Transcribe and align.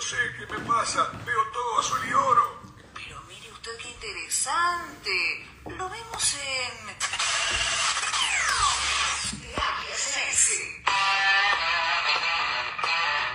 No 0.00 0.06
sé 0.06 0.16
qué 0.38 0.46
me 0.46 0.58
pasa. 0.60 1.12
Veo 1.26 1.46
todo 1.52 1.78
azul 1.78 2.00
y 2.08 2.12
oro. 2.14 2.62
Pero 2.94 3.20
mire 3.28 3.52
usted 3.52 3.76
qué 3.76 3.88
interesante. 3.90 5.46
Lo 5.76 5.90
vemos 5.90 6.34
en... 6.36 6.88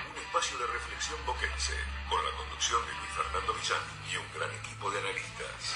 Un 0.09 0.17
espacio 0.17 0.57
de 0.57 0.65
reflexión 0.65 1.23
boquense, 1.27 1.73
con 2.09 2.25
la 2.25 2.31
conducción 2.31 2.81
de 2.87 2.93
Luis 2.93 3.11
Fernando 3.15 3.53
Millán 3.53 3.81
y 4.11 4.17
un 4.17 4.33
gran 4.33 4.51
equipo 4.55 4.89
de 4.89 4.99
analistas. 5.01 5.75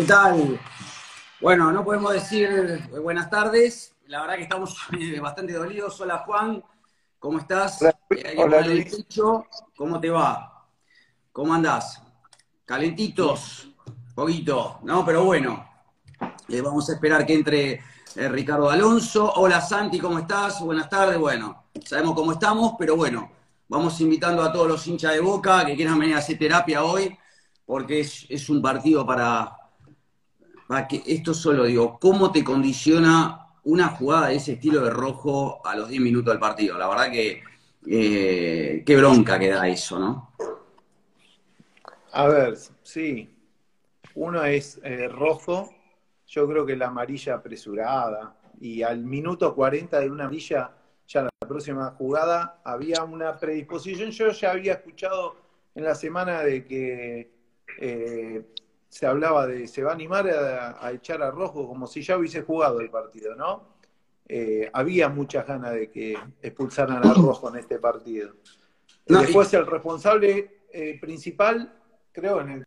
¿Qué 0.00 0.06
tal? 0.06 0.58
Bueno, 1.42 1.70
no 1.70 1.84
podemos 1.84 2.14
decir 2.14 2.48
eh, 2.90 2.98
buenas 3.00 3.28
tardes. 3.28 3.94
La 4.06 4.22
verdad 4.22 4.36
que 4.36 4.44
estamos 4.44 4.74
eh, 4.98 5.20
bastante 5.20 5.52
dolidos. 5.52 6.00
Hola 6.00 6.22
Juan, 6.24 6.64
¿cómo 7.18 7.38
estás? 7.38 7.82
Hola, 7.82 7.98
Eh, 8.08 8.34
hola, 8.38 8.62
Luis. 8.62 9.04
¿Cómo 9.76 10.00
te 10.00 10.08
va? 10.08 10.66
¿Cómo 11.30 11.52
andás? 11.52 12.02
Calentitos, 12.64 13.68
poquito, 14.14 14.78
¿no? 14.84 15.04
Pero 15.04 15.24
bueno, 15.24 15.68
eh, 16.48 16.62
vamos 16.62 16.88
a 16.88 16.94
esperar 16.94 17.26
que 17.26 17.34
entre 17.34 17.72
eh, 17.72 18.28
Ricardo 18.30 18.70
Alonso. 18.70 19.30
Hola 19.34 19.60
Santi, 19.60 19.98
¿cómo 19.98 20.18
estás? 20.18 20.62
Buenas 20.62 20.88
tardes. 20.88 21.18
Bueno, 21.18 21.64
sabemos 21.84 22.14
cómo 22.14 22.32
estamos, 22.32 22.72
pero 22.78 22.96
bueno, 22.96 23.30
vamos 23.68 24.00
invitando 24.00 24.42
a 24.42 24.50
todos 24.50 24.66
los 24.66 24.86
hinchas 24.86 25.12
de 25.12 25.20
Boca 25.20 25.66
que 25.66 25.76
quieran 25.76 25.98
venir 25.98 26.14
a 26.14 26.20
hacer 26.20 26.38
terapia 26.38 26.84
hoy, 26.84 27.14
porque 27.66 28.00
es, 28.00 28.24
es 28.30 28.48
un 28.48 28.62
partido 28.62 29.04
para, 29.04 29.59
esto 31.06 31.34
solo 31.34 31.64
digo, 31.64 31.98
¿cómo 31.98 32.30
te 32.30 32.44
condiciona 32.44 33.46
una 33.64 33.88
jugada 33.88 34.28
de 34.28 34.36
ese 34.36 34.52
estilo 34.52 34.82
de 34.82 34.90
rojo 34.90 35.66
a 35.66 35.74
los 35.74 35.88
10 35.88 36.00
minutos 36.00 36.32
del 36.32 36.40
partido? 36.40 36.78
La 36.78 36.88
verdad 36.88 37.10
que 37.10 37.42
eh, 37.86 38.82
qué 38.84 38.96
bronca 38.96 39.38
que 39.38 39.48
da 39.48 39.68
eso, 39.68 39.98
¿no? 39.98 40.32
A 42.12 42.28
ver, 42.28 42.56
sí. 42.82 43.28
Uno 44.14 44.44
es 44.44 44.80
eh, 44.82 45.08
rojo, 45.08 45.70
yo 46.26 46.48
creo 46.48 46.66
que 46.66 46.76
la 46.76 46.88
amarilla 46.88 47.34
apresurada. 47.34 48.36
Y 48.60 48.82
al 48.82 48.98
minuto 48.98 49.54
40 49.54 50.00
de 50.00 50.10
una 50.10 50.24
amarilla, 50.24 50.72
ya 51.06 51.22
la 51.22 51.48
próxima 51.48 51.94
jugada, 51.96 52.60
había 52.64 53.02
una 53.04 53.38
predisposición. 53.38 54.10
Yo 54.10 54.30
ya 54.30 54.50
había 54.50 54.74
escuchado 54.74 55.36
en 55.74 55.84
la 55.84 55.94
semana 55.94 56.42
de 56.42 56.64
que 56.64 57.30
eh, 57.78 58.44
se 58.90 59.06
hablaba 59.06 59.46
de 59.46 59.66
se 59.68 59.82
va 59.82 59.92
a 59.92 59.94
animar 59.94 60.28
a, 60.28 60.84
a 60.84 60.92
echar 60.92 61.22
a 61.22 61.30
rojo 61.30 61.66
como 61.66 61.86
si 61.86 62.02
ya 62.02 62.18
hubiese 62.18 62.42
jugado 62.42 62.80
el 62.80 62.90
partido, 62.90 63.34
¿no? 63.36 63.70
Eh, 64.28 64.68
había 64.72 65.08
muchas 65.08 65.46
ganas 65.46 65.72
de 65.74 65.90
que 65.90 66.18
expulsaran 66.42 66.98
a 67.06 67.14
rojo 67.14 67.48
en 67.48 67.56
este 67.56 67.78
partido. 67.78 68.34
No, 69.06 69.20
y- 69.20 69.22
Después 69.26 69.52
el 69.54 69.66
responsable 69.66 70.64
eh, 70.72 70.98
principal, 71.00 71.72
creo, 72.12 72.40
en 72.42 72.50
el 72.50 72.66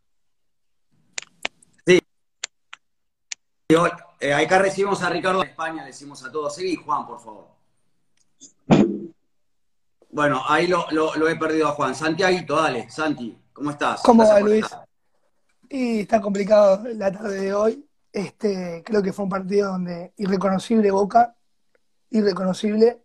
Digo, 3.69 3.87
eh, 4.19 4.33
acá 4.33 4.59
recibimos 4.59 5.01
a 5.03 5.09
Ricardo 5.09 5.39
de 5.41 5.47
España, 5.47 5.81
le 5.81 5.87
decimos 5.87 6.23
a 6.23 6.31
todos. 6.31 6.53
Seguí, 6.53 6.75
Juan, 6.75 7.07
por 7.07 7.19
favor. 7.19 7.47
Bueno, 10.09 10.43
ahí 10.47 10.67
lo, 10.67 10.85
lo- 10.91 11.15
lo 11.15 11.27
he 11.27 11.35
perdido 11.37 11.69
a 11.69 11.71
Juan. 11.71 11.95
Santiaguito, 11.95 12.55
dale, 12.55 12.89
Santi, 12.89 13.35
¿cómo 13.51 13.71
estás? 13.71 14.01
¿Cómo 14.03 14.27
va, 14.27 14.39
Luis? 14.41 14.65
estar. 14.65 14.85
Y 15.73 16.01
está 16.01 16.21
complicado 16.21 16.83
la 16.93 17.11
tarde 17.11 17.41
de 17.41 17.53
hoy. 17.55 17.89
Este, 18.11 18.83
creo 18.85 19.01
que 19.01 19.11
fue 19.11 19.23
un 19.23 19.29
partido 19.29 19.71
donde 19.71 20.13
irreconocible 20.17 20.91
Boca, 20.91 21.35
irreconocible. 22.11 23.01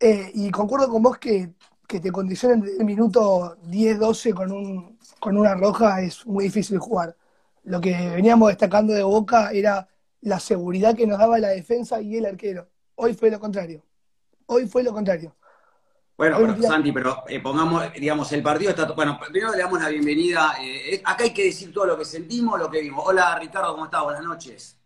Eh, 0.00 0.32
y 0.34 0.50
concuerdo 0.50 0.88
con 0.88 1.04
vos 1.04 1.18
que, 1.18 1.52
que 1.86 2.00
te 2.00 2.10
condicionen 2.10 2.64
el 2.80 2.84
minuto 2.84 3.56
10-12 3.68 4.34
con, 4.34 4.50
un, 4.50 4.98
con 5.20 5.36
una 5.36 5.54
roja 5.54 6.00
es 6.02 6.26
muy 6.26 6.46
difícil 6.46 6.78
jugar. 6.78 7.16
Lo 7.62 7.80
que 7.80 7.92
veníamos 8.10 8.48
destacando 8.48 8.92
de 8.92 9.04
Boca 9.04 9.52
era 9.52 9.86
la 10.20 10.40
seguridad 10.40 10.96
que 10.96 11.06
nos 11.06 11.20
daba 11.20 11.38
la 11.38 11.50
defensa 11.50 12.00
y 12.00 12.16
el 12.16 12.26
arquero. 12.26 12.68
Hoy 12.96 13.14
fue 13.14 13.30
lo 13.30 13.38
contrario. 13.38 13.84
Hoy 14.46 14.66
fue 14.66 14.82
lo 14.82 14.92
contrario. 14.92 15.36
Bueno, 16.22 16.36
pero, 16.40 16.52
día- 16.54 16.68
Santi, 16.68 16.92
pero 16.92 17.24
eh, 17.28 17.40
pongamos, 17.40 17.92
digamos, 17.94 18.30
el 18.32 18.42
partido 18.44 18.70
está. 18.70 18.84
Bueno, 18.92 19.18
primero 19.18 19.50
le 19.52 19.58
damos 19.58 19.80
la 19.80 19.88
bienvenida. 19.88 20.54
eh, 20.62 21.02
acá 21.04 21.24
hay 21.24 21.34
que 21.34 21.44
decir 21.46 21.72
todo 21.72 21.84
lo 21.86 21.98
que 21.98 22.04
sentimos, 22.04 22.60
lo 22.60 22.70
que 22.70 22.80
vimos. 22.80 23.02
Hola, 23.04 23.36
Ricardo, 23.40 23.72
¿cómo 23.72 23.86
estás? 23.86 24.04
Buenas 24.04 24.22
noches. 24.22 24.76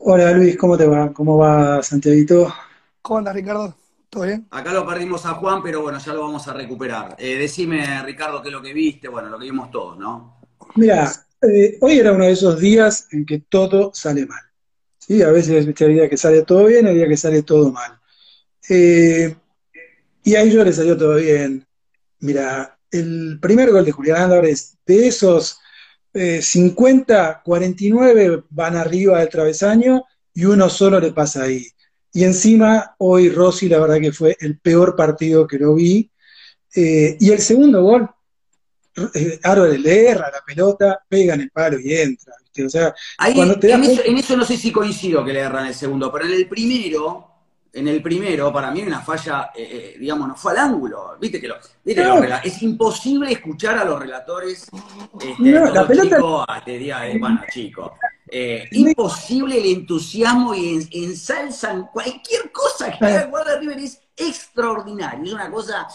Hola 0.00 0.30
Luis, 0.32 0.56
¿cómo 0.56 0.76
te 0.78 0.86
va? 0.86 1.12
¿Cómo 1.12 1.38
va 1.38 1.82
Santiaguito? 1.82 2.54
¿Cómo 3.02 3.18
andas, 3.18 3.34
Ricardo? 3.34 3.74
¿Todo 4.08 4.24
bien? 4.24 4.46
Acá 4.52 4.72
lo 4.72 4.86
perdimos 4.86 5.26
a 5.26 5.34
Juan, 5.34 5.60
pero 5.60 5.82
bueno, 5.82 5.98
ya 5.98 6.12
lo 6.12 6.20
vamos 6.22 6.46
a 6.46 6.52
recuperar. 6.52 7.16
Eh, 7.18 7.34
decime, 7.36 8.02
Ricardo, 8.04 8.40
qué 8.40 8.48
es 8.48 8.52
lo 8.52 8.62
que 8.62 8.72
viste, 8.72 9.08
bueno, 9.08 9.28
lo 9.28 9.38
que 9.40 9.46
vimos 9.46 9.70
todos, 9.72 9.98
¿no? 9.98 10.40
Mira, 10.76 11.10
eh, 11.42 11.78
hoy 11.80 11.98
era 11.98 12.12
uno 12.12 12.24
de 12.24 12.30
esos 12.32 12.60
días 12.60 13.08
en 13.10 13.26
que 13.26 13.40
todo 13.40 13.90
sale 13.92 14.24
mal. 14.26 14.42
¿sí? 14.98 15.20
A 15.22 15.30
veces 15.30 15.66
viste, 15.66 15.84
hay 15.84 15.94
días 15.94 16.08
que 16.10 16.16
sale 16.16 16.42
todo 16.42 16.66
bien, 16.66 16.86
hay 16.86 16.94
días 16.94 17.08
que 17.08 17.16
sale 17.16 17.42
todo 17.42 17.72
mal. 17.72 17.98
Eh, 18.68 19.36
y 20.26 20.34
a 20.34 20.42
ellos 20.42 20.64
les 20.64 20.74
salió 20.74 20.96
todo 20.96 21.14
bien. 21.14 21.64
Mira, 22.18 22.76
el 22.90 23.38
primer 23.40 23.70
gol 23.70 23.84
de 23.84 23.92
Julián 23.92 24.22
Álvarez, 24.22 24.76
de 24.84 25.06
esos 25.06 25.60
eh, 26.12 26.42
50, 26.42 27.42
49 27.44 28.42
van 28.50 28.76
arriba 28.76 29.20
del 29.20 29.28
travesaño 29.28 30.02
y 30.34 30.44
uno 30.44 30.68
solo 30.68 30.98
le 30.98 31.12
pasa 31.12 31.44
ahí. 31.44 31.64
Y 32.12 32.24
encima, 32.24 32.96
hoy 32.98 33.30
Rossi, 33.30 33.68
la 33.68 33.78
verdad 33.78 34.00
que 34.00 34.10
fue 34.10 34.36
el 34.40 34.58
peor 34.58 34.96
partido 34.96 35.46
que 35.46 35.60
lo 35.60 35.76
vi. 35.76 36.10
Eh, 36.74 37.16
y 37.20 37.30
el 37.30 37.38
segundo 37.38 37.84
gol, 37.84 38.10
eh, 39.14 39.38
Álvarez 39.44 39.78
le 39.78 40.08
erra 40.08 40.32
la 40.32 40.42
pelota, 40.44 41.04
pega 41.08 41.34
en 41.34 41.42
el 41.42 41.50
palo 41.52 41.78
y 41.78 41.94
entra. 41.94 42.34
¿viste? 42.42 42.64
O 42.64 42.68
sea, 42.68 42.92
Ahí, 43.18 43.32
Cuando 43.32 43.60
te 43.60 43.68
das 43.68 43.78
en, 43.78 43.92
eso, 43.92 44.02
en 44.04 44.16
eso 44.16 44.36
no 44.36 44.44
sé 44.44 44.56
si 44.56 44.72
coincido 44.72 45.24
que 45.24 45.32
le 45.32 45.38
erran 45.38 45.68
el 45.68 45.74
segundo, 45.74 46.10
pero 46.10 46.24
en 46.24 46.32
el 46.32 46.48
primero, 46.48 47.35
en 47.78 47.88
el 47.88 48.02
primero, 48.02 48.52
para 48.52 48.70
mí 48.70 48.82
una 48.82 49.00
falla, 49.00 49.50
eh, 49.54 49.92
eh, 49.94 49.96
digamos, 49.98 50.28
no 50.28 50.34
fue 50.34 50.52
al 50.52 50.58
ángulo. 50.58 51.16
Viste 51.20 51.40
que, 51.40 51.48
lo, 51.48 51.56
viste 51.84 52.02
No. 52.02 52.22
es 52.42 52.62
imposible 52.62 53.30
escuchar 53.30 53.76
a 53.78 53.84
los 53.84 54.00
relatores. 54.00 54.68
Este, 55.20 55.34
No, 55.42 55.66
la 55.72 55.86
pelota- 55.86 56.16
chico, 56.16 56.44
ah, 56.48 56.62
eh, 56.66 57.16
bueno, 57.20 57.40
chico. 57.52 57.92
eh, 58.28 58.64
imposible 58.72 59.58
el 59.58 59.66
entusiasmo 59.78 60.54
y 60.54 60.74
en- 60.76 60.88
ensalzan 60.90 61.88
cualquier 61.92 62.50
cosa 62.50 62.90
que 62.98 63.04
haga 63.04 63.44
de 63.44 63.60
River 63.60 63.78
es 63.78 64.00
extraordinario. 64.16 65.24
Es 65.24 65.32
una 65.32 65.50
cosa. 65.50 65.86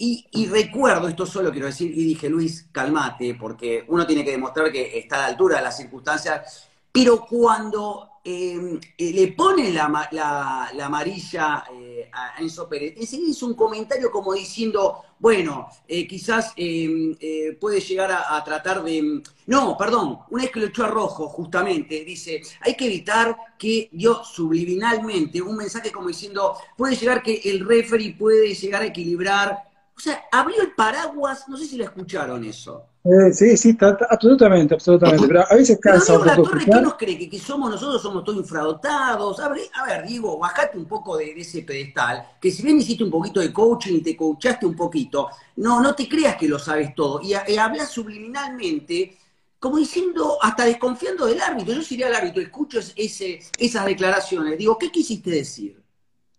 Y, 0.00 0.24
y 0.30 0.46
recuerdo, 0.46 1.08
esto 1.08 1.26
solo 1.26 1.50
quiero 1.50 1.66
decir, 1.66 1.90
y 1.90 2.04
dije, 2.04 2.28
Luis, 2.28 2.68
calmate, 2.70 3.34
porque 3.34 3.84
uno 3.88 4.06
tiene 4.06 4.24
que 4.24 4.30
demostrar 4.30 4.70
que 4.70 4.96
está 4.96 5.16
a 5.16 5.18
la 5.22 5.26
altura 5.26 5.56
de 5.56 5.64
las 5.64 5.76
circunstancias, 5.76 6.67
pero 6.92 7.24
cuando 7.26 8.08
eh, 8.24 8.78
eh, 8.98 9.12
le 9.12 9.28
ponen 9.32 9.74
la, 9.74 10.08
la- 10.12 10.70
la 10.74 10.86
amarilla 10.86 11.64
eh, 11.72 12.10
a 12.12 12.40
Enzo 12.40 12.68
Pérez, 12.68 12.94
enseguida 12.96 13.30
hizo 13.30 13.46
un 13.46 13.54
comentario 13.54 14.10
como 14.10 14.34
diciendo, 14.34 15.02
bueno, 15.18 15.68
eh, 15.86 16.06
quizás 16.06 16.52
eh, 16.56 17.16
eh, 17.20 17.56
puede 17.60 17.80
llegar 17.80 18.10
a, 18.12 18.42
tratar 18.44 18.82
de... 18.82 19.22
No, 19.46 19.76
perdón, 19.78 20.18
una 20.30 20.42
vez 20.42 20.52
que 20.52 20.60
lo 20.60 20.66
echó 20.66 20.84
a 20.84 20.88
rojo, 20.88 21.28
justamente, 21.28 22.04
dice, 22.04 22.42
hay 22.60 22.76
que 22.76 22.86
evitar 22.86 23.36
que 23.58 23.88
dio 23.92 24.22
subliminalmente 24.24 25.40
un 25.42 25.56
mensaje 25.56 25.90
como 25.90 26.08
diciendo, 26.08 26.54
puede 26.76 26.96
llegar 26.96 27.22
que 27.22 27.40
el 27.44 27.66
referee 27.66 28.14
puede 28.14 28.54
llegar 28.54 28.82
a 28.82 28.86
equilibrar. 28.86 29.64
O 29.96 30.00
sea, 30.00 30.24
abrió 30.30 30.62
el 30.62 30.72
paraguas, 30.74 31.48
no 31.48 31.56
sé 31.56 31.66
si 31.66 31.76
lo 31.76 31.84
escucharon 31.84 32.44
eso. 32.44 32.84
Eh, 33.10 33.32
sí, 33.32 33.56
sí, 33.56 33.70
está- 33.70 33.90
está- 33.90 34.06
absolutamente, 34.10 34.74
absolutamente. 34.74 35.26
Pero 35.28 35.40
a 35.50 35.54
veces 35.54 35.78
cansa 35.80 36.14
un 36.14 36.24
poco 36.24 36.42
Torre, 36.42 36.68
¿qué 36.70 36.80
nos 36.80 36.94
cree? 36.94 37.18
¿Que, 37.18 37.28
que 37.30 37.38
somos 37.38 37.70
nosotros, 37.70 38.02
somos 38.02 38.24
todos 38.24 38.38
infradotados? 38.38 39.40
A 39.40 39.48
ver, 39.48 39.62
a 39.74 39.86
ver, 39.86 40.06
Diego, 40.06 40.38
bajate 40.38 40.76
un 40.78 40.86
poco 40.86 41.16
de, 41.16 41.34
de 41.34 41.40
ese 41.40 41.62
pedestal, 41.62 42.24
que 42.40 42.50
si 42.50 42.62
bien 42.62 42.78
hiciste 42.78 43.04
un 43.04 43.10
poquito 43.10 43.40
de 43.40 43.52
coaching 43.52 43.96
y 43.96 44.00
te 44.02 44.16
coachaste 44.16 44.66
un 44.66 44.76
poquito, 44.76 45.28
no, 45.56 45.80
no 45.80 45.94
te 45.94 46.08
creas 46.08 46.36
que 46.36 46.48
lo 46.48 46.58
sabes 46.58 46.94
todo. 46.94 47.20
Y, 47.22 47.32
y 47.50 47.56
hablas 47.56 47.90
subliminalmente, 47.90 49.16
como 49.58 49.78
diciendo, 49.78 50.38
hasta 50.42 50.64
desconfiando 50.64 51.26
del 51.26 51.40
árbitro. 51.40 51.74
Yo 51.74 51.82
sería 51.82 52.08
el 52.08 52.14
árbitro, 52.14 52.42
escucho 52.42 52.78
es- 52.80 52.92
ese, 52.96 53.40
esas 53.58 53.86
declaraciones. 53.86 54.58
Digo, 54.58 54.76
¿qué 54.78 54.90
quisiste 54.90 55.30
decir? 55.30 55.80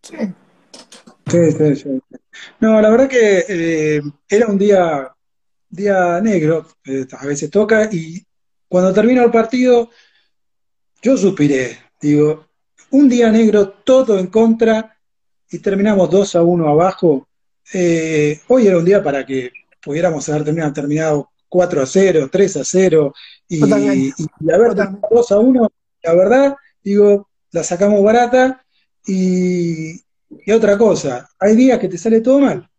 Sí. 0.03 0.15
Sí, 1.27 1.51
sí, 1.51 1.75
sí. 1.75 2.01
No, 2.59 2.81
la 2.81 2.89
verdad 2.89 3.07
que 3.09 3.45
eh, 3.47 4.01
era 4.29 4.47
un 4.47 4.57
día 4.57 5.13
día 5.69 6.19
negro, 6.21 6.67
eh, 6.85 7.05
a 7.11 7.25
veces 7.25 7.49
toca, 7.49 7.89
y 7.91 8.25
cuando 8.67 8.93
termina 8.93 9.23
el 9.23 9.31
partido, 9.31 9.89
yo 11.01 11.17
suspiré, 11.17 11.77
digo, 12.01 12.47
un 12.91 13.07
día 13.07 13.31
negro, 13.31 13.69
todo 13.69 14.19
en 14.19 14.27
contra, 14.27 14.97
y 15.49 15.59
terminamos 15.59 16.09
2 16.09 16.35
a 16.35 16.43
1 16.43 16.67
abajo. 16.67 17.27
Eh, 17.73 18.39
hoy 18.47 18.67
era 18.67 18.77
un 18.77 18.85
día 18.85 19.03
para 19.03 19.25
que 19.25 19.51
pudiéramos 19.81 20.27
haber 20.29 20.43
terminado, 20.43 20.73
terminado 20.73 21.29
4 21.47 21.81
a 21.81 21.85
0, 21.85 22.29
3 22.31 22.57
a 22.57 22.63
0, 22.63 23.13
y, 23.47 23.63
y, 23.63 24.13
y 24.39 24.51
haber 24.51 24.75
terminado 24.75 25.07
2 25.11 25.31
a 25.31 25.39
1, 25.39 25.71
la 26.03 26.13
verdad, 26.13 26.55
digo, 26.83 27.29
la 27.51 27.63
sacamos 27.63 28.03
barata, 28.03 28.63
y, 29.05 29.93
y 30.29 30.51
otra 30.51 30.77
cosa, 30.77 31.29
hay 31.39 31.55
días 31.55 31.79
que 31.79 31.87
te 31.87 31.97
sale 31.97 32.21
todo 32.21 32.39
mal. 32.39 32.69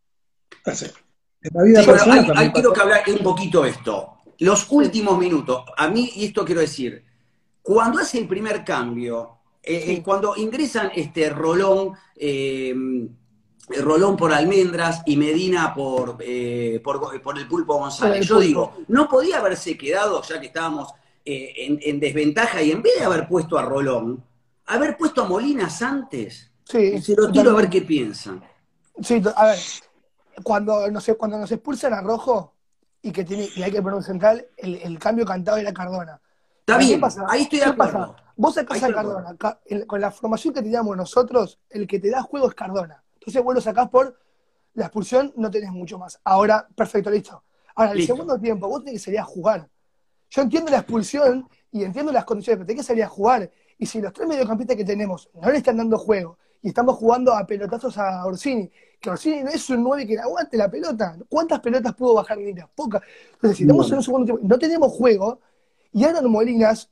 En 1.42 1.50
la 1.54 1.62
vida 1.62 1.81
sí, 1.81 1.87
personal 1.87 2.19
hay, 2.19 2.46
hay 2.46 2.52
quiero 2.52 2.72
que 2.72 2.81
hablar 2.81 3.02
un 3.08 3.19
poquito 3.19 3.64
esto. 3.64 4.14
Los 4.38 4.66
últimos 4.70 5.19
minutos, 5.19 5.64
a 5.76 5.88
mí, 5.88 6.10
y 6.16 6.26
esto 6.26 6.44
quiero 6.44 6.60
decir, 6.60 7.04
cuando 7.62 7.98
hace 7.98 8.19
el 8.19 8.28
primer 8.28 8.64
cambio, 8.64 9.38
eh, 9.62 9.96
sí. 9.96 10.02
cuando 10.02 10.37
ingresan 10.37 10.90
este 10.94 11.31
Rolón, 11.31 11.92
eh, 12.16 12.75
Rolón 13.78 14.16
por 14.16 14.32
Almendras 14.32 15.02
y 15.06 15.16
Medina 15.16 15.75
por, 15.75 16.16
eh, 16.20 16.81
por, 16.82 17.20
por, 17.20 17.38
el 17.38 17.46
Pulpo 17.46 17.78
González, 17.78 18.26
yo 18.26 18.40
digo, 18.40 18.78
no 18.88 19.08
podía 19.08 19.38
haberse 19.38 19.76
quedado, 19.76 20.22
ya 20.22 20.40
que 20.40 20.46
estábamos 20.46 20.92
eh, 21.25 21.52
en, 21.56 21.78
en, 21.82 22.00
desventaja, 22.00 22.62
y 22.62 22.70
en 22.70 22.82
vez 22.82 22.98
de 22.98 23.04
haber 23.04 23.28
puesto 23.28 23.58
a 23.58 23.62
Rolón, 23.62 24.25
haber 24.66 24.96
puesto 24.96 25.22
a 25.22 25.28
Molinas 25.28 25.82
antes. 25.82 26.50
Sí. 26.64 27.00
Se 27.00 27.14
lo 27.14 27.31
tiro 27.31 27.50
a 27.50 27.54
ver 27.54 27.69
qué 27.69 27.82
piensan. 27.82 28.42
Sí, 29.02 29.22
a 29.37 29.46
ver, 29.46 29.58
cuando, 30.43 30.91
no 30.91 31.00
sé, 31.00 31.15
cuando 31.15 31.38
nos 31.38 31.50
expulsan 31.53 31.94
a 31.94 32.00
Rojo 32.00 32.55
y 33.03 33.12
que 33.12 33.25
tiene, 33.25 33.49
y 33.55 33.62
hay 33.62 33.71
que 33.71 33.82
poner 33.82 33.97
un 33.97 34.03
central, 34.03 34.47
el, 34.56 34.77
el 34.77 34.99
cambio 34.99 35.25
cantado 35.25 35.59
era 35.59 35.73
Cardona. 35.73 36.21
Está 36.61 36.79
bien, 36.79 37.00
pasa? 37.00 37.27
ahí 37.29 37.43
estoy 37.43 37.59
de 37.61 37.65
acuerdo. 37.67 38.12
Pasa? 38.12 38.17
Vos 38.37 38.55
sacás 38.55 38.82
a 38.82 38.93
Cardona, 38.93 39.37
con 39.87 40.00
la 40.00 40.11
formación 40.11 40.55
que 40.55 40.62
teníamos 40.62 40.97
nosotros, 40.97 41.59
el 41.69 41.87
que 41.87 41.99
te 41.99 42.11
da 42.11 42.23
juego 42.23 42.49
es 42.49 42.55
Cardona. 42.55 43.03
Entonces 43.15 43.43
vos 43.43 43.55
lo 43.55 43.61
sacás 43.61 43.91
por 43.91 44.19
la 44.75 44.87
expulsión, 44.87 45.32
no 45.37 45.50
tenés 45.50 45.71
mucho 45.71 45.99
más. 45.99 46.19
Ahora, 46.25 46.67
perfecto, 46.75 47.11
listo. 47.11 47.44
Ahora, 47.75 47.93
el 47.93 48.06
segundo 48.06 48.38
tiempo, 48.38 48.69
vos 48.69 48.83
tenés 48.83 49.00
que 49.00 49.05
salir 49.05 49.21
a 49.21 49.25
jugar. 49.25 49.69
Yo 50.31 50.43
entiendo 50.43 50.71
la 50.71 50.79
expulsión 50.79 51.49
y 51.71 51.85
entiendo 51.85 52.12
las 52.12 52.25
condiciones, 52.25 52.59
pero 52.59 52.67
tenés 52.67 52.83
que 52.83 52.87
salir 52.87 53.05
a 53.05 53.09
jugar. 53.09 53.50
Y 53.76 53.87
si 53.87 54.00
los 54.00 54.12
tres 54.12 54.26
mediocampistas 54.26 54.76
que 54.76 54.85
tenemos 54.85 55.29
no 55.35 55.50
le 55.50 55.59
están 55.59 55.76
dando 55.76 55.99
juego 55.99 56.38
y 56.62 56.69
estamos 56.69 56.97
jugando 56.97 57.33
a 57.33 57.47
pelotazos 57.47 57.97
a 57.99 58.25
Orsini, 58.27 58.71
que 59.01 59.11
Orsini 59.11 59.43
no 59.43 59.51
es 59.51 59.69
un 59.71 59.83
9 59.83 60.07
que 60.07 60.19
aguante 60.19 60.57
la 60.57 60.71
pelota. 60.71 61.17
¿Cuántas 61.29 61.61
pelotas 61.61 61.95
pudo 61.95 62.15
bajar 62.15 62.39
Lina? 62.39 62.69
Pocas. 62.75 63.03
Entonces, 63.33 63.57
si 63.57 63.65
estamos 63.65 63.91
en 63.91 63.97
un 63.97 64.03
segundo 64.03 64.25
tiempo, 64.27 64.47
no 64.47 64.59
tenemos 64.59 64.93
juego, 64.93 65.41
y 65.93 66.05
ahora 66.05 66.23
Molinas, 66.23 66.91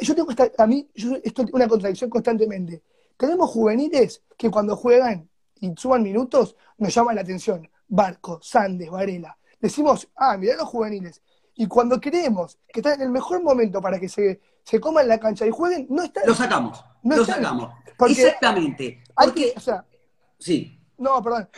yo 0.00 0.14
tengo 0.14 0.30
esta, 0.30 0.50
a 0.58 0.66
mí, 0.66 0.88
yo, 0.94 1.16
esto 1.22 1.42
es 1.42 1.52
una 1.52 1.68
contradicción 1.68 2.10
constantemente. 2.10 2.82
Tenemos 3.16 3.50
juveniles 3.50 4.22
que 4.36 4.50
cuando 4.50 4.76
juegan 4.76 5.28
y 5.60 5.72
suban 5.76 6.02
minutos, 6.02 6.56
nos 6.78 6.94
llaman 6.94 7.16
la 7.16 7.22
atención. 7.22 7.68
Barco, 7.88 8.40
Sandes, 8.42 8.90
Varela. 8.90 9.36
Decimos, 9.60 10.08
ah, 10.16 10.36
mirá 10.36 10.56
los 10.56 10.68
juveniles. 10.68 11.22
Y 11.54 11.66
cuando 11.66 12.00
creemos 12.00 12.58
que 12.68 12.80
están 12.80 12.94
en 12.94 13.06
el 13.06 13.10
mejor 13.10 13.42
momento 13.42 13.80
para 13.80 13.98
que 13.98 14.08
se, 14.08 14.40
se 14.66 14.80
coman 14.80 15.06
la 15.06 15.18
cancha 15.18 15.46
y 15.46 15.50
jueguen, 15.50 15.86
no 15.88 16.02
están. 16.02 16.24
Lo 16.26 16.34
sacamos. 16.34 16.84
No 17.04 17.14
lo 17.14 17.22
están. 17.22 17.36
sacamos. 17.36 17.72
Porque 17.96 18.12
Exactamente. 18.14 19.04
Porque, 19.14 19.52
que, 19.52 19.54
o 19.56 19.60
sea, 19.60 19.84
sí. 20.38 20.80
No, 20.98 21.22
perdón. 21.22 21.48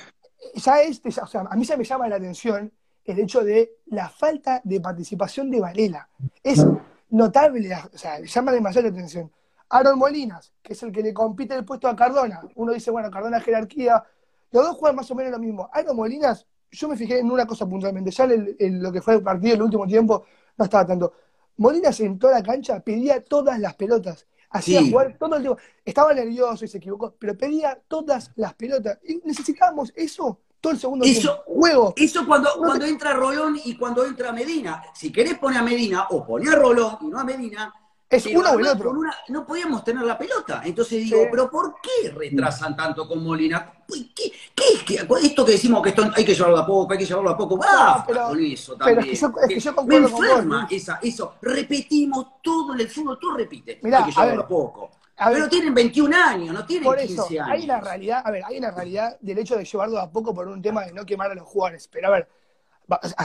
Ya 0.55 0.83
este, 0.83 1.11
ya, 1.11 1.23
o 1.23 1.27
sea, 1.27 1.41
a 1.49 1.57
mí 1.57 1.65
ya 1.65 1.79
me 1.79 1.85
llama 1.85 2.07
la 2.07 2.17
atención 2.17 2.71
el 3.05 3.19
hecho 3.19 3.43
de 3.43 3.79
la 3.87 4.11
falta 4.11 4.61
de 4.63 4.79
participación 4.81 5.51
de 5.51 5.59
Varela. 5.59 6.07
Es 6.43 6.67
notable, 7.09 7.75
o 7.95 7.97
sea, 7.97 8.21
llama 8.21 8.53
demasiado 8.53 8.89
la 8.89 8.93
atención. 8.93 9.33
Aaron 9.71 9.99
Molinas, 9.99 10.53
que 10.63 10.75
es 10.75 10.83
el 10.83 10.93
que 10.93 11.03
le 11.03 11.15
compite 11.15 11.55
el 11.55 11.65
puesto 11.65 11.89
a 11.89 11.97
Cardona. 11.97 12.43
Uno 12.57 12.73
dice, 12.75 12.91
bueno, 12.91 13.11
Cardona 13.11 13.41
jerarquía. 13.41 14.05
Los 14.51 14.67
dos 14.67 14.77
juegan 14.77 14.97
más 14.97 15.11
o 15.11 15.15
menos 15.15 15.33
lo 15.33 15.39
mismo. 15.39 15.71
Aaron 15.73 15.97
Molinas, 15.97 16.47
yo 16.71 16.89
me 16.89 16.97
fijé 16.97 17.21
en 17.21 17.31
una 17.31 17.47
cosa 17.47 17.67
puntualmente. 17.67 18.11
Ya 18.11 18.25
en, 18.25 18.55
en 18.59 18.83
lo 18.83 18.93
que 18.93 19.01
fue 19.01 19.15
el 19.15 19.23
partido 19.23 19.55
el 19.55 19.63
último 19.63 19.87
tiempo 19.87 20.27
no 20.59 20.65
estaba 20.67 20.87
tanto. 20.87 21.15
Molinas 21.59 22.01
en 22.01 22.19
toda 22.19 22.35
la 22.35 22.43
cancha 22.43 22.81
pedía 22.81 23.23
todas 23.23 23.59
las 23.59 23.75
pelotas. 23.75 24.27
Hacía 24.51 24.81
sí. 24.81 24.91
jugar 24.91 25.17
todo 25.19 25.37
el 25.37 25.43
tiempo. 25.43 25.61
Estaba 25.85 26.15
nervioso 26.15 26.65
y 26.65 26.69
se 26.69 26.79
equivocó, 26.79 27.15
pero 27.19 27.37
pedía 27.37 27.79
todas 27.87 28.33
las 28.37 28.55
pelotas. 28.55 28.99
Y 29.05 29.21
necesitábamos 29.25 29.93
eso 29.95 30.41
todo 30.61 30.73
el 30.73 30.79
segundo 30.79 31.05
eso, 31.05 31.21
tiempo. 31.21 31.43
Juego. 31.47 31.95
Eso 31.97 32.27
cuando, 32.27 32.51
no 32.57 32.63
cuando 32.63 32.85
te... 32.85 32.91
entra 32.91 33.13
Rolón 33.13 33.59
y 33.63 33.77
cuando 33.77 34.05
entra 34.05 34.33
Medina. 34.33 34.83
Si 34.95 35.13
querés 35.13 35.39
poner 35.39 35.59
a 35.59 35.63
Medina 35.63 36.07
o 36.11 36.25
poner 36.25 36.55
a 36.55 36.57
Rolón 36.57 36.99
y 37.03 37.07
no 37.07 37.19
a 37.19 37.25
Medina, 37.25 37.73
es 38.11 38.27
uno 38.27 38.51
o 38.51 38.59
el 38.59 38.67
otro. 38.67 38.91
Una, 38.93 39.15
no 39.29 39.47
podíamos 39.47 39.85
tener 39.85 40.03
la 40.05 40.17
pelota. 40.17 40.63
Entonces 40.65 41.05
digo, 41.05 41.23
sí. 41.23 41.29
¿pero 41.31 41.51
por 41.51 41.75
qué 41.81 42.11
retrasan 42.11 42.75
tanto 42.75 43.07
con 43.07 43.23
Molina? 43.23 43.73
¿Qué, 43.87 44.33
qué 44.55 44.65
es 44.75 44.83
que 44.83 45.07
esto 45.23 45.45
que 45.45 45.53
decimos 45.53 45.83
que 45.83 45.91
esto 45.91 46.11
hay 46.15 46.25
que 46.25 46.35
llevarlo 46.35 46.59
a 46.59 46.67
poco, 46.67 46.93
hay 46.93 46.99
que 46.99 47.05
llevarlo 47.05 47.31
a 47.31 47.37
poco? 47.37 47.61
Pero, 48.07 48.29
con 48.29 48.41
eso 48.41 48.77
también. 48.77 48.99
Pero 48.99 49.13
es 49.13 49.21
que 49.21 49.27
yo, 49.27 49.33
es 49.43 49.49
que 49.49 49.61
yo 49.61 49.85
Me 49.85 49.97
enferma 49.97 50.67
con 50.67 50.77
esa, 50.77 50.99
eso. 51.03 51.35
Repetimos 51.43 52.41
todo 52.43 52.75
en 52.75 52.81
el 52.81 52.89
fútbol, 52.89 53.19
tú 53.21 53.31
repites. 53.33 53.83
Mirá, 53.83 53.99
hay 53.99 54.05
que 54.05 54.11
llevarlo 54.11 54.33
a, 54.33 54.37
ver, 54.37 54.45
a 54.45 54.49
poco. 54.49 54.91
A 55.19 55.29
ver, 55.29 55.39
pero 55.39 55.49
tienen 55.51 55.75
21 55.75 56.17
años, 56.17 56.55
no 56.55 56.65
tienen 56.65 56.85
por 56.85 56.97
15 56.97 57.13
eso, 57.13 57.27
años. 57.27 57.47
Hay 57.51 57.65
una 57.65 57.81
realidad, 57.81 58.23
a 58.25 58.31
ver, 58.31 58.43
hay 58.45 58.59
una 58.59 58.71
realidad 58.71 59.19
del 59.21 59.39
hecho 59.39 59.57
de 59.57 59.65
llevarlo 59.65 59.99
a 59.99 60.11
poco 60.11 60.35
por 60.35 60.49
un 60.49 60.63
tema 60.63 60.85
de 60.85 60.93
no 60.93 61.05
quemar 61.05 61.31
a 61.31 61.35
los 61.35 61.47
jugadores. 61.47 61.89
Pero 61.89 62.09
a 62.09 62.11
ver, 62.13 62.29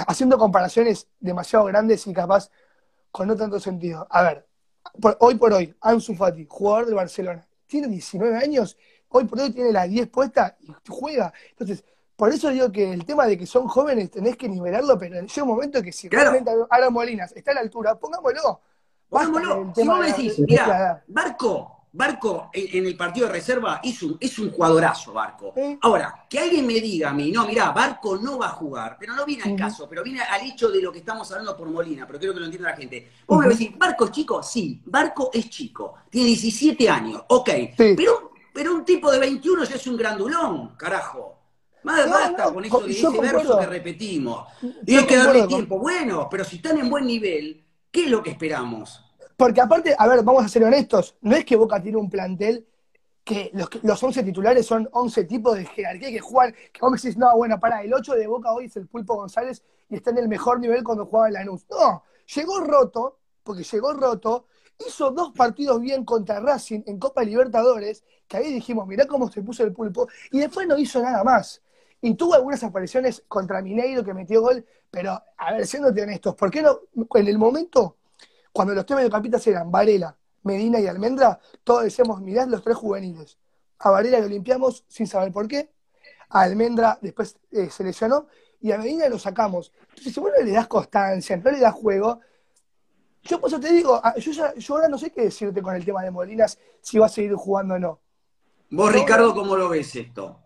haciendo 0.08 0.38
comparaciones 0.38 1.08
demasiado 1.20 1.66
grandes 1.66 2.06
y 2.08 2.14
capaz 2.14 2.50
con 3.12 3.28
no 3.28 3.36
tanto 3.36 3.60
sentido. 3.60 4.08
A 4.10 4.24
ver, 4.24 4.48
por, 5.00 5.18
hoy 5.20 5.36
por 5.36 5.54
hoy, 5.54 5.76
Ansu 5.82 6.16
Fati, 6.16 6.46
jugador 6.50 6.86
del 6.86 6.96
Barcelona, 6.96 7.48
tiene 7.68 7.88
19 7.88 8.38
años, 8.38 8.78
hoy 9.10 9.26
por 9.26 9.40
hoy 9.40 9.52
tiene 9.52 9.72
las 9.72 9.90
10 9.90 10.10
puestas 10.10 10.54
y 10.62 10.74
juega. 10.88 11.34
Entonces, 11.52 11.84
por 12.16 12.30
eso 12.30 12.50
digo 12.50 12.72
que 12.72 12.94
el 12.94 13.06
tema 13.06 13.26
de 13.26 13.38
que 13.38 13.46
son 13.46 13.68
jóvenes 13.68 14.12
tenés 14.12 14.38
que 14.38 14.48
nivelarlo, 14.48 14.98
pero 14.98 15.22
llega 15.22 15.44
un 15.44 15.50
momento 15.50 15.82
que 15.82 15.92
si 15.92 16.10
claro. 16.10 16.32
realmente 16.32 16.52
Aaron 16.70 16.94
Molinas 16.94 17.32
está 17.36 17.52
a 17.52 17.56
la 17.56 17.62
altura, 17.62 17.96
pongámoslo. 17.96 18.62
Pongámoslo. 19.10 19.74
Si 19.76 19.88
vos 19.88 20.00
me 20.00 20.08
decís, 20.08 20.40
mira, 20.40 21.04
Barco, 21.08 21.73
Barco 21.96 22.50
en, 22.52 22.88
el 22.88 22.98
partido 22.98 23.28
de 23.28 23.34
reserva 23.34 23.80
es 23.84 24.02
un, 24.02 24.18
es 24.20 24.40
un 24.40 24.52
jugadorazo, 24.52 25.14
Barco. 25.14 25.54
¿Eh? 25.56 25.78
Ahora, 25.82 26.26
que 26.28 26.40
alguien 26.40 26.66
me 26.66 26.74
diga 26.82 27.12
a 27.12 27.14
mí, 27.14 27.32
no, 27.32 27.46
mirá, 27.46 27.72
Barco 27.72 28.18
no 28.18 28.40
va 28.40 28.48
a 28.48 28.52
jugar, 28.54 28.98
pero 29.00 29.14
no 29.14 29.24
viene 29.26 29.44
al 29.44 29.52
uh 29.52 29.56
-huh. 29.56 29.60
caso, 29.60 29.88
pero 29.88 30.04
viene 30.04 30.22
al 30.22 30.42
hecho 30.42 30.70
de 30.70 30.82
lo 30.82 30.92
que 30.92 31.00
estamos 31.00 31.30
hablando 31.32 31.56
por 31.56 31.70
Molina, 31.70 32.08
pero 32.08 32.18
creo 32.18 32.34
que 32.34 32.40
lo 32.40 32.46
entienda 32.46 32.72
la 32.72 32.76
gente. 32.76 33.12
Vos 33.28 33.38
uh 33.38 33.42
-huh. 33.42 33.44
me 33.44 33.54
decís, 33.54 33.78
¿Barco 33.78 34.06
es 34.06 34.12
chico? 34.12 34.42
Sí, 34.42 34.82
Barco 34.86 35.30
es 35.32 35.48
chico, 35.52 35.94
tiene 36.10 36.30
17 36.30 36.90
años, 36.90 37.22
ok, 37.28 37.50
sí. 37.78 37.94
pero, 37.96 38.32
pero 38.52 38.74
un 38.74 38.84
tipo 38.84 39.12
de 39.12 39.20
21 39.20 39.64
ya 39.64 39.76
es 39.76 39.86
un 39.86 39.96
grandulón, 39.96 40.76
carajo. 40.76 41.42
Más 41.84 42.08
no, 42.08 42.14
basta 42.14 42.46
no, 42.46 42.54
con 42.54 42.66
eso 42.66 42.82
de 42.82 42.92
ese 42.92 43.20
verso 43.20 43.60
que 43.60 43.66
repetimos. 43.66 44.48
Y 44.86 44.96
hay 44.96 45.06
que 45.06 45.18
darle 45.18 45.46
tiempo. 45.48 45.78
Bueno, 45.78 46.28
pero 46.32 46.44
si 46.44 46.56
están 46.56 46.80
en 46.80 46.90
buen 46.90 47.06
nivel, 47.06 47.62
¿qué 47.92 48.06
es 48.06 48.10
lo 48.10 48.24
que 48.24 48.32
esperamos? 48.32 49.03
Porque 49.38 49.62
aparte, 49.62 49.96
a 49.98 50.08
ver, 50.08 50.24
vamos 50.24 50.46
a 50.46 50.50
ser 50.50 50.64
honestos, 50.64 51.16
no 51.22 51.36
es 51.36 51.46
que 51.46 51.56
Boca 51.56 51.82
tiene 51.82 51.98
un 51.98 52.10
plantel 52.10 52.68
que 53.24 53.52
los, 53.54 53.70
los 53.84 54.04
11 54.04 54.24
titulares 54.24 54.66
son 54.66 54.88
11 54.92 55.24
tipos 55.26 55.56
de 55.56 55.66
jerarquía 55.66 56.10
que 56.10 56.20
juegan, 56.20 56.54
que 56.72 56.82
vos 56.82 56.92
me 56.92 56.98
decís, 56.98 57.18
no, 57.18 57.36
bueno, 57.38 57.60
para, 57.60 57.82
el 57.82 57.94
8 57.94 58.16
de 58.16 58.28
Boca 58.28 58.52
hoy 58.52 58.66
es 58.66 58.76
el 58.76 58.88
Pulpo 58.88 59.16
González 59.16 59.64
y 59.90 59.96
está 59.96 60.12
en 60.12 60.18
el 60.18 60.28
mejor 60.28 60.60
nivel 60.60 60.84
cuando 60.84 61.06
jugaba 61.06 61.28
en 61.28 61.36
Lanús. 61.36 61.66
No, 61.70 62.04
llegó 62.36 62.60
roto, 62.60 63.20
porque 63.44 63.64
llegó 63.64 63.94
roto, 63.94 64.48
hizo 64.86 65.12
dos 65.12 65.32
partidos 65.32 65.80
bien 65.80 66.04
contra 66.04 66.40
Racing 66.40 66.82
en 66.86 67.00
Copa 67.00 67.24
Libertadores, 67.24 68.04
que 68.28 68.38
ahí 68.38 68.54
dijimos, 68.54 68.88
mirá 68.88 69.06
cómo 69.06 69.32
se 69.32 69.42
puso 69.42 69.64
el 69.64 69.72
Pulpo, 69.72 70.08
y 70.32 70.40
después 70.40 70.68
no 70.68 70.78
hizo 70.78 71.02
nada 71.02 71.24
más. 71.24 71.62
Y 72.02 72.16
tuvo 72.16 72.34
algunas 72.34 72.62
apariciones 72.64 73.24
contra 73.30 73.62
Mineiro 73.62 74.04
que 74.04 74.14
metió 74.14 74.42
gol, 74.42 74.66
pero, 74.92 75.22
a 75.38 75.54
ver, 75.54 75.66
siéndote 75.66 76.02
honestos, 76.02 76.36
¿por 76.36 76.52
qué 76.52 76.62
no, 76.62 76.82
en 77.16 77.28
el 77.28 77.38
momento 77.38 77.98
cuando 78.54 78.74
los 78.74 78.86
tres 78.86 78.98
mediocampistas 78.98 79.46
eran 79.48 79.72
Varela, 79.72 80.16
Medina 80.44 80.80
y 80.80 80.88
Almendra, 80.88 81.40
todos 81.64 81.84
decíamos, 81.84 82.22
mirad 82.22 82.48
los 82.48 82.64
tres 82.64 82.78
juveniles. 82.78 83.38
A 83.80 83.90
Varela 83.90 84.20
lo 84.20 84.28
limpiamos 84.28 84.86
sin 84.88 85.08
saber 85.08 85.34
por 85.34 85.48
qué, 85.48 85.72
a 86.30 86.42
Almendra 86.42 86.98
después 87.02 87.36
eh, 87.52 87.70
se 87.70 87.84
lesionó, 87.84 88.28
y 88.62 88.72
a 88.72 88.78
Medina 88.78 89.10
lo 89.10 89.20
sacamos. 89.20 89.74
Entonces, 89.90 90.14
si 90.14 90.20
vos 90.20 90.32
no 90.38 90.46
le 90.46 90.52
das 90.52 90.68
constancia, 90.68 91.36
no 91.36 91.52
le 91.52 91.60
das 91.60 91.74
juego, 91.74 92.22
yo 93.24 93.40
por 93.40 93.50
eso 93.50 93.60
te 93.60 93.74
digo, 93.74 94.00
ah, 94.04 94.16
yo, 94.18 94.32
ya, 94.32 94.54
yo 94.56 94.76
ahora 94.76 94.88
no 94.88 94.98
sé 94.98 95.12
qué 95.12 95.24
decirte 95.24 95.62
con 95.62 95.76
el 95.76 95.84
tema 95.84 96.04
de 96.04 96.12
Molinas, 96.12 96.58
si 96.82 96.98
va 96.98 97.08
a 97.08 97.10
seguir 97.10 97.34
jugando 97.34 97.76
o 97.76 97.80
no. 97.80 98.00
Vos, 98.70 98.92
¿No? 98.92 99.00
Ricardo, 99.00 99.34
¿cómo 99.34 99.56
lo 99.56 99.70
ves 99.70 99.96
esto? 99.96 100.40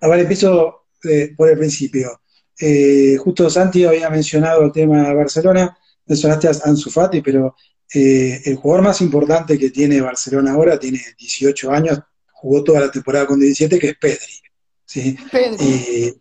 A 0.00 0.08
ver, 0.08 0.20
empiezo 0.20 0.86
eh, 1.04 1.34
por 1.36 1.48
el 1.48 1.58
principio. 1.58 2.20
Eh, 2.58 3.16
justo 3.18 3.50
Santi 3.50 3.84
había 3.84 4.08
mencionado 4.08 4.62
el 4.62 4.72
tema 4.72 5.08
de 5.08 5.14
Barcelona 5.14 5.76
mencionaste 6.06 6.48
a 6.48 6.52
Ansu 6.64 6.90
Fati, 6.90 7.20
pero 7.20 7.54
eh, 7.94 8.40
el 8.44 8.56
jugador 8.56 8.84
más 8.84 9.00
importante 9.00 9.58
que 9.58 9.70
tiene 9.70 10.00
Barcelona 10.00 10.52
ahora 10.52 10.78
tiene 10.78 11.00
18 11.18 11.70
años, 11.70 12.00
jugó 12.32 12.62
toda 12.64 12.80
la 12.80 12.90
temporada 12.90 13.26
con 13.26 13.38
17, 13.40 13.78
que 13.78 13.88
es 13.90 13.96
Pedri. 13.98 14.18
¿sí? 14.84 15.16
Pedri, 15.30 16.14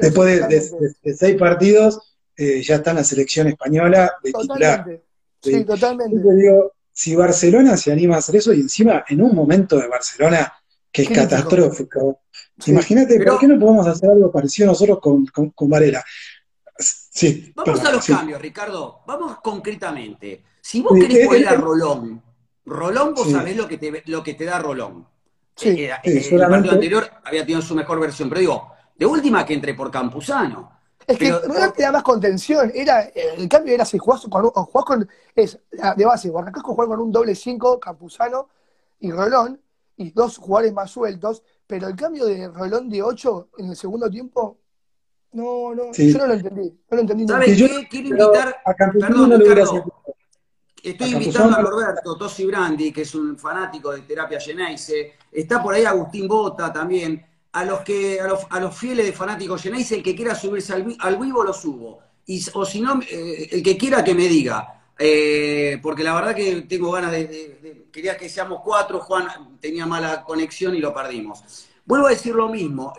después 0.00 0.28
de, 0.28 0.34
de- 0.48 0.60
totalmente. 0.60 0.76
de- 0.80 1.10
de 1.10 1.16
seis 1.16 1.36
partidos, 1.36 2.00
eh, 2.36 2.62
ya 2.62 2.76
está 2.76 2.90
en 2.90 2.96
la 2.96 3.04
selección 3.04 3.46
española 3.48 4.12
de 4.22 4.32
titular. 4.32 4.78
Totalmente. 4.78 5.04
Sí. 5.42 5.54
Sí, 5.54 5.64
totalmente. 5.64 6.16
Te 6.20 6.34
digo, 6.36 6.72
si 6.92 7.14
Barcelona 7.14 7.76
se 7.76 7.92
anima 7.92 8.16
a 8.16 8.18
hacer 8.18 8.36
eso, 8.36 8.52
y 8.52 8.60
encima 8.60 9.04
en 9.08 9.22
un 9.22 9.34
momento 9.34 9.78
de 9.78 9.86
Barcelona 9.86 10.52
que 10.90 11.02
es 11.02 11.08
catastrófico, 11.10 12.22
imagínate, 12.66 13.18
Pero- 13.18 13.32
¿por 13.32 13.40
qué 13.40 13.46
no 13.48 13.58
podemos 13.58 13.86
hacer 13.86 14.10
algo 14.10 14.32
parecido 14.32 14.66
nosotros 14.68 14.98
con, 15.00 15.26
con, 15.26 15.50
con 15.50 15.68
Varela? 15.68 16.02
Sí, 17.10 17.52
Vamos 17.56 17.84
a 17.84 17.92
los 17.92 18.04
sí. 18.04 18.12
cambios, 18.12 18.40
Ricardo. 18.40 19.00
Vamos 19.06 19.38
concretamente. 19.40 20.44
Si 20.60 20.82
vos 20.82 20.92
Sí, 20.94 21.00
querés 21.00 21.18
eh, 21.18 21.26
poner 21.26 21.48
a 21.48 21.52
eh, 21.54 21.56
Rolón, 21.56 22.22
Rolón 22.66 23.14
vos 23.14 23.26
Sí. 23.26 23.32
sabés 23.32 23.56
lo 23.56 23.66
que 23.66 23.78
te, 23.78 24.02
lo 24.06 24.22
que 24.22 24.34
te 24.34 24.44
da 24.44 24.58
Rolón. 24.58 25.06
Sí. 25.56 25.70
Eh, 25.70 25.90
eh, 26.04 26.28
el 26.30 26.38
partido 26.48 26.72
anterior 26.74 27.10
había 27.24 27.40
tenido 27.42 27.62
su 27.62 27.74
mejor 27.74 27.98
versión, 28.00 28.28
pero 28.28 28.40
digo, 28.40 28.72
de 28.96 29.06
última 29.06 29.44
que 29.44 29.54
entre 29.54 29.74
por 29.74 29.90
Campuzano. 29.90 30.72
Es 31.06 31.16
que 31.18 31.32
Rolón 31.32 31.72
te 31.74 31.82
da 31.82 31.92
más 31.92 32.02
contención. 32.02 32.70
Era, 32.74 33.00
el 33.02 33.48
cambio 33.48 33.72
era 33.74 33.84
si 33.86 33.96
jugás 33.96 34.26
con, 34.30 34.44
un- 34.44 34.52
o 34.54 34.64
jugás 34.66 34.84
con. 34.84 35.08
Es 35.34 35.58
la- 35.70 35.94
de 35.94 36.04
base, 36.04 36.28
o 36.30 36.38
arrancás 36.38 36.62
con 36.62 36.74
jugar 36.74 36.88
con 36.88 37.00
un 37.00 37.10
doble 37.10 37.34
5, 37.34 37.80
Campuzano 37.80 38.50
y 39.00 39.10
Rolón, 39.10 39.58
y 39.96 40.10
dos 40.10 40.36
jugadores 40.36 40.72
más 40.74 40.90
sueltos. 40.90 41.42
Pero 41.66 41.88
el 41.88 41.96
cambio 41.96 42.26
de 42.26 42.48
Rolón 42.48 42.88
de 42.90 43.02
8 43.02 43.48
en 43.58 43.70
el 43.70 43.76
segundo 43.76 44.10
tiempo, 44.10 44.58
no, 45.32 45.74
no, 45.74 45.94
Sí. 45.94 46.12
yo 46.12 46.18
no 46.18 46.26
lo 46.28 46.34
entendí. 46.34 46.68
No 46.90 46.96
lo 46.96 47.00
entendí. 47.00 47.26
¿Sabes 47.28 47.56
yo- 47.56 47.66
qué? 47.66 47.88
Quiero 47.88 48.08
invitar. 48.08 48.56
a 48.64 48.74
Campuzano 48.74 49.14
Perdón, 49.14 49.30
no 49.30 49.36
Ricardo. 49.38 49.94
Estoy 50.82 51.08
A 51.08 51.16
invitando 51.16 51.56
a 51.56 51.62
Norberto 51.62 52.16
Tosi 52.16 52.46
Brandi, 52.46 52.92
que 52.92 53.02
es 53.02 53.14
un 53.14 53.36
fanático 53.36 53.90
de 53.92 54.02
terapia 54.02 54.40
Geneise. 54.40 55.14
Está 55.32 55.62
por 55.62 55.74
ahí 55.74 55.84
Agustín 55.84 56.28
Bota 56.28 56.72
también. 56.72 57.24
A 57.52 57.64
los 57.64 57.80
que, 57.80 58.20
a 58.20 58.28
los, 58.28 58.46
a 58.50 58.60
los 58.60 58.76
fieles 58.76 59.06
de 59.06 59.12
fanáticos 59.12 59.60
Geneise, 59.62 59.96
el 59.96 60.02
que 60.02 60.14
quiera 60.14 60.34
subirse 60.34 60.72
al, 60.74 60.96
al 61.00 61.16
vivo 61.16 61.42
lo 61.42 61.52
subo. 61.52 61.98
Y, 62.26 62.44
o 62.54 62.64
si 62.64 62.80
no, 62.80 63.00
eh, 63.10 63.48
el 63.50 63.62
que 63.62 63.76
quiera 63.76 64.04
que 64.04 64.14
me 64.14 64.28
diga. 64.28 64.82
Eh, 64.98 65.78
porque 65.82 66.04
la 66.04 66.14
verdad 66.14 66.34
que 66.34 66.62
tengo 66.62 66.90
ganas 66.92 67.10
de, 67.12 67.26
de- 67.26 67.58
de- 67.62 67.88
Quería 67.90 68.16
que 68.16 68.28
seamos 68.28 68.60
cuatro, 68.62 69.00
Juan 69.00 69.26
tenía 69.60 69.86
mala 69.86 70.22
conexión 70.22 70.74
y 70.76 70.78
lo 70.78 70.92
perdimos. 70.94 71.42
Vuelvo 71.84 72.06
a 72.06 72.10
decir 72.10 72.34
lo 72.34 72.48
mismo. 72.48 72.92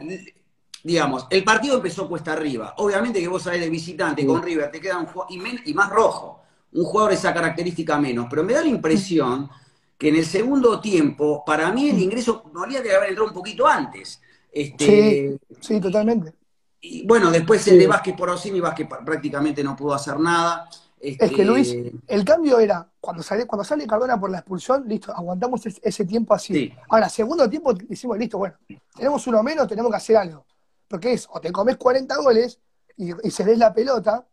Digamos, 0.84 1.28
el 1.30 1.44
partido 1.44 1.76
empezó 1.76 2.08
cuesta 2.08 2.34
arriba. 2.34 2.74
Obviamente 2.78 3.20
que 3.20 3.28
vos 3.28 3.44
sabés 3.44 3.62
de 3.62 3.70
visitante 3.70 4.26
con 4.26 4.42
River, 4.42 4.72
te 4.72 4.80
queda 4.80 4.98
un 4.98 5.08
ju- 5.08 5.26
y, 5.30 5.38
men- 5.38 5.62
y 5.66 5.74
más 5.74 5.90
rojo. 5.90 6.42
Un 6.72 6.84
jugador 6.86 7.12
de 7.12 7.18
esa 7.18 7.34
característica 7.34 7.98
menos. 8.00 8.28
Pero 8.30 8.44
me 8.44 8.54
da 8.54 8.62
la 8.62 8.68
impresión 8.70 9.50
que 9.98 10.10
en 10.10 10.16
el 10.16 10.26
segundo 10.26 10.80
tiempo, 10.80 11.44
para 11.46 11.72
mí 11.72 11.90
el 11.90 12.00
ingreso 12.00 12.42
podría 12.44 12.82
de 12.82 12.96
haber 12.96 13.10
entrado 13.10 13.28
un 13.30 13.34
poquito 13.36 13.68
antes. 13.68 14.22
Este, 14.52 15.38
Sí, 15.52 15.58
sí, 15.60 15.82
totalmente. 15.82 16.34
y 16.82 17.06
bueno, 17.06 17.30
después 17.30 17.68
el 17.68 17.78
de 17.78 17.88
Vázquez 17.88 18.16
por 18.16 18.30
Orsini, 18.30 18.60
Vázquez 18.62 18.88
prácticamente 19.06 19.64
no 19.64 19.76
pudo 19.76 19.94
hacer 19.94 20.18
nada. 20.20 20.70
Este, 21.02 21.26
Es 21.26 21.32
que 21.32 21.46
Luis, 21.46 21.76
el 22.08 22.26
cambio 22.26 22.60
era, 22.60 22.90
cuando 23.00 23.24
sale, 23.24 23.46
cuando 23.46 23.64
sale 23.64 23.86
Cardona 23.88 24.20
por 24.20 24.30
la 24.30 24.40
expulsión, 24.40 24.84
listo, 24.88 25.14
aguantamos 25.14 25.66
ese, 25.66 25.80
ese 25.84 26.06
tiempo 26.06 26.34
así. 26.34 26.54
Sí. 26.54 26.74
Ahora, 26.90 27.08
segundo 27.10 27.50
tiempo, 27.50 27.74
decimos, 27.74 28.18
listo, 28.18 28.38
bueno, 28.38 28.56
tenemos 28.96 29.26
uno 29.28 29.42
menos, 29.44 29.68
tenemos 29.68 29.92
que 29.92 29.98
hacer 29.98 30.18
algo. 30.18 30.46
Porque 30.90 31.14
es, 31.14 31.28
o 31.32 31.40
te 31.42 31.52
comes 31.54 31.78
40 31.78 32.18
goles 32.18 32.60
y, 32.98 33.12
y 33.28 33.32
se 33.32 33.46
des 33.46 33.58
la 33.58 33.74
pelota, 33.74 34.28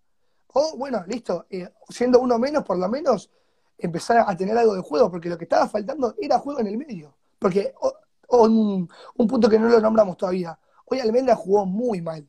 o 0.48 0.76
bueno, 0.76 1.04
listo, 1.06 1.46
eh, 1.50 1.68
siendo 1.88 2.20
uno 2.20 2.38
menos, 2.38 2.64
por 2.64 2.78
lo 2.78 2.88
menos 2.88 3.30
empezar 3.78 4.24
a 4.26 4.36
tener 4.36 4.56
algo 4.58 4.74
de 4.74 4.80
juego, 4.82 5.10
porque 5.10 5.28
lo 5.28 5.38
que 5.38 5.44
estaba 5.44 5.68
faltando 5.68 6.14
era 6.20 6.38
juego 6.38 6.60
en 6.60 6.68
el 6.68 6.78
medio. 6.78 7.14
Porque 7.38 7.74
o- 7.80 7.94
o 8.28 8.44
un, 8.44 8.88
un 9.16 9.26
punto 9.28 9.48
que 9.48 9.58
no 9.58 9.68
lo 9.68 9.80
nombramos 9.80 10.16
todavía, 10.16 10.58
hoy 10.86 11.00
Almendra 11.00 11.36
jugó 11.36 11.66
muy 11.66 12.00
mal. 12.00 12.26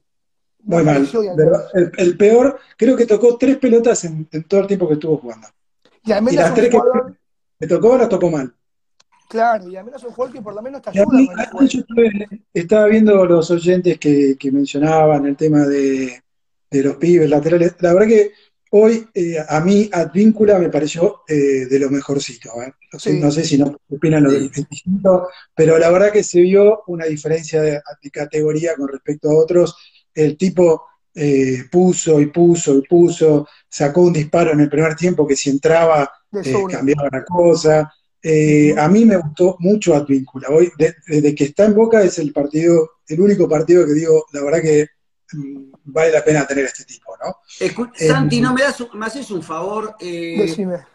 Muy 0.64 0.84
mal. 0.84 1.08
El, 1.74 1.92
el 1.98 2.18
peor, 2.18 2.60
creo 2.78 2.98
que 2.98 3.06
tocó 3.06 3.38
tres 3.38 3.58
pelotas 3.58 4.04
en, 4.04 4.28
en 4.32 4.44
todo 4.44 4.62
el 4.62 4.68
tiempo 4.68 4.88
que 4.88 4.96
estuvo 4.96 5.18
jugando. 5.18 5.48
Y 6.28 6.36
las 6.36 6.50
es 6.50 6.56
tres 6.56 6.70
que 6.70 6.78
me 7.60 7.68
tocó, 7.68 7.98
las 7.98 8.10
tocó 8.10 8.30
mal. 8.30 8.54
Claro, 9.30 9.70
y 9.70 9.76
Almendra 9.76 9.98
es 9.98 10.04
un 10.04 10.12
jugador 10.12 10.34
que 10.36 10.42
por 10.42 10.54
lo 10.56 10.62
menos 10.62 10.82
te 10.82 10.90
ayuda 10.90 11.06
mí, 11.18 11.28
yo 11.68 11.80
estuve- 11.80 12.28
estaba 12.54 12.88
viendo 12.88 13.26
los 13.26 13.50
oyentes 13.52 14.00
que, 14.00 14.36
que 14.40 14.52
mencionaban 14.52 15.26
el 15.26 15.36
tema 15.36 15.66
de, 15.66 16.22
de 16.72 16.84
los 16.84 16.96
pibes 16.98 17.30
laterales. 17.30 17.76
La 17.80 17.94
verdad 17.94 18.08
que 18.08 18.32
hoy 18.72 19.08
eh, 19.14 19.38
a 19.48 19.60
mí 19.62 19.90
Advíncula 19.92 20.60
me 20.60 20.70
pareció 20.70 21.22
eh, 21.28 21.66
de 21.70 21.80
lo 21.80 21.90
mejorcito. 21.90 22.50
¿eh? 22.62 22.74
No, 22.92 23.00
sé, 23.00 23.12
Sí. 23.12 23.20
no 23.20 23.32
sé 23.32 23.44
si 23.44 23.58
no 23.58 23.76
opinan 23.90 24.24
lo 24.24 24.32
Sí. 24.32 24.50
distinto, 24.56 25.28
pero 25.56 25.78
la 25.78 25.90
verdad 25.90 26.12
que 26.12 26.24
se 26.24 26.42
vio 26.42 26.84
una 26.88 27.06
diferencia 27.06 27.62
de, 27.62 27.80
de 28.02 28.12
categoría 28.12 28.76
con 28.76 28.88
respecto 28.90 29.30
a 29.30 29.36
otros. 29.38 29.76
El 30.14 30.36
tipo 30.38 30.84
eh, 31.16 31.64
puso 31.72 32.20
y 32.20 32.28
puso 32.28 32.76
y 32.78 32.82
puso, 32.84 33.48
sacó 33.68 34.02
un 34.02 34.14
disparo 34.14 34.52
en 34.52 34.60
el 34.60 34.70
primer 34.70 34.96
tiempo 34.96 35.26
que 35.28 35.36
si 35.36 35.50
entraba 35.50 36.12
eh, 36.32 36.54
cambiaba 36.70 37.10
la 37.12 37.24
cosa. 37.24 37.94
Eh, 38.22 38.74
a 38.78 38.88
mí 38.88 39.06
me 39.06 39.18
gustó 39.18 39.56
mucho 39.60 39.96
Advíncula. 39.96 40.50
Hoy, 40.50 40.72
de- 40.78 40.96
desde 41.08 41.36
que 41.36 41.44
está 41.46 41.66
en 41.66 41.76
Boca, 41.76 42.02
es 42.02 42.18
el 42.20 42.34
partido, 42.34 42.90
el 43.08 43.22
único 43.22 43.48
partido 43.48 43.86
que 43.86 43.94
digo, 43.94 44.26
la 44.34 44.44
verdad 44.44 44.62
que 44.62 44.88
mm, 45.34 45.72
vale 45.86 46.12
la 46.12 46.24
pena 46.24 46.48
tener 46.48 46.66
este 46.66 46.84
tipo, 46.86 47.14
¿no? 47.24 47.36
Escu- 47.60 47.92
Eh, 47.98 48.08
Santi, 48.08 48.42
¿no 48.42 48.54
me, 48.54 48.62
das 48.64 48.80
un- 48.82 48.98
me 49.00 49.06
haces 49.06 49.30
un 49.32 49.44
favor? 49.44 49.96
Eh, 50.00 50.36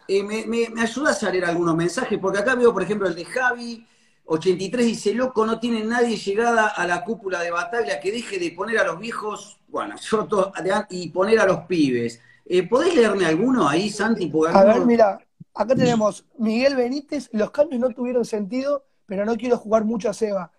eh, 0.09 0.23
me, 0.23 0.47
me- 0.47 0.69
me 0.71 0.83
ayudas 0.83 1.23
a 1.23 1.31
leer 1.31 1.45
algunos 1.45 1.77
mensajes? 1.77 2.19
Porque 2.19 2.39
acá 2.41 2.55
veo, 2.55 2.73
por 2.73 2.83
ejemplo, 2.83 3.07
el 3.09 3.15
de 3.15 3.25
Javi, 3.25 3.87
83, 4.25 4.87
dice, 4.87 5.15
loco, 5.15 5.45
no 5.47 5.59
tiene 5.61 5.85
nadie 5.85 6.17
llegada 6.17 6.69
a 6.69 6.87
la 6.87 7.05
cúpula 7.05 7.41
de 7.43 7.51
batalla 7.51 8.01
que 8.01 8.13
deje 8.13 8.39
de 8.39 8.51
poner 8.53 8.79
a 8.79 8.85
los 8.85 8.99
viejos, 8.99 9.61
bueno, 9.69 9.95
yo 10.11 10.25
to- 10.27 10.53
de 10.63 10.73
an- 10.73 10.87
y 10.91 11.09
poner 11.11 11.39
a 11.41 11.47
los 11.47 11.61
pibes. 11.67 12.21
Eh, 12.45 12.67
¿Podés 12.69 12.95
leerme 12.95 13.27
alguno 13.27 13.69
ahí, 13.69 13.91
Santi? 13.91 14.27
Porque 14.27 14.57
A 14.57 14.65
ver, 14.65 14.85
mira, 14.87 15.19
acá 15.55 15.75
tenemos 15.75 16.25
Miguel 16.39 16.77
Benítez, 16.77 17.29
los 17.33 17.51
cambios 17.51 17.81
no 17.81 17.91
tuvieron 17.91 18.25
sentido, 18.25 18.85
pero 19.07 19.25
no 19.25 19.37
quiero 19.37 19.59
jugar 19.59 19.85
mucho 19.85 20.09
a 20.11 20.15
Seba. 20.15 20.53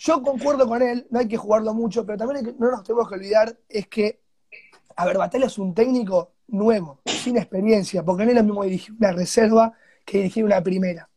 Yo 0.00 0.22
concuerdo 0.22 0.66
con 0.66 0.82
él, 0.82 1.06
no 1.10 1.18
hay 1.18 1.28
que 1.28 1.36
jugarlo 1.36 1.74
mucho, 1.74 2.04
pero 2.04 2.18
también 2.18 2.56
no 2.58 2.70
nos 2.70 2.82
tenemos 2.84 3.08
que 3.08 3.14
olvidar 3.14 3.58
es 3.68 3.88
que, 3.88 4.20
a 4.96 5.04
ver, 5.04 5.18
Batalla 5.18 5.46
es 5.46 5.58
un 5.58 5.74
técnico 5.74 6.32
nuevo, 6.48 7.00
sin 7.04 7.36
experiencia, 7.36 8.04
porque 8.04 8.24
no 8.24 8.30
es 8.30 8.36
lo 8.36 8.44
mismo 8.44 8.64
dirigir 8.64 8.94
una 8.98 9.12
reserva 9.12 9.72
que 10.04 10.18
dirigir 10.18 10.44
una 10.44 10.62
primera. 10.62 11.08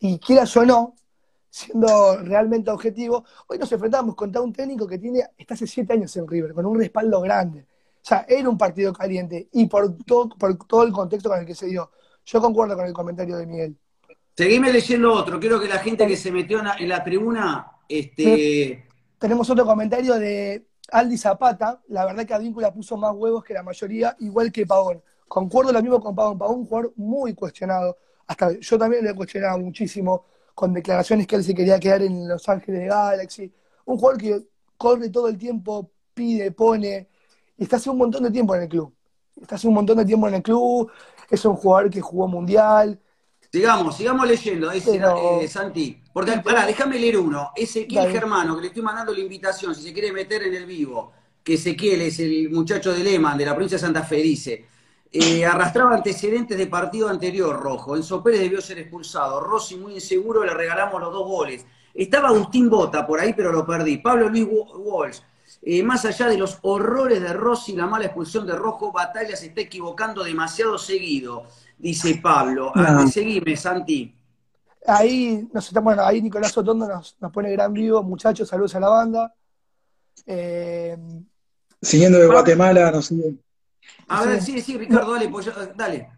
Y 0.00 0.18
quieras 0.18 0.54
o 0.56 0.64
no, 0.66 0.94
siendo 1.48 2.18
realmente 2.18 2.70
objetivo, 2.70 3.24
hoy 3.46 3.58
nos 3.58 3.72
enfrentamos 3.72 4.14
contra 4.14 4.42
un 4.42 4.52
técnico 4.52 4.86
que 4.86 4.98
tiene, 4.98 5.22
está 5.38 5.54
hace 5.54 5.66
siete 5.66 5.94
años 5.94 6.14
en 6.16 6.26
River, 6.26 6.52
con 6.52 6.66
un 6.66 6.78
respaldo 6.78 7.20
grande. 7.20 7.60
O 7.60 8.08
sea, 8.08 8.26
era 8.28 8.48
un 8.48 8.58
partido 8.58 8.92
caliente 8.92 9.48
y 9.52 9.66
por 9.66 9.96
todo, 10.04 10.28
por 10.28 10.56
todo 10.66 10.82
el 10.82 10.92
contexto 10.92 11.28
con 11.28 11.40
el 11.40 11.46
que 11.46 11.54
se 11.54 11.66
dio. 11.66 11.90
Yo 12.26 12.40
concuerdo 12.40 12.76
con 12.76 12.86
el 12.86 12.92
comentario 12.92 13.36
de 13.36 13.46
Miguel. 13.46 13.76
Seguime 14.36 14.72
leyendo 14.72 15.12
otro. 15.12 15.38
Quiero 15.38 15.60
que 15.60 15.68
la 15.68 15.78
gente 15.78 16.06
que 16.06 16.16
se 16.16 16.32
metió 16.32 16.60
en 16.78 16.88
la, 16.88 17.02
tribuna, 17.02 17.72
este, 17.88 18.84
Tenemos 19.18 19.48
otro 19.48 19.64
comentario 19.64 20.14
de 20.16 20.66
Aldi 20.90 21.16
Zapata. 21.16 21.80
La 21.88 22.04
verdad 22.04 22.26
que 22.26 22.34
Advíncula 22.34 22.74
puso 22.74 22.96
más 22.96 23.14
huevos 23.14 23.44
que 23.44 23.54
la 23.54 23.62
mayoría, 23.62 24.16
igual 24.18 24.50
que 24.50 24.66
Pavón. 24.66 25.00
Concuerdo 25.28 25.72
lo 25.72 25.80
mismo 25.80 26.00
con 26.00 26.16
Pavón. 26.16 26.36
Pavón, 26.36 26.58
un 26.60 26.66
jugador 26.66 26.92
muy 26.96 27.32
cuestionado. 27.32 27.96
Hasta 28.26 28.58
yo 28.58 28.76
también 28.76 29.04
lo 29.04 29.10
he 29.10 29.14
cuestionado 29.14 29.58
muchísimo 29.58 30.26
con 30.52 30.72
declaraciones 30.72 31.28
que 31.28 31.36
él 31.36 31.44
se 31.44 31.54
quería 31.54 31.78
quedar 31.78 32.02
en 32.02 32.26
Los 32.28 32.48
Ángeles 32.48 32.80
de 32.80 32.86
Galaxy. 32.88 33.52
Un 33.84 33.98
jugador 33.98 34.20
que 34.20 34.42
corre 34.76 35.10
todo 35.10 35.28
el 35.28 35.38
tiempo, 35.38 35.92
pide, 36.12 36.50
pone, 36.50 37.08
y 37.56 37.62
está 37.62 37.76
hace 37.76 37.88
un 37.88 37.98
montón 37.98 38.24
de 38.24 38.30
tiempo 38.32 38.54
en 38.56 38.62
el 38.62 38.68
club. 38.68 38.92
Está 39.40 39.54
hace 39.54 39.68
un 39.68 39.74
montón 39.74 39.98
de 39.98 40.04
tiempo 40.04 40.26
en 40.28 40.34
el 40.34 40.42
club, 40.42 40.90
es 41.30 41.44
un 41.44 41.56
jugador 41.56 41.90
que 41.90 42.00
jugó 42.00 42.28
mundial. 42.28 43.00
Sigamos, 43.52 43.96
sigamos 43.96 44.26
leyendo, 44.26 44.70
dice 44.70 44.92
Pero- 44.92 45.40
eh, 45.40 45.48
Santi. 45.48 46.02
Porque, 46.12 46.32
pará, 46.38 46.66
déjame 46.66 46.98
leer 46.98 47.18
uno. 47.18 47.50
Ezequiel. 47.54 48.10
Germano, 48.10 48.56
que 48.56 48.62
le 48.62 48.66
estoy 48.68 48.82
mandando 48.82 49.12
la 49.12 49.20
invitación, 49.20 49.74
si 49.74 49.82
se 49.82 49.92
quiere 49.92 50.12
meter 50.12 50.42
en 50.42 50.54
el 50.54 50.66
vivo, 50.66 51.12
que 51.42 51.54
Ezequiel 51.54 52.02
es 52.02 52.18
el 52.18 52.50
muchacho 52.50 52.92
de 52.92 53.04
Lehmann, 53.04 53.38
de 53.38 53.46
la 53.46 53.52
provincia 53.54 53.76
de 53.76 53.82
Santa 53.82 54.02
Fe, 54.02 54.16
dice, 54.16 54.66
eh, 55.12 55.44
arrastraba 55.44 55.94
antecedentes 55.94 56.58
de 56.58 56.66
partido 56.66 57.08
anterior, 57.08 57.58
Rojo. 57.60 57.96
Enzo 57.96 58.22
Pérez 58.22 58.40
debió 58.40 58.60
ser 58.60 58.78
expulsado. 58.78 59.40
Rossi 59.40 59.76
muy 59.76 59.94
inseguro, 59.94 60.44
le 60.44 60.52
regalamos 60.52 61.00
los 61.00 61.12
dos 61.12 61.26
goles. 61.26 61.64
Estaba 61.94 62.28
Agustín 62.28 62.68
Bota 62.68 63.06
por 63.06 63.20
ahí, 63.20 63.32
pero 63.34 63.52
lo 63.52 63.64
perdí. 63.64 63.98
Pablo 63.98 64.28
Luis 64.28 64.46
Wa- 64.50 64.76
Walsh. 64.76 65.20
Eh, 65.62 65.82
más 65.82 66.04
allá 66.04 66.28
de 66.28 66.38
los 66.38 66.58
horrores 66.62 67.20
de 67.20 67.32
Rossi, 67.32 67.74
la 67.74 67.86
mala 67.86 68.04
expulsión 68.06 68.46
de 68.46 68.54
Rojo, 68.54 68.92
Batalla 68.92 69.34
se 69.36 69.46
está 69.46 69.62
equivocando 69.62 70.22
demasiado 70.22 70.78
seguido, 70.78 71.44
dice 71.78 72.20
Pablo. 72.22 72.70
Ah, 72.74 72.92
No. 73.02 73.08
seguime, 73.08 73.56
Santi. 73.56 74.14
Ahí, 74.86 75.48
nos 75.52 75.66
estamos, 75.66 75.84
bueno, 75.94 76.04
ahí 76.06 76.22
Nicolás 76.22 76.56
Otondo 76.56 76.86
nos, 76.86 77.16
nos 77.20 77.32
pone 77.32 77.50
gran 77.50 77.72
vivo. 77.72 78.02
Muchachos, 78.04 78.48
saludos 78.48 78.74
a 78.76 78.80
la 78.80 78.88
banda. 78.88 79.34
Eh, 80.26 80.96
Siguiendo 81.82 82.18
de. 82.18 82.26
Guatemala, 82.28 82.90
nos 82.92 83.06
siguen. 83.06 83.40
A 84.08 84.24
ver, 84.24 84.40
sí, 84.40 84.60
sí, 84.60 84.78
Ricardo, 84.78 85.12
dale, 85.14 85.28
pues, 85.28 85.48
dale. 85.76 86.08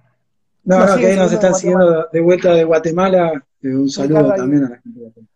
No, 0.64 0.78
No, 0.80 0.87
no, 0.87 0.97
que 0.97 1.07
ahí 1.07 1.16
nos 1.16 1.33
están 1.33 1.52
de 1.52 1.59
siguiendo 1.59 2.09
de 2.12 2.21
vuelta 2.21 2.52
de 2.52 2.64
Guatemala. 2.64 3.33
Eh, 3.62 3.68
un 3.75 3.88
saludo 3.90 4.35
también 4.35 4.64
a 4.64 4.68
la 4.71 4.76
gente 4.80 4.99
de 4.99 5.04
Guatemala. 5.07 5.28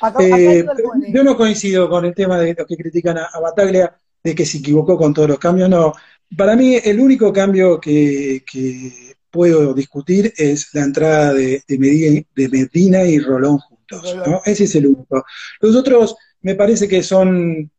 Acá, 0.00 0.18
acá 0.18 0.34
hay 0.36 0.46
Eh, 0.46 0.66
yo 1.08 1.24
no 1.24 1.36
coincido 1.36 1.88
con 1.88 2.04
el 2.04 2.14
tema 2.14 2.38
de 2.38 2.54
los 2.54 2.66
que 2.66 2.76
critican 2.76 3.18
a, 3.18 3.24
a 3.24 3.40
Bataglia 3.40 3.98
de 4.22 4.34
que 4.34 4.46
se 4.46 4.58
equivocó 4.58 4.96
con 4.96 5.12
todos 5.12 5.28
los 5.28 5.38
cambios, 5.38 5.68
no. 5.68 5.92
Para 6.36 6.56
mí 6.56 6.76
el 6.82 6.98
único 6.98 7.32
cambio 7.32 7.78
que, 7.80 8.42
que 8.50 9.14
puedo 9.30 9.74
discutir 9.74 10.32
es 10.36 10.68
la 10.72 10.84
entrada 10.84 11.34
de, 11.34 11.62
de 11.66 11.78
Medina, 11.78 12.22
de 12.34 12.48
Medina 12.48 13.04
y 13.04 13.18
Rolón 13.18 13.58
juntos. 13.58 14.16
Ese 14.44 14.64
es 14.64 14.74
el 14.76 14.86
único. 14.86 15.24
Los 15.60 15.76
otros 15.76 16.16
me 16.40 16.54
parece 16.54 16.88
que 16.88 17.02
son, 17.02 17.70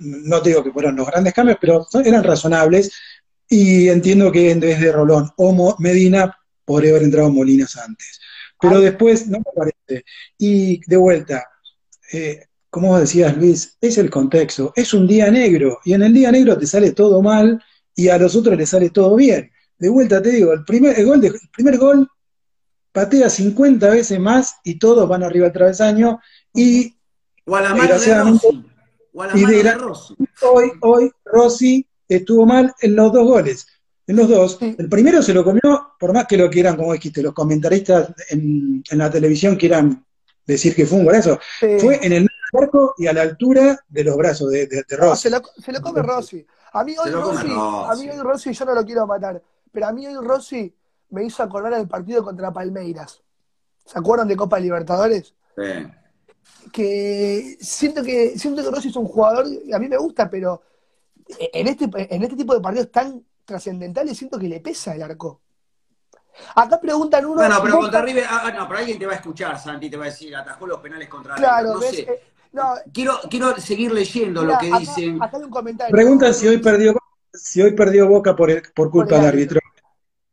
no 0.00 0.40
digo 0.40 0.62
que 0.62 0.72
fueron 0.72 0.96
los 0.96 1.06
grandes 1.06 1.32
cambios, 1.32 1.58
pero 1.60 1.86
eran 2.04 2.24
razonables 2.24 2.92
y 3.48 3.88
entiendo 3.88 4.30
que 4.30 4.50
en 4.50 4.60
vez 4.60 4.78
de 4.80 4.92
Rolón 4.92 5.30
o 5.36 5.76
Medina 5.78 6.36
podría 6.64 6.90
haber 6.90 7.04
entrado 7.04 7.30
Molinas 7.30 7.76
antes. 7.76 8.19
Pero 8.60 8.76
Ay. 8.76 8.84
después 8.84 9.26
no 9.28 9.38
me 9.38 9.44
parece. 9.54 10.04
Y 10.38 10.80
de 10.88 10.96
vuelta, 10.96 11.44
eh, 12.12 12.46
como 12.68 12.98
decías, 12.98 13.36
Luis, 13.36 13.76
es 13.80 13.98
el 13.98 14.10
contexto, 14.10 14.72
es 14.76 14.92
un 14.94 15.06
día 15.06 15.30
negro, 15.30 15.78
y 15.84 15.92
en 15.94 16.02
el 16.02 16.12
día 16.14 16.30
negro 16.30 16.56
te 16.58 16.66
sale 16.66 16.92
todo 16.92 17.20
mal 17.22 17.62
y 17.96 18.08
a 18.08 18.18
los 18.18 18.36
otros 18.36 18.56
les 18.56 18.68
sale 18.70 18.90
todo 18.90 19.16
bien. 19.16 19.50
De 19.78 19.88
vuelta 19.88 20.20
te 20.22 20.30
digo, 20.30 20.52
el 20.52 20.64
primer, 20.64 20.98
el 20.98 21.06
gol 21.06 21.20
de- 21.20 21.28
el 21.28 21.40
primer 21.52 21.78
gol 21.78 22.08
patea 22.92 23.30
50 23.30 23.88
veces 23.90 24.18
más 24.20 24.56
y 24.64 24.78
todos 24.78 25.08
van 25.08 25.22
arriba 25.22 25.46
al 25.46 25.52
travesaño 25.52 26.20
y 26.54 26.96
O 27.46 27.56
a 27.56 27.62
la 27.62 27.70
mano 27.70 27.82
de 27.82 27.88
Desgraciadamente- 27.88 28.46
Rossi. 28.46 28.66
O 29.12 29.22
a 29.22 29.26
la 29.26 29.32
y 29.38 29.40
mano 29.42 29.48
de 29.56 29.64
desgra- 29.64 29.78
Rossi. 29.78 30.14
hoy, 30.42 30.70
hoy 30.82 31.10
Rossi 31.24 31.86
estuvo 32.08 32.46
mal 32.46 32.72
en 32.80 32.94
los 32.96 33.12
dos 33.12 33.26
goles. 33.26 33.66
En 34.06 34.16
los 34.16 34.28
dos. 34.28 34.56
Sí. 34.60 34.74
El 34.78 34.88
primero 34.88 35.22
se 35.22 35.32
lo 35.34 35.42
comió, 35.44 35.89
por 36.00 36.14
más 36.14 36.26
que 36.26 36.38
lo 36.38 36.48
quieran, 36.48 36.76
como 36.76 36.94
dijiste, 36.94 37.22
los 37.22 37.34
comentaristas 37.34 38.14
en, 38.30 38.82
en 38.90 38.98
la 38.98 39.10
televisión 39.10 39.56
quieran 39.56 40.02
decir 40.46 40.74
que 40.74 40.86
fue 40.86 40.98
un 40.98 41.04
golazo. 41.04 41.38
Fue 41.78 42.00
en 42.02 42.12
el 42.14 42.28
arco 42.54 42.94
y 42.96 43.06
a 43.06 43.12
la 43.12 43.20
altura 43.20 43.78
de 43.86 44.04
los 44.04 44.16
brazos 44.16 44.50
de, 44.50 44.66
de, 44.66 44.76
de 44.88 44.96
no, 44.96 45.04
Rossi. 45.04 45.22
se, 45.24 45.30
lo, 45.30 45.42
se 45.62 45.72
lo 45.72 45.82
come 45.82 46.00
Rossi. 46.02 46.46
A 46.72 46.82
mí 46.84 46.96
hoy 46.96 47.10
Rossi, 47.10 47.48
a 47.50 47.94
mí 47.98 48.08
hoy 48.08 48.18
Rossi 48.22 48.52
yo 48.54 48.64
no 48.64 48.74
lo 48.74 48.84
quiero 48.84 49.06
matar, 49.06 49.42
pero 49.70 49.86
a 49.88 49.92
mí 49.92 50.06
hoy 50.06 50.26
Rossi 50.26 50.74
me 51.10 51.22
hizo 51.24 51.42
acordar 51.42 51.74
del 51.76 51.86
partido 51.86 52.24
contra 52.24 52.50
Palmeiras. 52.50 53.20
¿Se 53.84 53.98
acuerdan 53.98 54.26
de 54.26 54.36
Copa 54.36 54.58
Libertadores? 54.58 55.34
Sí. 55.54 55.86
que 56.72 57.58
siento 57.60 58.02
que 58.02 58.38
siento 58.38 58.62
que 58.62 58.70
Rossi 58.70 58.88
es 58.88 58.96
un 58.96 59.06
jugador 59.06 59.44
a 59.74 59.78
mí 59.78 59.88
me 59.88 59.98
gusta, 59.98 60.30
pero 60.30 60.62
en 61.28 61.68
este 61.68 61.90
en 61.94 62.22
este 62.22 62.36
tipo 62.36 62.54
de 62.54 62.60
partidos 62.60 62.90
tan 62.90 63.22
trascendentales 63.44 64.16
siento 64.16 64.38
que 64.38 64.48
le 64.48 64.60
pesa 64.60 64.94
el 64.94 65.02
arco. 65.02 65.42
Acá 66.54 66.80
preguntan 66.80 67.24
uno. 67.26 67.36
Bueno, 67.36 67.60
pero 67.62 67.78
contra 67.78 68.02
River, 68.02 68.24
ah, 68.28 68.42
ah, 68.46 68.50
no, 68.52 68.66
pero 68.68 68.78
alguien 68.80 68.98
te 68.98 69.06
va 69.06 69.12
a 69.12 69.16
escuchar, 69.16 69.58
Santi, 69.58 69.90
te 69.90 69.96
va 69.96 70.04
a 70.04 70.08
decir, 70.08 70.34
atajó 70.34 70.66
los 70.66 70.80
penales 70.80 71.08
contra 71.08 71.34
Claro, 71.34 71.74
River. 71.74 71.74
No 71.74 71.80
¿ves? 71.80 71.90
sé. 71.90 72.00
Eh, 72.02 72.22
no, 72.52 72.74
Quiero, 72.92 73.20
quiero 73.30 73.56
seguir 73.60 73.92
leyendo 73.92 74.42
lo 74.42 74.58
que 74.58 74.68
acá, 74.68 74.78
dicen. 74.78 75.22
acá 75.22 75.36
hay 75.36 75.42
un 75.44 75.50
comentario. 75.50 75.92
Preguntan 75.94 76.34
si 76.34 76.48
hoy 76.48 76.58
perdió, 76.58 76.96
si 77.32 77.62
hoy 77.62 77.72
perdió 77.72 78.08
Boca 78.08 78.34
por, 78.34 78.50
el- 78.50 78.62
por 78.74 78.90
culpa 78.90 79.16
del 79.16 79.26
árbitro. 79.26 79.60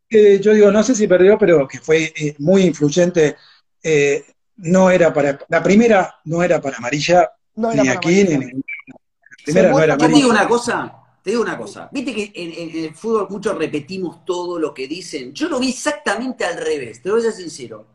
Eh, 0.09 0.39
yo 0.39 0.53
digo, 0.53 0.71
no 0.71 0.81
sé 0.83 0.95
si 0.95 1.07
perdió, 1.07 1.37
pero 1.37 1.67
que 1.67 1.79
fue 1.79 2.13
eh, 2.15 2.35
muy 2.39 2.63
influyente. 2.63 3.35
Eh, 3.83 4.23
no 4.57 4.89
era 4.89 5.13
para, 5.13 5.37
la 5.49 5.61
primera 5.61 6.15
no 6.25 6.41
era 6.41 6.59
para 6.59 6.77
amarilla, 6.77 7.29
No 7.55 7.71
era 7.71 7.83
ni 7.83 7.87
para 7.89 7.99
aquí, 7.99 8.23
ni 8.23 8.33
amarilla. 8.33 8.51
en 8.51 8.57
la 8.57 9.43
primera 9.45 9.69
no 9.71 9.79
era 9.79 9.93
Yo 9.93 9.97
te 9.99 10.05
cómo- 10.05 10.15
digo 10.17 10.29
amarilla. 10.31 10.41
una 10.43 10.49
cosa, 10.49 10.96
te 11.27 11.31
digo 11.31 11.43
una 11.43 11.57
cosa. 11.57 11.89
Viste 11.91 12.15
que 12.15 12.31
en, 12.35 12.85
el 12.85 12.95
fútbol 12.95 13.27
muchos 13.29 13.57
repetimos 13.57 14.23
todo 14.23 14.57
lo 14.57 14.73
que 14.73 14.87
dicen. 14.87 15.33
Yo 15.33 15.49
lo 15.49 15.59
vi 15.59 15.71
exactamente 15.71 16.45
al 16.45 16.55
revés, 16.55 17.01
te 17.01 17.11
voy 17.11 17.19
a 17.19 17.23
ser 17.23 17.33
sincero. 17.33 17.85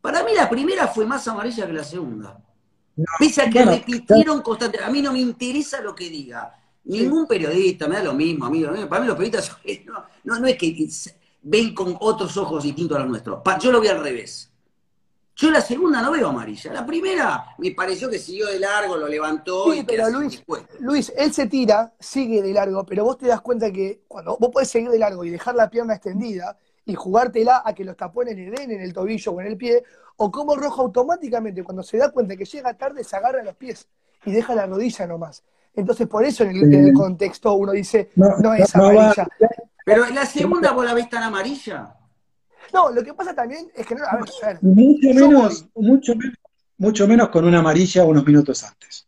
Para 0.00 0.24
mí 0.24 0.32
la 0.34 0.48
primera 0.48 0.88
fue 0.88 1.04
más 1.04 1.28
amarilla 1.28 1.66
que 1.66 1.72
la 1.74 1.84
segunda. 1.84 2.42
Pese 3.18 3.42
a 3.42 3.50
que 3.50 3.62
repitieron 3.62 4.40
constantemente. 4.40 4.88
A 4.88 4.90
mí 4.90 5.02
no 5.02 5.12
me 5.12 5.18
interesa 5.18 5.82
lo 5.82 5.94
que 5.94 6.08
diga. 6.08 6.58
Ningún 6.84 7.26
periodista, 7.26 7.86
me 7.88 7.96
da 7.96 8.04
lo 8.04 8.14
mismo, 8.14 8.46
amigo. 8.46 8.70
Para 8.88 9.02
mí 9.02 9.06
los 9.06 9.18
periodistas 9.18 9.54
no, 9.84 10.04
no, 10.24 10.40
no 10.40 10.46
es 10.46 10.56
que 10.56 10.88
ven 11.42 11.74
con 11.74 11.94
otros 12.00 12.38
ojos 12.38 12.64
distintos 12.64 12.96
a 12.96 13.00
los 13.00 13.10
nuestros. 13.10 13.42
Yo 13.60 13.70
lo 13.70 13.82
vi 13.82 13.88
al 13.88 14.02
revés. 14.02 14.47
Yo 15.40 15.52
la 15.52 15.60
segunda 15.60 16.02
no 16.02 16.10
veo 16.10 16.30
amarilla. 16.30 16.72
La 16.72 16.84
primera 16.84 17.54
me 17.58 17.70
pareció 17.70 18.10
que 18.10 18.18
siguió 18.18 18.48
de 18.48 18.58
largo, 18.58 18.96
lo 18.96 19.06
levantó 19.06 19.72
Sí, 19.72 19.78
y 19.78 19.82
pero 19.84 20.10
Luis. 20.10 20.42
Luis, 20.80 21.12
él 21.16 21.32
se 21.32 21.46
tira, 21.46 21.94
sigue 22.00 22.42
de 22.42 22.52
largo, 22.52 22.84
pero 22.84 23.04
vos 23.04 23.18
te 23.18 23.28
das 23.28 23.40
cuenta 23.40 23.70
que 23.70 24.02
cuando 24.08 24.36
vos 24.36 24.50
podés 24.52 24.68
seguir 24.68 24.90
de 24.90 24.98
largo 24.98 25.22
y 25.24 25.30
dejar 25.30 25.54
la 25.54 25.70
pierna 25.70 25.94
extendida 25.94 26.58
y 26.84 26.96
jugártela 26.96 27.62
a 27.64 27.72
que 27.72 27.84
los 27.84 27.96
tapones 27.96 28.34
le 28.34 28.50
den 28.50 28.72
en 28.72 28.80
el 28.80 28.92
tobillo 28.92 29.30
o 29.30 29.40
en 29.40 29.46
el 29.46 29.56
pie, 29.56 29.84
o 30.16 30.28
como 30.32 30.54
el 30.54 30.60
rojo 30.60 30.82
automáticamente 30.82 31.62
cuando 31.62 31.84
se 31.84 31.98
da 31.98 32.10
cuenta 32.10 32.34
que 32.34 32.44
llega 32.44 32.74
tarde 32.74 33.04
se 33.04 33.14
agarra 33.14 33.40
los 33.44 33.54
pies 33.54 33.86
y 34.24 34.32
deja 34.32 34.56
la 34.56 34.66
rodilla 34.66 35.06
nomás. 35.06 35.44
Entonces 35.72 36.08
por 36.08 36.24
eso 36.24 36.42
en 36.42 36.50
el, 36.50 36.74
en 36.74 36.86
el 36.86 36.92
contexto 36.92 37.52
uno 37.52 37.70
dice, 37.70 38.10
No, 38.16 38.36
no 38.38 38.54
es 38.54 38.74
no 38.74 38.86
amarilla. 38.86 39.28
Pero 39.84 40.04
la 40.10 40.26
segunda 40.26 40.72
vos 40.72 40.84
la 40.84 40.94
ves 40.94 41.08
tan 41.08 41.22
amarilla. 41.22 41.94
No, 42.72 42.90
lo 42.90 43.02
que 43.02 43.14
pasa 43.14 43.34
también 43.34 43.70
es 43.74 43.86
que 43.86 43.94
no, 43.94 44.04
a 44.04 44.16
ver, 44.16 44.24
a 44.42 44.46
ver, 44.48 44.58
Mucho 44.62 45.08
menos, 45.14 45.66
mucho 45.74 46.14
menos, 46.14 46.34
mucho 46.76 47.08
menos 47.08 47.28
con 47.30 47.44
una 47.44 47.58
amarilla 47.60 48.04
unos 48.04 48.24
minutos 48.26 48.62
antes. 48.64 49.06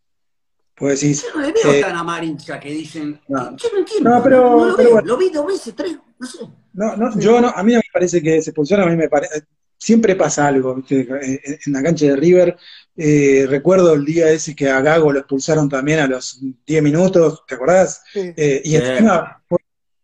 Pues 0.75 1.01
decís, 1.01 1.23
Yo 1.23 1.39
no 1.39 1.45
le 1.45 1.51
veo 1.53 1.71
eh, 1.73 1.81
tan 1.81 1.95
amarilla 1.95 2.59
que 2.59 2.69
dicen. 2.71 3.19
no. 3.27 3.55
Yo 3.55 3.69
no 3.71 3.77
entiendo. 3.79 4.09
No, 4.09 4.23
pero- 4.23 4.49
no 4.57 4.65
lo 4.65 4.75
pero 4.75 4.89
veo. 4.89 4.91
bueno. 4.95 5.07
Lo 5.07 5.17
vi 5.17 5.29
dos 5.29 5.45
veces, 5.45 5.75
tres, 5.75 5.97
no 6.17 6.27
sé. 6.27 6.39
No, 6.73 6.95
no, 6.97 7.19
yo 7.19 7.39
no, 7.41 7.49
a 7.49 7.61
mí 7.63 7.73
no 7.73 7.77
me 7.79 7.83
parece 7.93 8.21
que 8.21 8.41
se 8.41 8.49
expulsiona, 8.49 8.83
a 8.83 8.87
mí 8.87 8.95
me 8.95 9.09
parece, 9.09 9.43
siempre 9.77 10.15
pasa 10.15 10.47
algo, 10.47 10.73
¿viste? 10.75 11.01
Eh, 11.01 11.59
En 11.65 11.73
la 11.73 11.83
cancha 11.83 12.05
de 12.07 12.15
River, 12.15 12.57
eh, 12.95 13.45
recuerdo 13.47 13.93
el 13.93 14.05
día 14.05 14.31
ese 14.31 14.55
que 14.55 14.69
a 14.69 14.81
Gago 14.81 15.11
lo 15.11 15.19
expulsaron 15.19 15.69
también 15.69 15.99
a 15.99 16.07
los 16.07 16.39
10 16.65 16.81
minutos, 16.81 17.43
¿te 17.47 17.55
acordás? 17.55 18.01
sí. 18.11 18.33
Eh, 18.35 18.61
y 18.63 18.75
encima, 18.75 19.43
por, 19.47 19.60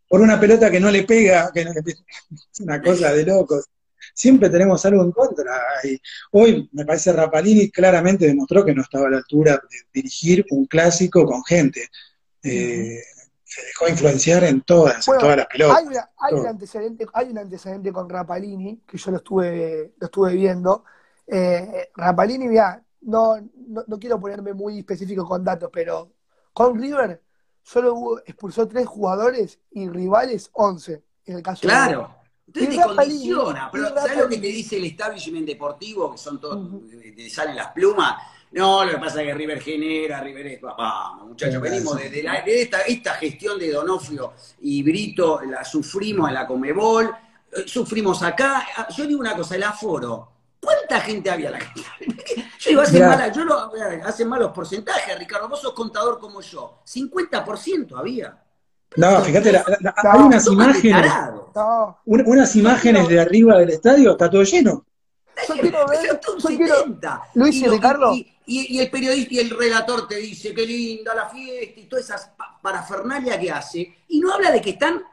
por 0.08 0.22
una 0.22 0.40
pelota 0.40 0.72
que 0.72 0.80
no 0.80 0.90
le 0.92 1.04
pega, 1.04 1.52
que 1.54 1.66
no 1.66 1.74
le 1.74 1.84
pega, 1.84 2.00
es 2.54 2.60
una 2.62 2.82
cosa 2.82 3.14
de 3.14 3.26
locos. 3.26 3.66
Siempre 4.14 4.50
tenemos 4.50 4.84
algo 4.86 5.04
en 5.04 5.12
contra. 5.12 5.54
Y 5.84 6.00
hoy, 6.32 6.70
me 6.72 6.86
parece, 6.86 7.12
Rapalini 7.14 7.70
claramente 7.70 8.26
demostró 8.26 8.64
que 8.64 8.74
no 8.74 8.82
estaba 8.82 9.08
a 9.08 9.12
la 9.12 9.18
altura 9.18 9.54
de 9.70 9.78
dirigir 9.94 10.46
un 10.52 10.66
clásico 10.66 11.26
con 11.26 11.44
gente. 11.44 11.88
Eh, 12.44 13.02
Se 13.44 13.62
dejó 13.66 13.88
influenciar 13.90 14.44
en 14.44 14.62
todas, 14.62 15.06
Bueno, 15.06 15.22
en 15.22 15.26
todas 15.26 15.38
las 15.38 15.48
pelotas. 15.48 15.78
Hay, 15.78 15.88
una- 15.88 16.10
hay 16.20 16.34
un 16.34 16.48
antecedente, 16.48 17.06
hay 17.14 17.30
un 17.30 17.38
antecedente 17.38 17.92
con 17.94 18.10
Rapalini, 18.10 18.82
que 18.88 18.98
yo 18.98 19.12
lo 19.12 19.18
estuve, 19.18 19.94
lo 19.98 20.06
estuve 20.06 20.34
viendo. 20.36 20.84
Eh, 21.26 21.90
Rapalini, 21.96 22.48
mira, 22.48 22.84
no, 23.02 23.38
no, 23.68 23.84
no 23.88 24.00
quiero 24.00 24.20
ponerme 24.20 24.54
muy 24.54 24.80
específico 24.80 25.26
con 25.26 25.44
datos, 25.44 25.70
pero 25.72 26.12
con 26.54 26.80
River 26.80 27.22
solo 27.68 27.94
hubo- 27.96 28.20
expulsó 28.20 28.66
tres 28.68 28.88
jugadores 28.88 29.60
y 29.72 29.90
rivales 29.90 30.50
11, 30.54 31.04
en 31.26 31.36
el 31.36 31.44
caso 31.44 31.62
de 31.64 31.68
Claro. 31.68 32.16
Entonces 32.48 32.74
Y 32.74 32.78
te 32.78 32.84
condiciona. 32.84 33.70
Pero 33.72 33.90
¿sabes 33.94 34.18
lo 34.18 34.30
que 34.30 34.38
te 34.38 34.48
dice 34.48 34.78
el 34.78 34.86
establishment 34.86 35.46
deportivo? 35.46 36.12
Que 36.14 36.18
son 36.18 36.40
todos, 36.40 36.56
Ujú. 36.66 36.88
te 36.90 37.30
salen 37.30 37.58
las 37.58 37.68
plumas. 37.74 38.16
No, 38.54 38.86
lo 38.86 38.92
que 38.92 38.98
pasa 39.00 39.22
es 39.22 39.28
que 39.28 39.34
River 39.34 39.60
genera, 39.62 40.22
River 40.22 40.48
es. 40.48 40.62
Vamos, 40.62 41.28
muchachos, 41.28 41.62
venimos 41.62 41.98
desde 41.98 42.24
la- 42.24 42.42
de 42.42 42.62
esta, 42.62 42.82
esta 42.84 43.16
gestión 43.16 43.60
de 43.60 43.70
Donofrio 43.74 44.32
y 44.62 44.82
Brito, 44.82 45.42
la 45.42 45.66
sufrimos 45.66 46.30
en 46.30 46.36
la 46.36 46.48
Comebol, 46.48 47.14
eh, 47.52 47.64
sufrimos 47.68 48.24
acá. 48.24 48.66
Ah, 48.78 48.88
Yo 48.96 49.06
digo 49.06 49.20
una 49.20 49.36
cosa, 49.36 49.56
el 49.56 49.64
aforo. 49.64 50.32
¿Cuánta 50.62 51.02
gente 51.02 51.30
había 51.30 51.48
en 51.48 51.54
la 51.54 51.60
cancha? 51.60 51.94
Yo 52.60 52.70
digo, 52.72 52.82
hace 52.82 53.00
mala, 53.00 53.32
yo 53.32 53.44
lo, 53.46 53.72
hacen 54.06 54.28
malos 54.28 54.52
porcentajes, 54.52 55.18
Ricardo. 55.20 55.48
Vos 55.50 55.62
sos 55.62 55.74
contador 55.74 56.20
como 56.20 56.42
yo. 56.42 56.80
50% 56.86 57.98
había. 57.98 58.44
No, 58.96 59.22
fíjate, 59.22 59.52
la- 59.52 59.64
la- 59.68 59.78
la- 59.82 59.96
No, 60.04 60.12
hay 60.12 60.20
unas 60.22 60.48
imágenes, 60.48 60.84
descarado. 60.84 61.52
No, 61.56 62.00
un- 62.06 62.24
unas 62.26 62.56
imágenes 62.56 63.08
de 63.08 63.20
arriba 63.20 63.58
del 63.60 63.70
estadio, 63.72 64.12
está 64.12 64.30
todo 64.30 64.44
lleno. 64.44 64.86
yo 65.48 65.54
quiero 65.56 65.86
ver, 65.88 66.00
Pero 66.02 66.34
un 66.34 66.40
yo 66.40 66.48
quiero, 66.48 66.76
70. 66.78 67.22
Luis 67.36 67.56
y 67.58 67.68
Ricardo. 67.68 68.14
Y, 68.14 68.34
y- 68.48 68.76
y 68.76 68.80
el 68.80 68.90
periodista 68.90 69.34
y 69.36 69.40
el 69.40 69.50
relator 69.52 70.08
te 70.08 70.16
dice 70.16 70.52
qué 70.54 70.66
linda 70.66 71.14
la 71.14 71.28
fiesta 71.30 71.80
y 71.80 71.84
todas 71.84 72.06
esas 72.06 72.30
pa- 72.30 72.58
parafernalia 72.62 73.40
que 73.40 73.52
hace, 73.52 73.98
y 74.08 74.20
no 74.20 74.34
habla 74.34 74.52
de 74.52 74.62
que 74.62 74.72
están 74.72 75.04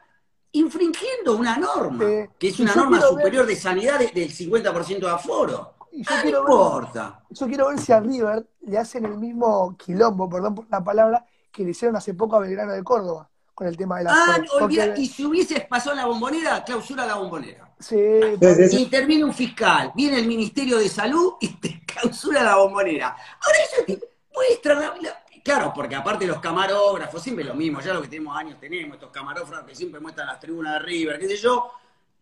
infringiendo 0.53 1.35
una 1.35 1.57
norma, 1.57 2.03
Eh, 2.05 2.29
que 2.39 2.47
es 2.47 2.59
una 2.59 2.73
norma 2.73 2.97
ver- 2.99 3.07
superior 3.09 3.45
de 3.45 3.55
sanidad 3.55 3.99
de- 3.99 4.07
del 4.07 4.31
50% 4.31 5.05
de 5.05 5.11
aforo. 5.13 5.74
Y 5.95 6.03
yo 6.03 6.09
Ah, 6.11 6.15
no 6.17 6.21
quiero 6.23 6.43
ver- 6.43 6.53
importa. 6.53 7.23
yo 7.29 7.47
quiero 7.47 7.67
ver 7.69 7.79
si 7.79 7.91
a 7.93 7.99
River 7.99 8.45
le 8.61 8.77
hacen 8.77 9.05
el 9.05 9.17
mismo 9.17 9.75
quilombo, 9.77 10.29
perdón 10.29 10.55
por 10.55 10.69
la 10.69 10.83
palabra, 10.83 11.25
que 11.51 11.63
le 11.63 11.71
hicieron 11.71 11.95
hace 11.95 12.13
poco 12.13 12.35
a 12.35 12.39
Belgrano 12.39 12.73
de 12.73 12.83
Córdoba, 12.83 13.29
con 13.53 13.67
el 13.67 13.77
tema 13.77 13.97
de 13.99 14.03
la 14.05 14.11
Ah, 14.13 14.37
olvida, 14.59 14.93
y 14.97 15.07
si 15.07 15.23
hubieses 15.25 15.65
pasado 15.67 15.91
en 15.91 15.97
la 16.01 16.05
bombonera, 16.07 16.63
clausura 16.65 17.05
la 17.05 17.15
bombonera. 17.15 17.73
Sí, 17.79 17.95
Sí, 18.39 18.69
sí, 18.69 18.77
Y 18.77 18.83
interviene 18.83 19.23
un 19.23 19.33
fiscal, 19.33 19.91
viene 19.95 20.19
el 20.19 20.27
Ministerio 20.27 20.77
de 20.77 20.89
Salud 20.89 21.35
y 21.39 21.47
te 21.59 21.81
clausura 21.85 22.43
la 22.43 22.57
bombonera. 22.57 23.09
Ahora 23.09 23.57
eso 23.63 23.83
te 23.85 23.99
muestra 24.33 24.73
la- 24.75 24.95
la- 25.01 25.21
Claro, 25.43 25.71
porque 25.75 25.95
aparte 25.95 26.25
los 26.25 26.39
camarógrafos, 26.39 27.21
siempre 27.21 27.45
lo 27.45 27.53
mismo, 27.53 27.79
ya 27.79 27.93
lo 27.93 28.01
que 28.01 28.07
tenemos 28.07 28.35
años 28.35 28.59
tenemos, 28.59 28.95
estos 28.95 29.11
camarógrafos 29.11 29.63
que 29.67 29.75
siempre 29.75 29.99
muestran 30.01 30.25
las 30.27 30.39
tribunas 30.39 30.73
de 30.73 30.79
River, 30.79 31.19
qué 31.19 31.27
sé 31.27 31.37
yo, 31.37 31.69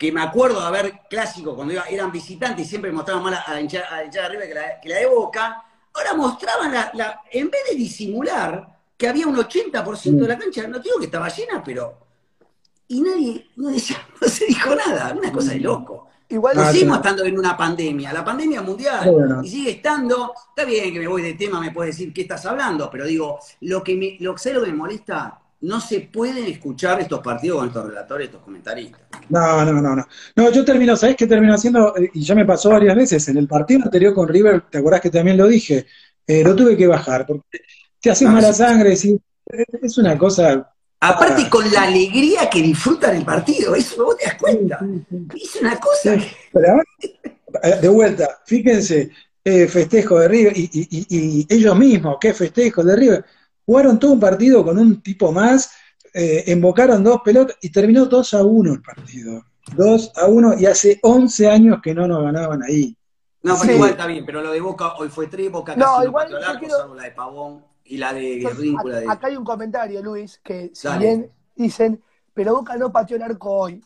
que 0.04 0.12
me 0.12 0.22
acuerdo 0.22 0.60
de 0.60 0.68
haber 0.68 1.00
clásicos 1.10 1.56
cuando 1.56 1.74
iba- 1.74 1.86
eran 1.89 2.12
visitantes 2.12 2.66
y 2.66 2.70
siempre 2.70 2.92
mostraban 2.92 3.24
más 3.24 3.48
a 3.48 3.54
la 3.54 3.62
hinchada, 3.62 4.00
de 4.02 4.30
River 4.30 4.48
que 4.50 4.54
la, 4.54 4.80
que 4.82 4.89
la 4.89 4.98
de 4.98 5.06
Boca, 5.06 5.63
ahora 5.94 6.13
mostraban 6.13 6.74
la, 6.74 6.92
la- 6.94 7.22
en 7.32 7.50
vez 7.50 7.62
de 7.70 7.76
disimular 7.76 8.68
que 8.98 9.08
había 9.08 9.26
un 9.28 9.36
80% 9.38 10.22
de 10.22 10.28
la 10.28 10.38
cancha, 10.38 10.68
no 10.68 10.80
digo 10.80 11.00
que 11.00 11.06
estaba 11.06 11.30
llena, 11.30 11.63
pero. 11.63 11.98
Y 12.89 13.02
nadie, 13.02 13.50
no, 13.56 13.70
decía- 13.70 14.06
no 14.22 14.28
se 14.28 14.46
dijo 14.46 14.76
nada, 14.76 15.13
una 15.18 15.32
cosa 15.32 15.52
de 15.54 15.60
loco. 15.62 16.08
Igual 16.30 16.58
Ah, 16.58 16.72
Seguimos 16.72 16.96
sí. 16.98 17.02
estando 17.02 17.24
en 17.26 17.38
una 17.38 17.56
pandemia, 17.56 18.12
la 18.12 18.26
pandemia 18.26 18.62
mundial, 18.62 19.10
Bueno. 19.12 19.42
y 19.44 19.48
sigue 19.50 19.72
estando, 19.72 20.34
está 20.50 20.66
bien 20.66 20.92
que 20.92 21.00
me 21.00 21.08
voy 21.08 21.22
de 21.22 21.34
tema, 21.36 21.60
me 21.62 21.72
puedes 21.72 21.96
decir 21.96 22.12
qué 22.13 22.22
estás 22.24 22.46
hablando, 22.46 22.89
pero 22.89 23.06
digo, 23.06 23.39
lo 23.62 23.84
que 23.84 23.96
me, 23.96 24.18
lo, 24.20 24.38
¿sabes 24.38 24.58
lo 24.58 24.66
que 24.66 24.72
me 24.72 24.78
molesta? 24.78 25.39
No 25.63 25.80
se 25.80 26.02
pueden 26.02 26.45
escuchar 26.45 26.99
estos 26.99 27.19
partidos 27.21 27.60
con 27.60 27.67
estos 27.67 27.88
relatores, 27.88 28.28
estos 28.28 28.41
comentaristas. 28.41 29.02
No, 29.30 29.63
no, 29.65 29.73
no, 29.82 29.95
no. 29.95 30.06
No, 30.36 30.52
yo 30.52 30.65
termino, 30.65 30.95
¿sabés 30.97 31.15
qué 31.15 31.26
termino 31.26 31.54
haciendo? 31.54 31.95
Eh, 31.97 32.10
Y 32.13 32.23
ya 32.23 32.36
me 32.36 32.45
pasó 32.45 32.69
varias 32.69 32.95
veces. 32.95 33.28
En 33.30 33.38
el 33.38 33.47
partido 33.47 33.82
anterior 33.84 34.13
con 34.13 34.28
River, 34.28 34.63
¿te 34.69 34.80
acordás 34.80 35.02
que 35.02 35.10
también 35.10 35.38
lo 35.38 35.47
dije? 35.47 35.86
Eh, 36.28 36.43
lo 36.43 36.56
tuve 36.56 36.76
que 36.78 36.86
bajar, 36.88 37.26
porque 37.26 37.60
te 38.02 38.12
haces 38.12 38.28
Ah, 38.28 38.32
mala 38.32 38.52
sí. 38.54 38.58
sangre, 38.63 38.95
sí. 38.95 39.17
Eh, 39.52 39.63
Es 39.82 39.97
una 39.97 40.17
cosa. 40.17 40.69
Aparte 40.99 41.43
Ah. 41.45 41.49
con 41.49 41.69
la 41.71 41.84
alegría 41.84 42.49
que 42.49 42.62
disfrutan 42.62 43.15
el 43.15 43.26
partido, 43.26 43.76
eso 43.76 44.04
vos 44.06 44.17
te 44.17 44.26
das 44.26 44.36
cuenta. 44.36 44.80
Es 45.36 45.56
una 45.62 45.78
cosa 45.80 46.17
que... 46.17 46.28
Eh, 47.63 47.80
de 47.82 47.88
vuelta, 47.88 48.41
fíjense, 48.45 49.12
eh, 49.43 49.67
festejo 49.67 50.19
de 50.19 50.28
River, 50.28 50.54
y, 50.58 50.69
y- 50.73 50.88
y- 50.89 51.06
y 51.39 51.47
ellos 51.49 51.78
mismos, 51.78 52.17
qué 52.19 52.34
festejo 52.34 52.84
de 52.84 52.95
River. 52.95 53.26
Jugaron 53.65 53.99
todo 53.99 54.12
un 54.13 54.19
partido 54.19 54.63
con 54.63 54.78
un 54.78 55.02
tipo 55.02 55.32
más, 55.32 55.71
eh, 56.13 56.43
embocaron 56.47 57.04
dos 57.04 57.21
pelotas 57.23 57.58
y 57.62 57.71
terminó 57.71 58.06
2 58.06 58.34
a 58.34 58.43
1 58.43 58.73
el 58.73 58.82
partido. 58.82 59.43
2 59.76 60.12
a 60.17 60.26
1 60.28 60.60
y 60.60 60.65
hace 60.65 60.99
11 61.02 61.49
años 61.49 61.80
que 61.82 61.93
no 61.93 62.08
nos 62.08 62.21
ganaban 62.23 62.62
ahí. 62.63 62.95
No, 63.41 63.56
pero 63.60 63.69
Sí. 63.71 63.76
igual 63.76 63.89
está 63.91 64.06
bien, 64.08 64.26
pero 64.26 64.41
lo 64.41 64.52
de 64.52 64.60
Boca 64.62 64.93
hoy 64.95 65.10
fue 65.10 65.28
tres, 65.28 65.52
Boca 65.52 65.76
No, 65.76 65.86
casi 65.86 65.97
no, 65.99 66.06
igual 66.06 66.30
yo 66.30 66.38
arco, 66.38 66.60
quiero- 66.60 66.78
salvo 66.78 66.95
la 66.95 67.04
de 67.04 67.12
Pavón 67.12 67.65
y 67.86 67.97
la 67.97 68.13
de 68.13 68.36
Guerríncula. 68.39 68.97
acá, 68.97 68.99
De... 69.06 69.12
acá 69.12 69.28
hay 69.28 69.36
un 69.38 69.43
comentario, 69.45 70.02
Luis, 70.02 70.39
que 70.43 70.71
si 70.73 70.88
Dale. 70.88 71.06
bien 71.06 71.32
dicen, 71.56 72.02
pero 72.34 72.56
Boca 72.56 72.76
no 72.78 72.91
pateó 72.91 73.17
el 73.17 73.23
arco 73.23 73.52
hoy. 73.52 73.84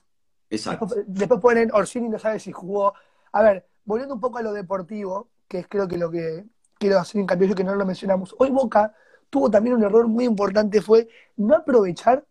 Exacto. 0.50 0.86
Después, 0.86 1.06
después 1.08 1.40
ponen 1.42 1.70
Orsini 1.74 2.08
no 2.10 2.18
sabe 2.20 2.40
si 2.40 2.52
jugó. 2.52 2.94
A 3.32 3.42
ver, 3.44 3.66
volviendo 3.86 4.16
un 4.16 4.22
poco 4.22 4.38
a 4.38 4.42
lo 4.42 4.54
deportivo, 4.54 5.30
que 5.48 5.60
es 5.60 5.68
creo 5.68 5.88
que 5.88 5.98
lo 5.98 6.10
que 6.12 6.46
quiero 6.80 7.00
hacer 7.00 7.20
hincapié 7.22 7.48
yo 7.50 7.56
que 7.56 7.64
no 7.64 7.76
lo 7.76 7.86
mencionamos. 7.86 8.36
Hoy 8.40 8.50
Boca 8.52 8.94
tuvo 9.30 9.50
también 9.50 9.76
un 9.76 9.84
error 9.84 10.08
muy 10.08 10.26
importante, 10.26 10.82
fue 10.82 11.08
no 11.36 11.56
aprovechar 11.56 12.26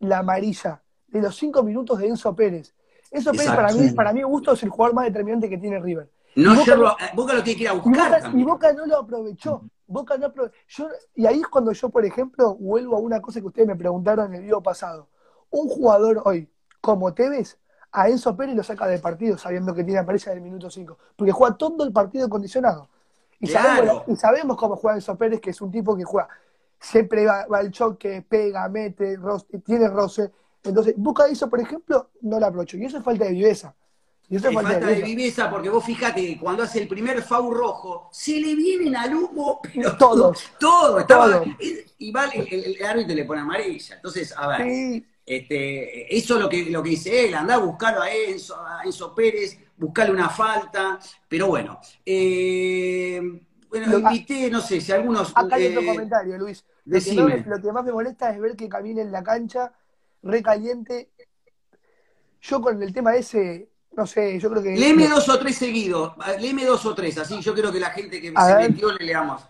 la 0.00 0.18
amarilla 0.18 0.82
de 1.08 1.22
los 1.22 1.36
cinco 1.36 1.62
minutos 1.62 1.98
de 1.98 2.08
Enzo 2.08 2.34
Pérez. 2.34 2.74
Enzo 3.10 3.30
Pérez 3.32 3.46
para 3.56 3.72
mí, 3.72 3.90
para 3.94 4.12
mí 4.12 4.22
gusto 4.22 4.52
es 4.52 4.62
el 4.62 4.68
jugador 4.70 4.94
más 4.94 5.04
determinante 5.06 5.48
que 5.48 5.58
tiene 5.58 5.78
River. 5.78 6.10
No 6.36 6.50
Boca 6.50 6.62
hacerlo- 6.62 6.84
no- 6.98 7.06
eh, 7.06 7.10
Boca 7.14 7.34
lo 7.34 7.42
tiene 7.44 7.56
que 7.56 7.62
ir 7.62 7.68
a 7.68 7.72
buscar 7.74 7.92
Boca, 8.22 8.30
y. 8.34 8.44
Boca 8.44 8.72
no 8.72 8.86
lo 8.86 8.98
aprovechó. 8.98 9.62
Boca 9.86 10.16
no 10.18 10.26
apro- 10.32 10.50
yo- 10.68 10.88
y 11.14 11.26
ahí 11.26 11.40
es 11.40 11.46
cuando 11.46 11.70
yo, 11.72 11.88
por 11.90 12.04
ejemplo, 12.04 12.54
vuelvo 12.56 12.96
a 12.96 13.00
una 13.00 13.20
cosa 13.20 13.40
que 13.40 13.46
ustedes 13.46 13.68
me 13.68 13.76
preguntaron 13.76 14.26
en 14.26 14.34
el 14.34 14.42
video 14.42 14.60
pasado. 14.62 15.08
Un 15.50 15.68
jugador 15.68 16.22
hoy, 16.24 16.50
como 16.80 17.14
Tevez, 17.14 17.58
a 17.92 18.08
Enzo 18.08 18.36
Pérez 18.36 18.56
lo 18.56 18.64
saca 18.64 18.88
del 18.88 19.00
partido 19.00 19.38
sabiendo 19.38 19.72
que 19.72 19.84
tiene 19.84 20.00
amarilla 20.00 20.32
en 20.32 20.38
el 20.38 20.44
minuto 20.44 20.68
5. 20.68 20.98
Porque 21.14 21.30
juega 21.30 21.56
todo 21.56 21.84
el 21.84 21.92
partido 21.92 22.28
condicionado. 22.28 22.88
Y, 23.40 23.48
Claro. 23.48 23.68
sabemos, 23.76 24.02
y 24.08 24.16
sabemos 24.16 24.56
cómo 24.56 24.76
juega 24.76 24.96
Enzo 24.96 25.16
Pérez, 25.16 25.40
que 25.40 25.50
es 25.50 25.60
un 25.60 25.70
tipo 25.70 25.96
que 25.96 26.04
juega. 26.04 26.28
Siempre 26.80 27.24
va, 27.26 27.46
va 27.46 27.58
al 27.58 27.70
choque, 27.70 28.24
pega, 28.28 28.68
mete, 28.68 29.16
ro- 29.16 29.44
tiene 29.64 29.88
roce. 29.88 30.30
Entonces, 30.62 30.94
Boca 30.96 31.28
hizo, 31.28 31.48
por 31.48 31.60
ejemplo, 31.60 32.10
no 32.22 32.38
la 32.40 32.46
aprovechó. 32.48 32.76
Y 32.76 32.84
eso 32.84 32.98
es 32.98 33.04
falta 33.04 33.24
de 33.24 33.32
viveza. 33.32 33.74
Y 34.28 34.36
eso 34.36 34.48
es 34.48 34.54
falta, 34.54 34.70
falta 34.72 34.86
de 34.86 34.94
de 34.96 35.02
viveza. 35.02 35.50
porque 35.50 35.68
vos 35.68 35.84
fijate 35.84 36.22
que 36.26 36.38
cuando 36.40 36.62
hace 36.62 36.80
el 36.80 36.88
primer 36.88 37.22
foul 37.22 37.54
rojo, 37.54 38.08
se 38.10 38.40
le 38.40 38.54
vienen 38.54 38.96
al 38.96 39.14
humo, 39.14 39.60
pero 39.74 39.96
Todos. 39.98 40.42
Todo, 40.58 40.98
estaba, 41.00 41.30
Todos. 41.42 41.46
y 41.98 42.10
va 42.10 42.24
el, 42.26 42.48
el- 42.50 42.76
el 42.76 42.86
árbitro 42.86 43.14
le 43.14 43.24
pone 43.26 43.40
amarilla. 43.42 43.96
Entonces, 43.96 44.32
a 44.36 44.48
ver, 44.48 44.62
Sí, 44.62 45.06
este, 45.26 46.16
eso 46.16 46.34
es 46.36 46.40
lo 46.40 46.48
que, 46.48 46.64
lo 46.70 46.82
que 46.82 46.90
dice 46.90 47.26
él, 47.28 47.34
anda 47.34 47.54
a 47.54 47.58
buscarlo 47.58 48.00
a 48.02 48.10
Enzo, 48.10 48.56
a 48.56 48.82
Enzo 48.84 49.14
Pérez, 49.14 49.58
buscarle 49.76 50.12
una 50.12 50.28
falta, 50.28 50.98
pero 51.28 51.48
bueno. 51.48 51.80
eh, 52.04 53.20
bueno, 53.68 53.86
Lo- 53.88 53.98
invité, 53.98 54.48
no 54.50 54.60
sé, 54.60 54.80
si 54.80 54.92
algunos... 54.92 55.32
Acá 55.34 55.56
hay 55.56 55.64
eh, 55.66 55.76
otro 55.76 55.86
comentario, 55.92 56.38
Luis. 56.38 56.64
Lo 56.84 57.00
que, 57.00 57.14
no 57.14 57.28
lo 57.28 57.60
que 57.62 57.72
más 57.72 57.84
me 57.84 57.92
molesta 57.92 58.30
es 58.30 58.40
ver 58.40 58.54
que 58.54 58.68
camina 58.68 59.02
en 59.02 59.10
la 59.10 59.22
cancha 59.24 59.72
recaliente. 60.22 61.10
Yo 62.42 62.60
con 62.60 62.80
el 62.82 62.92
tema 62.92 63.16
ese, 63.16 63.70
no 63.96 64.06
sé, 64.06 64.38
yo 64.38 64.50
creo 64.50 64.62
que. 64.62 64.76
Léeme 64.76 65.08
dos 65.08 65.28
o 65.28 65.38
tres 65.38 65.56
seguidos, 65.56 66.12
léeme 66.40 66.64
dos 66.66 66.84
o 66.86 66.94
tres, 66.94 67.16
así 67.18 67.40
yo 67.40 67.54
creo 67.54 67.72
que 67.72 67.80
la 67.80 67.90
gente 67.90 68.20
que 68.20 68.32
A 68.36 68.46
se 68.46 68.54
ver. 68.54 68.70
metió 68.70 68.92
le 68.92 69.04
leamos. 69.06 69.42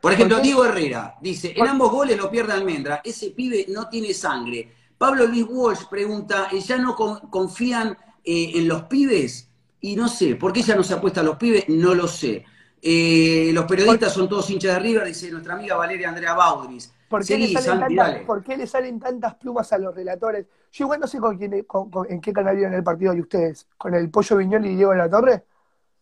Por 0.00 0.12
ejemplo. 0.12 0.40
Diego 0.40 0.64
Herrera 0.64 1.16
dice, 1.20 1.50
en 1.50 1.56
¿Por- 1.58 1.68
ambos 1.68 1.92
goles 1.92 2.16
lo 2.16 2.30
pierde 2.30 2.54
Almendra, 2.54 3.02
ese 3.04 3.30
pibe 3.30 3.66
no 3.68 3.88
tiene 3.88 4.14
sangre. 4.14 4.72
Pablo 4.96 5.26
Luis 5.26 5.44
Walsh 5.48 5.84
pregunta, 5.88 6.48
¿eh, 6.50 6.60
¿ya 6.60 6.78
no 6.78 6.96
con- 6.96 7.20
confían 7.30 7.96
eh, 8.24 8.52
en 8.54 8.68
los 8.68 8.82
pibes? 8.84 9.48
Y 9.80 9.96
no 9.96 10.08
sé, 10.08 10.36
¿por 10.36 10.52
qué 10.52 10.62
ya 10.62 10.76
no 10.76 10.82
se 10.82 10.94
apuesta 10.94 11.20
a 11.20 11.24
los 11.24 11.36
pibes? 11.36 11.68
No 11.68 11.94
lo 11.94 12.06
sé. 12.06 12.44
Eh, 12.82 13.50
los 13.52 13.64
periodistas 13.64 14.12
son 14.12 14.28
todos 14.28 14.48
hinchas 14.50 14.74
de 14.74 14.80
River, 14.80 15.04
dice 15.06 15.30
nuestra 15.30 15.54
amiga 15.54 15.76
Valeria 15.76 16.08
Andrea 16.08 16.34
Baudris. 16.34 16.92
¿Por 17.08 17.24
qué, 17.26 17.36
le 17.38 17.48
salen 17.48 17.62
Santi, 17.80 17.96
tantas, 17.96 18.12
dale. 18.14 18.24
por 18.26 18.42
qué 18.44 18.56
le 18.56 18.66
salen 18.66 19.00
tantas 19.00 19.34
plumas 19.34 19.72
a 19.72 19.78
los 19.78 19.94
relatores? 19.94 20.46
Yo 20.72 20.84
igual 20.84 21.00
no 21.00 21.06
sé 21.08 21.18
con 21.18 21.36
quién, 21.36 21.62
con- 21.64 21.90
con- 21.90 22.06
en 22.10 22.20
qué 22.20 22.32
canal 22.32 22.54
vieron 22.56 22.74
el 22.74 22.84
partido 22.84 23.12
de 23.12 23.20
ustedes. 23.20 23.66
¿Con 23.76 23.94
el 23.94 24.08
Pollo 24.10 24.36
Viñón 24.36 24.64
y 24.64 24.76
Diego 24.76 24.92
de 24.92 24.98
la 24.98 25.10
Torre? 25.10 25.44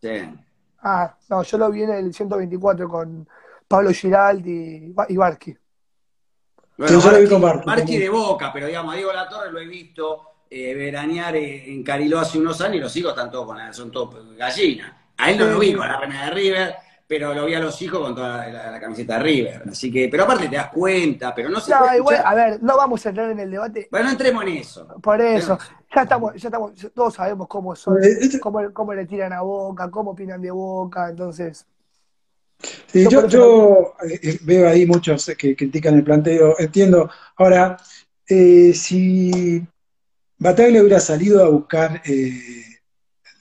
Sí. 0.00 0.28
Ah, 0.82 1.16
no, 1.30 1.42
yo 1.42 1.58
lo 1.58 1.70
vi 1.70 1.82
en 1.84 1.90
el 1.90 2.12
124 2.14 2.88
con 2.88 3.26
Pablo 3.66 3.90
Giraldi 3.90 4.94
y 5.08 5.16
Barqui. 5.16 5.56
Bueno, 6.76 7.00
lo 7.10 7.20
vi 7.20 7.28
con 7.28 7.40
también. 7.64 8.00
de 8.00 8.08
Boca, 8.08 8.52
pero 8.52 8.66
digamos, 8.66 8.92
a 8.92 8.96
Diego 8.96 9.12
La 9.12 9.28
Torre 9.28 9.50
lo 9.50 9.58
he 9.58 9.66
visto 9.66 10.27
eh, 10.50 10.74
veranear 10.74 11.36
eh, 11.36 11.72
en 11.72 11.82
Cariló 11.82 12.18
hace 12.20 12.38
unos 12.38 12.60
años 12.60 12.76
y 12.76 12.80
los 12.80 12.96
hijos 12.96 13.10
están 13.10 13.30
todos 13.30 13.46
con 13.46 13.58
la- 13.58 13.72
son 13.72 13.90
todos 13.90 14.36
gallinas. 14.36 14.92
A 15.16 15.30
él 15.30 15.38
no 15.38 15.46
lo 15.46 15.58
vi 15.58 15.72
con 15.74 15.86
la 15.88 15.98
remera 16.00 16.26
de 16.26 16.30
River, 16.30 16.74
pero 17.06 17.34
lo 17.34 17.46
vi 17.46 17.54
a 17.54 17.60
los 17.60 17.80
hijos 17.82 18.00
con 18.00 18.14
toda 18.14 18.38
la, 18.38 18.48
la- 18.48 18.70
la 18.72 18.80
camiseta 18.80 19.14
de 19.18 19.22
River. 19.24 19.62
Así 19.70 19.90
que, 19.90 20.08
pero 20.08 20.24
aparte 20.24 20.48
te 20.48 20.56
das 20.56 20.68
cuenta, 20.68 21.34
pero 21.34 21.48
no 21.48 21.60
se 21.60 21.70
No, 21.70 21.78
puede 21.80 21.96
igual, 21.96 22.22
a 22.24 22.34
ver, 22.34 22.62
no 22.62 22.76
vamos 22.76 23.04
a 23.04 23.08
entrar 23.08 23.30
en 23.30 23.40
el 23.40 23.50
debate 23.50 23.88
Bueno, 23.90 24.06
no 24.06 24.12
entremos 24.12 24.42
en 24.44 24.48
eso. 24.48 24.86
por 25.02 25.20
eso. 25.20 25.58
Ya 25.94 26.02
estamos, 26.02 26.34
ya 26.36 26.48
estamos, 26.48 26.72
todos 26.94 27.14
sabemos 27.14 27.48
cómo 27.48 27.74
son, 27.74 27.96
Eh, 28.02 28.08
este- 28.20 28.40
cómo, 28.40 28.60
cómo 28.72 28.92
le 28.94 29.06
tiran 29.06 29.32
a 29.32 29.40
Boca, 29.40 29.90
cómo 29.90 30.10
opinan 30.12 30.40
de 30.40 30.50
Boca, 30.50 31.08
entonces. 31.08 31.66
Sí, 32.86 33.04
Yo 33.04 33.10
yo, 33.10 33.28
yo 33.28 33.94
eh, 34.08 34.38
veo 34.42 34.68
ahí 34.68 34.84
muchos 34.86 35.26
que 35.38 35.54
critican 35.54 35.94
el 35.94 36.04
planteo, 36.04 36.56
entiendo. 36.58 37.08
Ahora, 37.36 37.76
eh, 38.26 38.72
si 38.74 39.62
Bataglia 40.38 40.80
hubiera 40.82 41.00
salido 41.00 41.44
a 41.44 41.48
buscar 41.48 42.02
eh, 42.04 42.64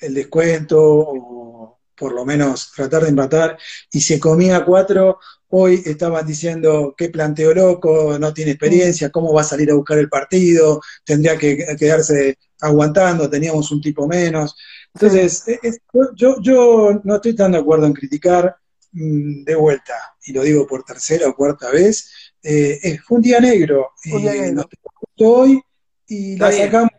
el 0.01 0.13
descuento 0.13 0.77
o 0.81 1.79
por 1.95 2.13
lo 2.13 2.25
menos 2.25 2.71
tratar 2.75 3.03
de 3.03 3.09
empatar 3.09 3.57
y 3.91 4.01
se 4.01 4.19
comía 4.19 4.63
cuatro, 4.63 5.19
hoy 5.49 5.81
estaban 5.85 6.25
diciendo 6.27 6.93
qué 6.95 7.09
planteo 7.09 7.53
loco, 7.55 8.17
no 8.19 8.33
tiene 8.33 8.51
experiencia, 8.51 9.09
cómo 9.09 9.33
va 9.33 9.41
a 9.41 9.45
salir 9.45 9.71
a 9.71 9.75
buscar 9.75 9.97
el 9.97 10.09
partido, 10.09 10.79
tendría 11.03 11.37
que 11.37 11.75
quedarse 11.77 12.37
aguantando, 12.61 13.27
teníamos 13.29 13.71
un 13.71 13.81
tipo 13.81 14.07
menos. 14.07 14.55
Entonces, 14.93 15.43
es- 15.47 15.59
es- 15.63 15.81
yo, 16.15 16.35
yo 16.41 17.01
no 17.03 17.15
estoy 17.15 17.35
tan 17.35 17.51
de 17.53 17.59
acuerdo 17.59 17.87
en 17.87 17.93
criticar 17.93 18.55
mm, 18.91 19.43
de 19.43 19.55
vuelta, 19.55 19.95
y 20.25 20.33
lo 20.33 20.43
digo 20.43 20.65
por 20.67 20.83
tercera 20.83 21.27
o 21.29 21.35
cuarta 21.35 21.69
vez, 21.71 22.09
eh, 22.43 22.97
fue 23.05 23.17
un 23.17 23.21
día 23.23 23.39
negro, 23.39 23.89
Un 24.11 24.21
día 24.21 24.35
y 24.35 24.39
negro. 24.41 24.55
nos 24.55 24.65
tocó 24.69 25.39
hoy, 25.41 25.61
y 26.07 26.33
Está 26.33 26.45
la 26.45 26.51
bien. 26.51 26.65
sacamos, 26.65 26.91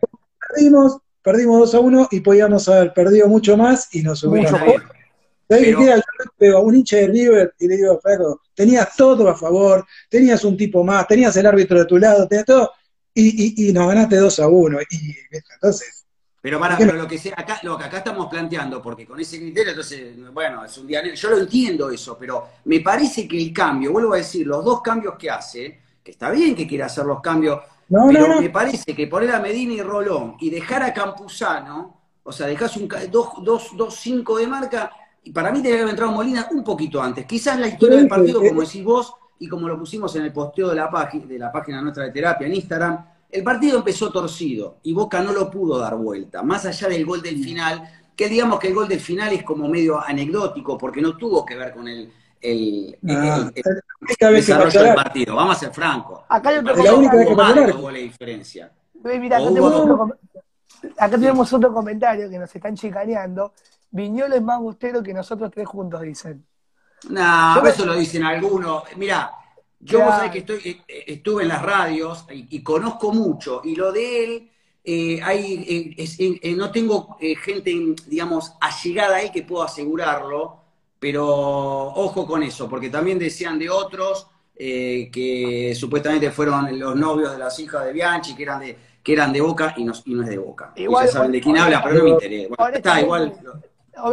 perdimos, 0.47 0.97
perdimos 1.21 1.59
2 1.71 1.75
a 1.75 1.79
1 1.79 2.07
y 2.11 2.19
podíamos 2.21 2.67
haber 2.69 2.93
perdido 2.93 3.27
mucho 3.27 3.57
más 3.57 3.93
y 3.93 4.01
nos 4.01 4.23
hubieran... 4.23 4.53
Está 4.55 4.65
bien. 4.65 4.81
¿Sabés 5.49 5.65
qué 5.65 5.75
Pero-? 5.75 5.85
Yo 5.95 6.31
pego 6.37 6.57
a 6.57 6.61
un 6.61 6.75
hincha 6.75 6.97
de 6.97 7.07
River 7.07 7.53
y 7.59 7.67
le 7.67 7.77
digo, 7.77 7.99
Flaco, 7.99 8.41
tenías 8.53 8.95
todo 8.95 9.27
a 9.27 9.35
favor, 9.35 9.85
tenías 10.07 10.43
un 10.45 10.55
tipo 10.55 10.83
más, 10.83 11.07
tenías 11.07 11.35
el 11.37 11.45
árbitro 11.47 11.79
de 11.79 11.85
tu 11.85 11.97
lado, 11.97 12.27
tenías 12.27 12.45
todo, 12.45 12.71
y, 13.13 13.63
y, 13.65 13.69
y 13.69 13.73
nos 13.73 13.87
ganaste 13.87 14.15
2 14.17 14.39
a 14.39 14.47
1. 14.47 14.79
Y 14.91 15.15
entonces, 15.31 16.05
Pero 16.41 16.59
para, 16.59 16.77
¿Por 16.77 16.85
qué 16.85 16.91
pero 16.91 17.03
lo 17.03 17.07
que 17.07 17.17
sea, 17.17 17.33
acá, 17.35 17.59
lo 17.63 17.77
que 17.77 17.83
acá 17.83 17.97
estamos 17.97 18.27
planteando, 18.29 18.81
porque 18.81 19.05
con 19.07 19.19
ese 19.19 19.39
criterio, 19.39 19.71
entonces, 19.71 20.31
bueno, 20.31 20.63
es 20.63 20.77
un 20.77 20.85
día. 20.87 21.01
Yo 21.13 21.29
lo 21.31 21.39
entiendo 21.39 21.89
eso, 21.89 22.15
pero 22.19 22.47
me 22.65 22.79
parece 22.81 23.27
que 23.27 23.37
el 23.41 23.51
cambio, 23.51 23.91
vuelvo 23.91 24.13
a 24.13 24.17
decir, 24.17 24.45
los 24.45 24.63
dos 24.63 24.81
cambios 24.81 25.15
que 25.17 25.29
hace, 25.31 25.79
que 26.03 26.11
está 26.11 26.29
bien 26.29 26.55
que 26.55 26.67
quiera 26.67 26.85
hacer 26.85 27.05
los 27.05 27.21
cambios, 27.21 27.59
no, 27.89 28.07
pero 28.07 28.27
no, 28.27 28.35
no. 28.35 28.41
me 28.41 28.49
parece 28.49 28.95
que 28.95 29.07
poner 29.07 29.31
a 29.31 29.39
Medina 29.39 29.73
y 29.73 29.81
Rolón 29.81 30.35
y 30.39 30.49
dejar 30.49 30.83
a 30.83 30.93
Campuzano, 30.93 32.01
o 32.23 32.31
sea, 32.31 32.47
dejás 32.47 32.77
un 32.77 32.87
2-5 32.87 34.37
de 34.37 34.47
marca, 34.47 34.91
y 35.23 35.31
para 35.31 35.49
mí 35.51 35.55
tendría 35.57 35.77
que 35.77 35.81
haber 35.81 35.91
entrado 35.91 36.11
Molina 36.11 36.47
un 36.51 36.63
poquito 36.63 37.01
antes. 37.01 37.25
Quizás 37.25 37.59
la 37.59 37.67
historia 37.67 37.95
Sí, 37.95 38.01
del 38.01 38.07
partido, 38.07 38.41
sí, 38.41 38.47
como 38.49 38.61
sí. 38.61 38.67
decís 38.67 38.83
vos, 38.85 39.13
y 39.39 39.47
como 39.47 39.67
lo 39.67 39.77
pusimos 39.77 40.15
en 40.15 40.23
el 40.23 40.33
posteo 40.33 40.69
de 40.69 40.75
la, 40.75 40.89
página, 40.89 41.25
de 41.25 41.39
la 41.39 41.51
página 41.51 41.81
nuestra 41.81 42.03
de 42.05 42.11
terapia 42.11 42.47
en 42.47 42.55
Instagram, 42.55 43.05
el 43.31 43.43
partido 43.43 43.77
empezó 43.77 44.11
torcido 44.11 44.77
y 44.83 44.93
Boca 44.93 45.21
no 45.21 45.31
lo 45.31 45.49
pudo 45.49 45.77
dar 45.79 45.95
vuelta. 45.95 46.41
Más 46.43 46.65
allá 46.65 46.87
del 46.89 47.05
gol 47.05 47.21
del 47.21 47.43
final, 47.43 47.89
que 48.15 48.27
digamos 48.27 48.59
que 48.59 48.67
el 48.67 48.73
gol 48.73 48.87
del 48.87 48.99
final 48.99 49.31
es 49.33 49.43
como 49.43 49.67
medio 49.67 49.99
anecdótico, 49.99 50.77
porque 50.77 51.01
no 51.01 51.15
tuvo 51.15 51.45
que 51.45 51.55
ver 51.55 51.73
con 51.73 51.87
el, 51.87 52.11
el, 52.41 52.97
Ah, 53.09 53.51
el- 53.55 53.63
el 53.65 53.81
esta 54.09 54.29
vez 54.29 54.45
que 54.45 54.53
desarrollo 54.53 54.83
del 54.83 54.95
partido. 54.95 55.35
Vamos 55.35 55.55
a 55.57 55.59
ser 55.59 55.71
francos. 55.73 56.21
Acá 56.29 56.49
hay 56.49 56.57
otro 56.57 56.73
Es 56.75 56.83
la 56.83 56.93
única 56.93 57.15
vez 57.15 57.27
que 57.27 57.33
Hubo 57.73 57.91
diferencia. 57.91 58.71
Mira, 59.03 59.37
acá, 59.37 59.47
tenemos 59.47 59.73
otro, 59.73 59.97
com- 59.97 60.11
acá 60.97 61.09
tenemos 61.17 61.53
otro 61.53 61.73
comentario 61.73 62.29
que 62.29 62.39
nos 62.39 62.53
están 62.55 62.75
chicaneando. 62.75 63.53
Viñolo 63.91 64.35
es 64.35 64.41
más 64.41 64.59
bustero 64.59 65.01
que 65.01 65.13
nosotros 65.13 65.51
tres 65.53 65.67
juntos, 65.67 66.01
dicen. 66.01 66.45
No, 67.09 67.55
Yo 67.55 67.61
me- 67.63 67.69
eso 67.69 67.85
lo 67.85 67.95
dicen 67.95 68.23
algunos. 68.23 68.83
Mira, 68.97 69.31
yo 69.79 70.01
vos 70.03 70.09
sabés 70.15 70.31
que 70.31 70.39
estoy, 70.39 70.57
eh, 70.65 70.81
eh, 70.87 71.03
estuve 71.07 71.43
en 71.43 71.49
las 71.49 71.61
radios 71.61 72.25
y, 72.31 72.47
y 72.57 72.61
conozco 72.63 73.13
mucho, 73.13 73.61
y 73.63 73.75
lo 73.75 73.91
de 73.93 74.23
él, 74.23 74.51
eh, 74.83 75.21
hay, 75.23 75.95
eh, 75.97 76.03
es- 76.03 76.57
no 76.57 76.71
tengo 76.71 77.15
eh, 77.21 77.35
gente, 77.35 77.71
digamos, 78.07 78.53
allegada 78.59 79.17
a 79.17 79.21
él 79.21 79.31
que 79.31 79.43
puedo 79.43 79.63
asegurarlo, 79.63 80.57
pero 80.99 81.25
ojo 81.27 82.25
con 82.27 82.43
eso, 82.43 82.69
porque 82.69 82.89
también 82.89 83.17
decían 83.17 83.57
de 83.57 83.69
otros 83.69 84.27
eh, 84.55 85.09
que 85.11 85.73
supuestamente 85.75 86.31
fueron 86.31 86.77
los 86.77 86.95
novios 86.95 87.31
de 87.31 87.37
las 87.37 87.57
hijas 87.59 87.85
de 87.85 87.93
Bianchi, 87.93 88.35
que 88.35 88.43
eran 88.43 88.59
de, 88.59 88.77
que 89.01 89.13
eran 89.13 89.31
de 89.31 89.39
Boca 89.41 89.73
y 89.77 89.85
no, 89.85 89.93
y 90.05 90.13
no 90.13 90.23
es 90.23 90.29
de 90.29 90.37
Boca. 90.37 90.73
Y 90.75 90.83
Igual, 90.83 91.05
ya 91.05 91.11
saben 91.13 91.31
de 91.31 91.41
quién 91.41 91.57
habla, 91.57 91.81
pero 91.81 91.95
no 91.99 92.03
me 92.03 92.09
interesa. 92.09 92.55
Bueno, 92.57 92.75
está 92.75 93.01
igual. 93.01 93.33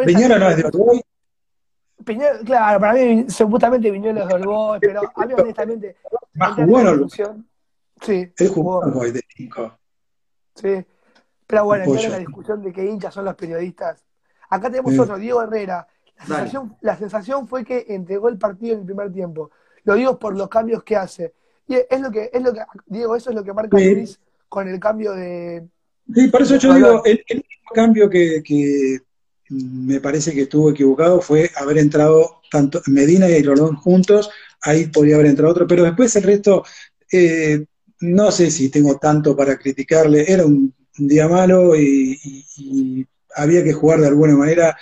Viñolo 0.05 0.38
no 0.38 0.49
es 0.49 0.57
de 0.57 0.66
Uruguay. 0.66 1.01
Piñero- 2.05 2.44
claro, 2.44 2.79
para 2.81 2.92
mí 2.92 3.27
supuestamente 3.29 3.90
Viñolo 3.90 4.20
es 4.22 4.29
de 4.29 4.35
Uruguay, 4.35 4.79
pero 4.81 5.01
a 5.14 5.27
mí 5.27 5.35
honestamente... 5.38 5.96
Más 6.35 6.55
jugó 6.55 6.81
en 6.81 6.87
Uruguay. 6.88 7.11
Sí, 8.01 8.33
Él 8.37 8.49
jugó 8.49 8.83
en 8.85 8.88
Uruguay 8.90 9.11
de 9.11 9.22
cinco. 9.35 9.79
Sí. 10.55 10.85
Pero 11.46 11.64
bueno, 11.64 11.85
en 11.85 12.11
la 12.11 12.18
discusión 12.18 12.62
de 12.62 12.72
qué 12.72 12.85
hinchas 12.85 13.14
son 13.14 13.25
los 13.25 13.35
periodistas. 13.35 14.05
Acá 14.51 14.70
tenemos 14.70 14.92
Sí. 14.92 14.99
otro, 14.99 15.16
Diego 15.16 15.42
Herrera. 15.42 15.87
La 16.18 16.24
sensación, 16.26 16.76
la 16.81 16.96
sensación 16.96 17.46
fue 17.48 17.64
que 17.64 17.85
entregó 17.88 18.29
el 18.29 18.38
partido 18.38 18.74
en 18.74 18.81
el 18.81 18.87
primer 18.87 19.12
tiempo. 19.12 19.50
Lo 19.85 19.94
digo 19.94 20.18
por 20.18 20.37
los 20.37 20.48
cambios 20.48 20.83
que 20.83 20.96
hace. 20.96 21.35
Y 21.68 21.74
es 21.74 22.00
lo 22.00 22.11
que, 22.11 22.31
es 22.33 22.42
lo 22.42 22.52
que, 22.52 22.61
Diego, 22.87 23.16
eso 23.16 23.31
es 23.31 23.37
lo 23.37 23.44
que 23.44 23.52
marca 23.52 23.76
Sí. 23.79 23.94
Luis 23.94 24.18
con 24.48 24.68
el 24.68 24.79
cambio 24.81 25.12
de. 25.12 25.66
Sí, 26.14 26.29
por 26.29 26.42
eso 26.42 26.57
yo 26.57 26.68
Valor. 26.70 26.88
digo, 26.88 27.05
el, 27.05 27.24
el 27.29 27.37
único 27.38 27.74
cambio 27.74 28.09
que, 28.11 28.42
que 28.42 28.98
me 29.50 30.00
parece 30.00 30.33
que 30.33 30.42
estuvo 30.42 30.70
equivocado 30.70 31.20
fue 31.20 31.50
haber 31.57 31.79
entrado 31.79 32.40
tanto 32.50 32.81
Medina 32.87 33.29
y 33.29 33.42
Rolón 33.42 33.76
juntos, 33.76 34.31
ahí 34.62 34.87
podría 34.87 35.16
haber 35.16 35.26
entrado 35.26 35.52
otro, 35.52 35.66
pero 35.66 35.83
después 35.85 36.14
el 36.16 36.22
resto, 36.22 36.64
eh, 37.12 37.64
no 38.00 38.31
sé 38.31 38.50
si 38.50 38.68
tengo 38.70 38.98
tanto 38.98 39.37
para 39.37 39.57
criticarle, 39.59 40.31
era 40.33 40.44
un, 40.46 40.72
un 40.98 41.09
día 41.09 41.29
malo 41.29 41.74
y, 41.76 42.18
y- 42.22 42.44
y 42.57 43.07
había 43.35 43.62
que 43.64 43.72
jugar 43.72 44.00
de 44.00 44.07
alguna 44.09 44.35
manera, 44.37 44.76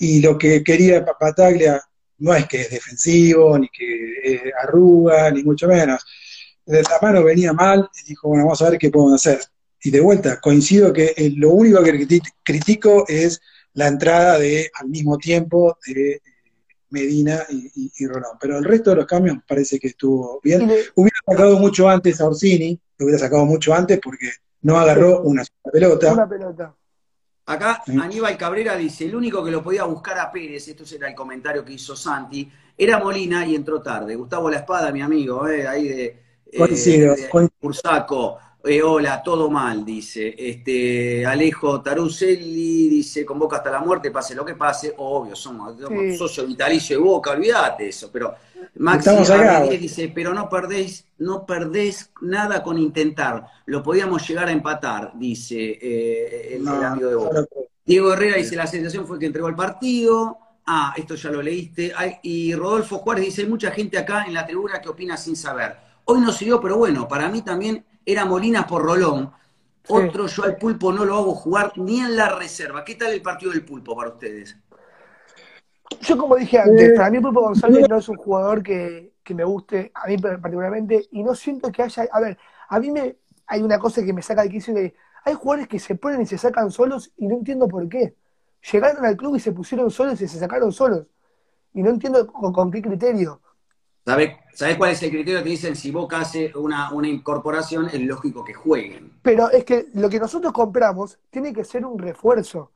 y 0.00 0.20
lo 0.20 0.36
que 0.36 0.64
quería 0.64 1.04
Papataglia 1.04 1.80
no 2.18 2.34
es 2.34 2.46
que 2.48 2.62
es 2.62 2.70
defensivo, 2.70 3.58
ni 3.58 3.68
que 3.68 4.52
arruga, 4.62 5.30
ni 5.30 5.42
mucho 5.44 5.68
menos. 5.68 6.04
De 6.66 6.82
la 6.82 6.98
mano 7.00 7.22
venía 7.24 7.52
mal, 7.52 7.88
y 8.02 8.08
dijo, 8.08 8.28
bueno, 8.28 8.44
vamos 8.44 8.60
a 8.62 8.70
ver 8.70 8.78
qué 8.78 8.90
podemos 8.90 9.14
hacer. 9.26 9.40
Y 9.82 9.90
de 9.90 10.00
vuelta, 10.00 10.38
coincido 10.40 10.92
que 10.92 11.14
eh, 11.16 11.32
lo 11.36 11.50
único 11.52 11.82
que 11.82 11.92
criti- 11.94 12.32
critico 12.42 13.04
es 13.08 13.40
la 13.74 13.88
entrada 13.88 14.38
de 14.38 14.70
al 14.74 14.88
mismo 14.88 15.16
tiempo 15.16 15.78
de 15.86 16.12
eh, 16.12 16.20
Medina 16.90 17.44
y, 17.48 17.70
y- 17.74 17.92
y 17.98 18.06
Rolón. 18.06 18.36
Pero 18.40 18.58
el 18.58 18.64
resto 18.64 18.90
de 18.90 18.96
los 18.96 19.06
cambios 19.06 19.38
parece 19.48 19.78
que 19.78 19.88
estuvo 19.88 20.40
bien. 20.42 20.60
Hubiera 20.96 21.16
sacado 21.26 21.58
mucho 21.58 21.88
antes 21.88 22.20
a 22.20 22.26
Orsini, 22.26 22.78
lo 22.98 23.06
hubiera 23.06 23.18
sacado 23.18 23.46
mucho 23.46 23.72
antes 23.72 23.98
porque 24.02 24.30
no 24.62 24.78
agarró 24.78 25.22
una 25.22 25.44
sola 25.44 25.72
pelota. 25.72 26.12
una 26.12 26.28
pelota. 26.28 26.76
Acá. 27.52 27.82
Aníbal 28.00 28.36
Cabrera 28.36 28.76
dice, 28.76 29.06
el 29.06 29.16
único 29.16 29.42
que 29.44 29.50
lo 29.50 29.62
podía 29.62 29.84
buscar 29.84 30.18
a 30.18 30.30
Pérez, 30.30 30.68
esto 30.68 30.84
era 30.94 31.08
el 31.08 31.14
comentario 31.14 31.64
que 31.64 31.72
hizo 31.72 31.96
Santi, 31.96 32.48
era 32.78 32.98
Molina 32.98 33.44
y 33.44 33.54
entró 33.56 33.82
tarde. 33.82 34.14
Gustavo 34.14 34.48
La 34.48 34.58
Espada, 34.58 34.92
mi 34.92 35.02
amigo, 35.02 35.48
eh, 35.48 35.66
ahí 35.66 35.88
de, 35.88 36.04
eh, 36.46 36.56
Coincido, 36.56 37.14
de 37.14 37.28
coincido. 37.28 37.56
Bursaco. 37.60 38.38
Eh, 38.62 38.82
hola, 38.82 39.22
todo 39.22 39.50
mal, 39.50 39.84
dice. 39.84 40.34
Este, 40.36 41.24
Alejo 41.24 41.80
Taruselli 41.80 42.88
dice, 42.90 43.24
convoca 43.24 43.56
hasta 43.56 43.70
la 43.70 43.80
muerte, 43.80 44.10
pase 44.10 44.34
lo 44.34 44.44
que 44.44 44.54
pase. 44.54 44.92
Obvio, 44.98 45.34
somos, 45.34 45.78
somos 45.80 46.02
Sí. 46.02 46.16
socio 46.18 46.46
vitalicio 46.46 46.98
de 46.98 47.02
Boca, 47.02 47.30
olvídate 47.30 47.88
eso. 47.88 48.10
Pero 48.12 48.34
Maxi 48.76 49.76
dice, 49.78 50.12
pero 50.14 50.32
no 50.32 50.48
perdéis, 50.48 51.06
no 51.18 51.44
perdés 51.44 52.10
nada 52.20 52.62
con 52.62 52.78
intentar. 52.78 53.46
Lo 53.66 53.82
podíamos 53.82 54.26
llegar 54.26 54.48
a 54.48 54.52
empatar, 54.52 55.12
dice 55.14 55.78
eh, 55.80 56.48
el, 56.50 56.56
el 56.56 56.64
No, 56.64 56.72
amigo 56.72 57.08
de 57.08 57.14
Boca. 57.14 57.44
Diego 57.84 58.12
Herrera 58.12 58.36
dice, 58.36 58.56
la 58.56 58.66
sensación 58.66 59.06
fue 59.06 59.18
que 59.18 59.26
entregó 59.26 59.48
el 59.48 59.56
partido. 59.56 60.38
Ah, 60.66 60.94
esto 60.96 61.16
ya 61.16 61.30
lo 61.30 61.42
leíste. 61.42 61.92
Ay, 61.96 62.18
y 62.22 62.54
Rodolfo 62.54 62.98
Juárez 62.98 63.24
dice, 63.24 63.42
hay 63.42 63.48
mucha 63.48 63.70
gente 63.72 63.98
acá 63.98 64.24
en 64.26 64.34
la 64.34 64.46
tribuna 64.46 64.80
que 64.80 64.88
opina 64.88 65.16
sin 65.16 65.34
saber. 65.34 65.76
Hoy 66.04 66.20
no 66.20 66.32
siguió, 66.32 66.60
pero 66.60 66.76
bueno, 66.76 67.08
para 67.08 67.28
mí 67.28 67.42
también 67.42 67.84
era 68.06 68.24
Molina 68.24 68.66
por 68.66 68.82
Rolón. 68.82 69.32
Sí. 69.82 69.92
Otro, 69.92 70.26
yo 70.26 70.44
al 70.44 70.56
pulpo 70.56 70.92
no 70.92 71.04
lo 71.04 71.16
hago 71.16 71.34
jugar 71.34 71.72
ni 71.76 72.00
en 72.00 72.14
la 72.14 72.28
reserva. 72.28 72.84
¿Qué 72.84 72.94
tal 72.94 73.12
el 73.12 73.22
partido 73.22 73.50
del 73.50 73.64
pulpo 73.64 73.96
para 73.96 74.10
ustedes? 74.10 74.56
Yo, 76.00 76.16
como 76.16 76.36
dije 76.36 76.58
antes, 76.58 76.92
Eh, 76.92 76.92
para 76.92 77.10
mí 77.10 77.20
Pulpo 77.20 77.40
González 77.42 77.86
no 77.86 77.98
es 77.98 78.08
un 78.08 78.16
jugador 78.16 78.62
que, 78.62 79.14
que 79.22 79.34
me 79.34 79.44
guste, 79.44 79.90
a 79.94 80.06
mí 80.08 80.16
particularmente, 80.18 81.08
y 81.10 81.22
no 81.22 81.34
siento 81.34 81.70
que 81.72 81.82
haya. 81.82 82.08
A 82.10 82.20
ver, 82.20 82.38
a 82.68 82.78
mí 82.80 82.90
me 82.90 83.16
hay 83.46 83.62
una 83.62 83.78
cosa 83.78 84.02
que 84.04 84.12
me 84.12 84.22
saca 84.22 84.42
de 84.42 84.48
quicio 84.50 84.74
que 84.74 84.94
hay 85.24 85.34
jugadores 85.34 85.68
que 85.68 85.78
se 85.80 85.96
ponen 85.96 86.22
y 86.22 86.26
se 86.26 86.38
sacan 86.38 86.70
solos 86.70 87.12
y 87.16 87.26
no 87.26 87.34
entiendo 87.34 87.68
por 87.68 87.88
qué. 87.88 88.14
Llegaron 88.72 89.04
al 89.04 89.16
club 89.16 89.36
y 89.36 89.40
se 89.40 89.52
pusieron 89.52 89.90
solos 89.90 90.20
y 90.20 90.28
se 90.28 90.38
sacaron 90.38 90.72
solos. 90.72 91.06
Y 91.74 91.82
no 91.82 91.90
entiendo 91.90 92.26
con, 92.28 92.52
con 92.52 92.70
qué 92.70 92.82
criterio. 92.82 93.40
¿Sabés, 94.04 94.36
¿Sabés 94.52 94.76
cuál 94.76 94.90
es 94.90 95.02
el 95.02 95.10
criterio? 95.10 95.42
Te 95.42 95.48
dicen, 95.48 95.74
si 95.74 95.90
Boca 95.90 96.20
hace 96.20 96.52
una, 96.54 96.92
una 96.92 97.08
incorporación, 97.08 97.86
es 97.86 98.00
lógico 98.02 98.44
que 98.44 98.52
jueguen. 98.52 99.10
Pero 99.22 99.50
es 99.50 99.64
que 99.64 99.88
lo 99.94 100.08
que 100.08 100.18
nosotros 100.18 100.52
compramos 100.52 101.18
tiene 101.30 101.52
que 101.52 101.64
ser 101.64 101.84
un 101.84 101.98
refuerzo. 101.98 102.72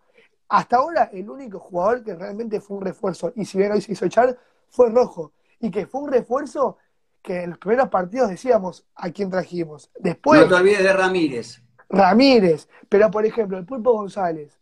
Hasta 0.49 0.77
ahora, 0.77 1.11
el 1.13 1.29
único 1.29 1.59
jugador 1.59 2.05
que 2.05 2.15
realmente 2.15 2.61
fue 2.61 2.77
un 2.77 2.85
refuerzo, 2.85 3.33
y 3.35 3.45
si 3.45 3.59
bien 3.59 3.73
hoy 3.73 3.81
se 3.81 3.93
hizo 3.93 4.05
echar, 4.05 4.39
fue 4.69 4.91
Rojo. 4.91 5.33
Y 5.61 5.71
que 5.71 5.87
fue 5.87 6.03
un 6.03 6.13
refuerzo 6.13 6.79
que 7.23 7.43
en 7.43 7.51
los 7.51 7.59
primeros 7.59 7.89
partidos 7.89 8.29
decíamos 8.29 8.87
a 8.95 9.11
quién 9.11 9.31
trajimos. 9.31 9.91
Después, 9.99 10.43
no 10.43 10.49
te 10.49 10.55
olvides 10.55 10.83
de 10.83 10.93
Ramírez. 10.93 11.63
Ramírez. 11.89 12.69
Pero, 12.89 13.11
por 13.11 13.25
ejemplo, 13.25 13.57
el 13.57 13.65
Pulpo 13.65 13.93
González. 13.93 14.61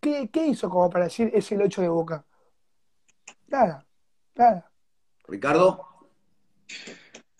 ¿Qué, 0.00 0.30
qué 0.32 0.46
hizo 0.46 0.70
como 0.70 0.88
para 0.88 1.04
decir 1.04 1.30
es 1.34 1.50
el 1.52 1.60
8 1.60 1.82
de 1.82 1.88
Boca? 1.88 2.24
Nada, 3.48 3.86
nada. 4.34 4.70
Ricardo. 5.26 5.86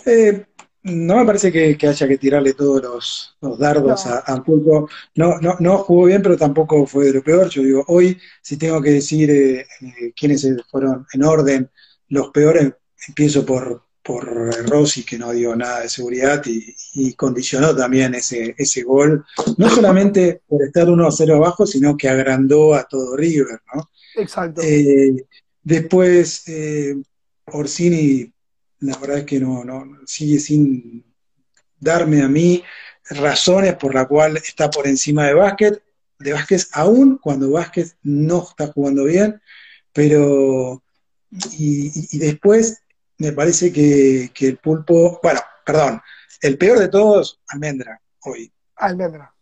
Eh, 0.04 0.46
no 0.88 1.16
me 1.16 1.24
parece 1.27 1.51
que, 1.53 1.77
que 1.77 1.87
haya 1.88 2.09
que 2.09 2.18
tirarle 2.18 2.55
todos 2.55 2.83
los, 2.83 3.37
los 3.40 3.59
dardos 3.59 4.07
No. 4.07 4.12
a, 4.12 4.18
a 4.18 4.42
Pulpo. 4.44 4.88
No, 5.14 5.38
no, 5.40 5.57
no 5.61 5.79
jugó 5.79 6.05
bien, 6.07 6.22
pero 6.22 6.37
tampoco 6.37 6.87
fue 6.87 7.07
de 7.07 7.12
lo 7.14 7.22
peor. 7.22 7.48
Yo 7.48 7.62
digo, 7.62 7.85
hoy, 7.88 8.18
si 8.42 8.57
tengo 8.57 8.81
que 8.83 8.90
decir 8.90 9.31
eh, 9.31 9.61
eh, 9.81 10.12
quiénes 10.18 10.46
fueron 10.70 11.07
en 11.12 11.22
orden 11.24 11.70
los 12.09 12.31
peores, 12.31 12.72
empiezo 13.07 13.44
por, 13.44 13.83
por 14.03 14.24
Rossi, 14.68 15.05
que 15.05 15.18
no 15.18 15.33
dio 15.33 15.55
nada 15.55 15.81
de 15.81 15.88
seguridad 15.88 16.42
y, 16.46 16.74
y 16.94 17.12
condicionó 17.14 17.77
también 17.77 18.14
ese, 18.14 18.55
ese 18.57 18.83
gol. 18.83 19.24
No 19.57 19.68
solamente 19.68 20.42
por 20.46 20.62
estar 20.62 20.87
1-0 20.88 21.35
abajo, 21.37 21.66
sino 21.66 21.96
que 21.96 22.09
agrandó 22.09 22.74
a 22.74 22.85
todo 22.85 23.16
River, 23.16 23.61
¿no? 23.74 23.90
Exacto. 24.16 24.62
Eh, 24.64 25.27
después, 25.62 26.48
eh, 26.48 26.96
Orsini, 27.53 28.33
la 28.80 28.96
verdad 28.98 29.18
es 29.18 29.24
que 29.24 29.40
no, 29.40 29.64
no 29.64 29.86
sigue 30.06 30.38
sin 30.38 31.04
darme 31.78 32.22
a 32.22 32.28
mí 32.28 32.62
razones 33.10 33.74
por 33.76 33.94
la 33.94 34.06
cual 34.06 34.36
está 34.36 34.70
por 34.70 34.86
encima 34.86 35.26
de 35.26 35.34
Vázquez, 35.34 35.80
de 36.18 36.32
Vázquez 36.32 36.68
aún 36.72 37.18
cuando 37.18 37.50
Vázquez 37.50 37.96
no 38.02 38.46
está 38.48 38.68
jugando 38.68 39.04
bien, 39.04 39.40
pero 39.92 40.82
y, 41.30 42.18
después 42.18 42.82
me 43.18 43.32
parece 43.32 43.72
que, 43.72 44.30
que 44.34 44.48
el 44.48 44.56
pulpo, 44.58 45.20
bueno, 45.22 45.40
perdón, 45.64 46.00
el 46.40 46.56
peor 46.56 46.78
de 46.78 46.88
todos, 46.88 47.40
Almendra, 47.48 48.00
hoy. 48.24 48.52
Almendra. 48.76 49.34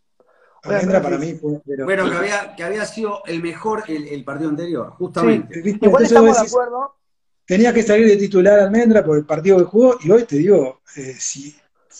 Almendra 0.62 1.02
para 1.02 1.18
mí 1.18 1.34
fue, 1.34 1.60
pero- 1.64 1.84
Bueno, 1.84 2.10
que 2.10 2.16
había, 2.16 2.56
que 2.56 2.64
había 2.64 2.84
sido 2.86 3.22
el 3.26 3.42
mejor 3.42 3.84
el, 3.88 4.08
el 4.08 4.24
partido 4.24 4.50
anterior, 4.50 4.90
justamente. 4.92 5.60
¿viste? 5.60 5.86
Igual 5.86 6.04
estamos 6.04 6.40
de 6.40 6.46
acuerdo. 6.46 6.96
Tenía 7.46 7.72
que 7.72 7.82
salir 7.82 8.06
de 8.06 8.16
titular 8.16 8.58
Almendra 8.58 9.04
por 9.04 9.16
el 9.16 9.24
partido 9.24 9.58
que 9.58 9.64
jugó, 9.64 9.98
y 10.02 10.10
hoy 10.10 10.24
te 10.24 10.36
digo, 10.36 10.80
eh, 10.96 11.14
si 11.18 11.54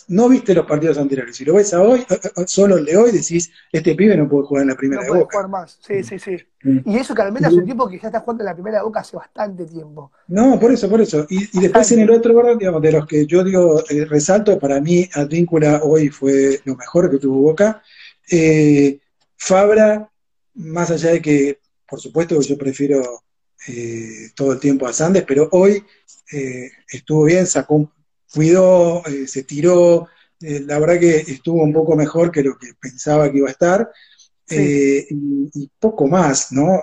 no 0.09 0.29
viste 0.29 0.53
los 0.53 0.65
partidos 0.65 0.97
anteriores, 0.97 1.35
si 1.35 1.43
lo 1.43 1.55
ves 1.55 1.73
a 1.73 1.81
hoy, 1.81 1.99
eh, 2.09 2.19
eh, 2.23 2.43
solo 2.45 2.77
el 2.77 2.85
de 2.85 2.95
hoy, 2.95 3.11
decís, 3.11 3.51
este 3.71 3.95
pibe 3.95 4.15
no 4.15 4.29
puede 4.29 4.45
jugar 4.45 4.61
en 4.63 4.69
la 4.69 4.75
primera 4.75 5.01
No 5.01 5.05
de 5.05 5.09
puede 5.09 5.21
Boca. 5.23 5.37
jugar 5.37 5.49
más. 5.49 5.79
Sí, 5.85 6.03
sí, 6.03 6.19
sí. 6.19 6.37
Mm. 6.63 6.79
Y 6.85 6.97
eso 6.97 7.13
que 7.13 7.21
Almendra 7.21 7.49
es 7.49 7.55
un 7.57 7.65
tipo 7.65 7.89
que 7.89 7.99
ya 7.99 8.07
está 8.07 8.19
jugando 8.21 8.43
en 8.43 8.45
la 8.45 8.53
primera 8.53 8.77
de 8.77 8.83
Boca 8.83 9.01
hace 9.01 9.17
bastante 9.17 9.65
tiempo. 9.65 10.11
No, 10.27 10.59
por 10.59 10.71
eso, 10.71 10.89
por 10.89 11.01
eso. 11.01 11.25
Y, 11.29 11.57
y 11.57 11.61
después 11.61 11.91
en 11.91 11.99
el 11.99 12.11
otro, 12.11 12.35
¿verdad? 12.35 12.57
digamos, 12.57 12.81
de 12.81 12.91
los 12.91 13.05
que 13.05 13.25
yo 13.25 13.43
digo, 13.43 13.83
eh, 13.89 14.05
resalto, 14.05 14.57
para 14.59 14.79
mí 14.79 15.09
Advíncula 15.13 15.81
hoy 15.83 16.09
fue 16.09 16.61
lo 16.63 16.75
mejor 16.75 17.09
que 17.09 17.17
tuvo 17.17 17.41
Boca. 17.41 17.81
Eh, 18.29 18.99
Fabra 19.35 20.09
más 20.55 20.89
allá 20.89 21.11
de 21.11 21.21
que, 21.21 21.59
por 21.87 21.99
supuesto, 21.99 22.39
yo 22.41 22.57
prefiero 22.57 23.23
eh, 23.67 24.29
todo 24.35 24.53
el 24.53 24.59
tiempo 24.59 24.87
a 24.87 24.93
Sandes, 24.93 25.23
pero 25.27 25.49
hoy 25.51 25.83
eh, 26.31 26.69
estuvo 26.89 27.23
bien, 27.23 27.47
sacó, 27.47 27.91
cuidó, 28.33 29.03
eh, 29.07 29.27
se 29.27 29.43
tiró, 29.43 30.07
la 30.39 30.77
verdad 30.79 30.99
que 30.99 31.17
estuvo 31.17 31.63
un 31.63 31.73
poco 31.73 31.95
mejor 31.95 32.31
que 32.31 32.43
lo 32.43 32.57
que 32.57 32.73
pensaba 32.79 33.31
que 33.31 33.37
iba 33.39 33.47
a 33.47 33.51
estar. 33.51 33.89
Sí. 34.49 35.05
y, 35.09 35.49
y 35.63 35.69
poco 35.77 36.07
más, 36.07 36.53
¿no? 36.53 36.81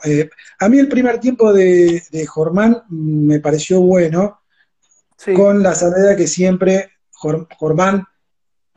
a 0.59 0.69
mí 0.69 0.79
el 0.79 0.87
primer 0.89 1.19
tiempo 1.19 1.51
de, 1.51 2.03
de 2.11 2.27
Jormán 2.27 2.83
me 2.91 3.41
pareció 3.41 3.81
bueno, 3.81 4.41
Sí. 5.17 5.33
con 5.33 5.63
la 5.63 5.75
salvedad 5.75 6.15
que 6.17 6.27
siempre 6.27 6.91
Jor- 7.11 7.47
Jormán 7.57 8.05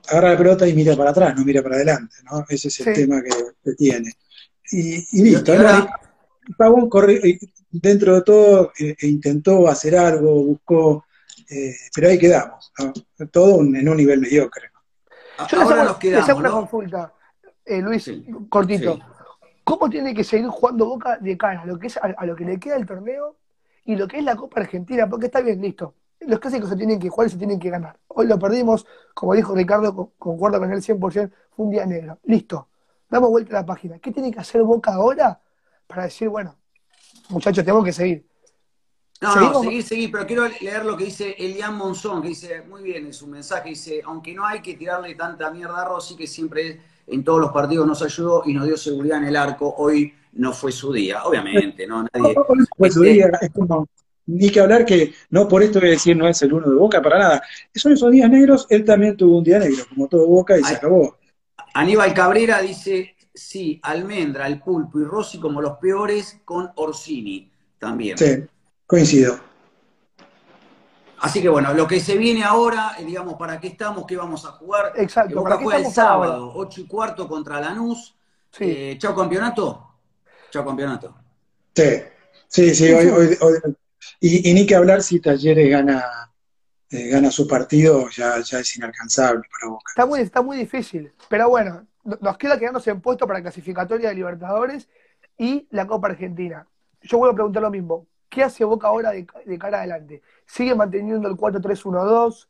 agarra 0.07 0.31
la 0.31 0.37
pelota 0.37 0.65
y 0.67 0.73
mira 0.73 0.95
para 0.95 1.09
atrás, 1.09 1.35
no 1.35 1.43
mira 1.43 1.61
para 1.61 1.75
adelante, 1.75 2.15
¿no? 2.31 2.45
Ese 2.47 2.69
es 2.69 2.79
el 2.79 2.85
Sí. 2.95 3.01
tema 3.01 3.21
que, 3.21 3.29
que 3.61 3.73
tiene. 3.75 4.13
Y, 4.71 5.19
y 5.19 5.23
listo, 5.23 5.53
Y 5.53 5.57
¿no? 5.57 5.67
ahora- 5.67 5.99
Pavón 6.57 6.87
dentro 7.69 8.15
de 8.15 8.21
todo 8.21 8.71
eh, 8.79 8.95
e 8.99 9.07
intentó 9.07 9.67
hacer 9.67 9.95
algo, 9.97 10.43
buscó, 10.43 11.05
eh, 11.49 11.73
pero 11.93 12.09
ahí 12.09 12.17
quedamos, 12.17 12.71
¿no? 12.79 12.93
Todo 13.27 13.55
un- 13.57 13.75
en 13.75 13.87
un 13.89 13.97
nivel 13.97 14.19
mediocre. 14.21 14.69
Yo 15.49 15.57
les 15.59 15.69
hago, 15.71 15.75
nos 15.75 15.77
les 15.77 15.79
hago 15.83 15.99
quedamos, 15.99 16.39
una 16.39 16.49
¿no? 16.49 16.55
consulta, 16.61 17.13
Eh, 17.69 17.81
Luis, 17.81 18.03
Sí. 18.05 18.25
cortito. 18.49 18.93
Sí. 18.95 19.01
¿Cómo 19.65 19.89
tiene 19.89 20.13
que 20.13 20.23
seguir 20.23 20.47
jugando 20.47 20.85
Boca 20.85 21.17
de 21.17 21.37
cara 21.37 21.61
a 21.63 21.65
lo 21.65 21.77
que 21.77 21.87
es 21.87 21.97
a, 21.97 22.01
a 22.17 22.25
lo 22.25 22.33
que 22.33 22.45
le 22.45 22.57
queda 22.57 22.75
del 22.75 22.85
torneo 22.85 23.35
y 23.83 23.97
lo 23.97 24.07
que 24.07 24.19
es 24.19 24.23
la 24.23 24.37
Copa 24.37 24.61
Argentina? 24.61 25.09
Porque 25.09 25.25
está 25.25 25.41
bien, 25.41 25.61
listo. 25.61 25.93
Los 26.21 26.39
clásicos 26.39 26.69
se 26.69 26.77
tienen 26.77 26.97
que 26.97 27.09
jugar 27.09 27.27
y 27.27 27.31
se 27.31 27.37
tienen 27.37 27.59
que 27.59 27.69
ganar. 27.69 27.97
Hoy 28.07 28.25
lo 28.25 28.39
perdimos, 28.39 28.87
como 29.13 29.33
dijo 29.33 29.53
Ricardo, 29.53 29.93
co- 29.93 30.13
concuerdo 30.17 30.59
con 30.59 30.71
él 30.71 30.81
100%, 30.81 31.29
fue 31.51 31.65
un 31.65 31.71
día 31.71 31.85
negro. 31.85 32.17
Listo. 32.23 32.69
Damos 33.09 33.29
vuelta 33.29 33.57
a 33.57 33.59
la 33.61 33.65
página. 33.65 33.99
¿Qué 33.99 34.11
tiene 34.13 34.31
que 34.31 34.39
hacer 34.39 34.63
Boca 34.63 34.93
ahora 34.93 35.41
para 35.87 36.03
decir, 36.03 36.29
bueno, 36.29 36.55
muchachos, 37.29 37.63
tenemos 37.63 37.83
que 37.85 37.93
seguir? 37.93 38.25
No, 39.19 39.33
Seguimos- 39.33 39.53
no, 39.53 39.63
seguir, 39.63 39.83
seguir, 39.83 40.11
pero 40.11 40.27
quiero 40.27 40.47
leer 40.47 40.85
lo 40.85 40.95
que 40.95 41.05
dice 41.05 41.35
Elian 41.39 41.75
Monzón, 41.75 42.21
que 42.21 42.27
dice, 42.29 42.61
muy 42.61 42.83
bien 42.83 43.07
en 43.07 43.13
su 43.13 43.25
mensaje, 43.27 43.69
dice, 43.69 44.01
aunque 44.05 44.33
no 44.33 44.45
hay 44.45 44.61
que 44.61 44.75
tirarle 44.75 45.15
tanta 45.15 45.49
mierda 45.49 45.81
a 45.81 45.85
Rossi, 45.85 46.15
que 46.15 46.27
siempre 46.27 46.79
en 47.07 47.23
todos 47.23 47.39
los 47.41 47.51
partidos 47.51 47.87
nos 47.87 48.01
ayudó 48.03 48.43
y 48.45 48.53
nos 48.53 48.65
dio 48.67 48.77
seguridad 48.77 49.17
en 49.17 49.25
el 49.25 49.35
arco, 49.35 49.73
hoy 49.77 50.13
no 50.33 50.53
fue 50.53 50.71
su 50.71 50.93
día, 50.93 51.23
obviamente, 51.23 51.87
¿no? 51.87 52.03
Nadie... 52.13 52.35
Pues 52.77 52.93
su 52.93 53.03
Este- 53.03 53.13
día, 53.13 53.31
es 53.41 53.49
como, 53.51 53.87
ni 54.27 54.51
que 54.51 54.59
hablar 54.59 54.85
que, 54.85 55.13
no 55.31 55.47
por 55.47 55.63
esto 55.63 55.79
voy 55.79 55.87
a 55.89 55.91
decir 55.93 56.15
no 56.15 56.27
es 56.27 56.39
el 56.43 56.53
uno 56.53 56.69
de 56.69 56.75
Boca, 56.75 57.01
para 57.01 57.17
nada. 57.17 57.43
Son 57.73 57.93
esos 57.93 58.11
días 58.11 58.29
negros, 58.29 58.67
él 58.69 58.85
también 58.85 59.17
tuvo 59.17 59.39
un 59.39 59.43
día 59.43 59.57
negro, 59.57 59.83
como 59.89 60.07
todo 60.07 60.27
Boca, 60.27 60.59
y 60.59 60.63
se 60.63 60.75
acabó. 60.75 61.17
Aníbal 61.73 62.13
Cabrera 62.13 62.61
dice, 62.61 63.15
sí, 63.37 63.79
Almendra, 63.83 64.47
el 64.47 64.59
Pulpo 64.61 64.99
y 64.99 65.03
Rossi 65.05 65.39
como 65.39 65.61
los 65.61 65.77
peores 65.77 66.39
con 66.45 66.71
Orsini 66.75 67.51
también. 67.79 68.17
Sí, 68.17 68.43
coincido. 68.85 69.39
Así 71.19 71.41
que 71.41 71.49
bueno, 71.49 71.73
lo 71.73 71.87
que 71.87 71.99
se 71.99 72.15
viene 72.15 72.43
ahora, 72.43 72.91
eh, 72.99 73.05
digamos, 73.05 73.35
¿para 73.35 73.59
qué 73.59 73.67
estamos? 73.67 74.05
¿Qué 74.05 74.15
vamos 74.15 74.45
a 74.45 74.49
jugar? 74.51 74.93
Exacto, 74.95 75.35
Boca 75.35 75.49
¿para 75.49 75.57
qué 75.59 75.63
juega 75.65 75.79
el 75.87 75.91
sábado, 75.93 76.51
8 76.55 76.81
y 76.81 76.85
cuarto 76.87 77.27
contra 77.27 77.59
Lanús. 77.59 78.15
Sí. 78.51 78.65
Eh, 78.65 78.97
chao 78.99 79.15
campeonato. 79.15 79.83
Chao 80.51 80.63
campeonato. 80.63 81.15
Sí, 81.75 81.91
sí, 82.47 82.75
sí, 82.75 82.91
hoy, 82.91 83.07
hoy- 83.07 83.37
hoy- 83.41 83.75
y, 84.19 84.49
y 84.49 84.53
ni 84.53 84.65
que 84.65 84.75
hablar 84.75 85.01
si 85.01 85.19
Talleres 85.19 85.69
gana, 85.69 86.03
eh, 86.91 87.09
gana 87.09 87.31
su 87.31 87.47
partido, 87.47 88.07
ya, 88.09 88.39
ya 88.41 88.59
es 88.59 88.77
inalcanzable 88.77 89.41
para 89.59 89.71
Boca. 89.71 89.83
Está 89.89 90.05
muy, 90.05 90.19
está 90.21 90.41
muy 90.43 90.57
difícil. 90.57 91.11
Pero 91.29 91.49
bueno, 91.49 91.83
no- 91.96 91.96
nos 92.21 92.37
queda 92.37 92.57
quedarnos 92.57 92.87
en 92.87 93.01
puesto 93.01 93.27
para 93.27 93.41
clasificatoria 93.41 94.09
de 94.09 94.15
Libertadores 94.15 94.87
y 95.37 95.67
la 95.71 95.85
Copa 95.85 96.07
Argentina. 96.07 96.67
Yo 97.01 97.17
vuelvo 97.17 97.33
a 97.33 97.35
preguntar 97.35 97.61
lo 97.63 97.69
mismo. 97.71 98.07
¿Qué 98.29 98.43
hace 98.43 98.63
Boca 98.65 98.87
ahora 98.87 99.11
de, 99.11 99.25
de 99.45 99.57
cara 99.57 99.79
adelante? 99.79 100.21
¿Sigue 100.45 100.75
manteniendo 100.75 101.27
el 101.27 101.35
4-3-1-2? 101.35 102.47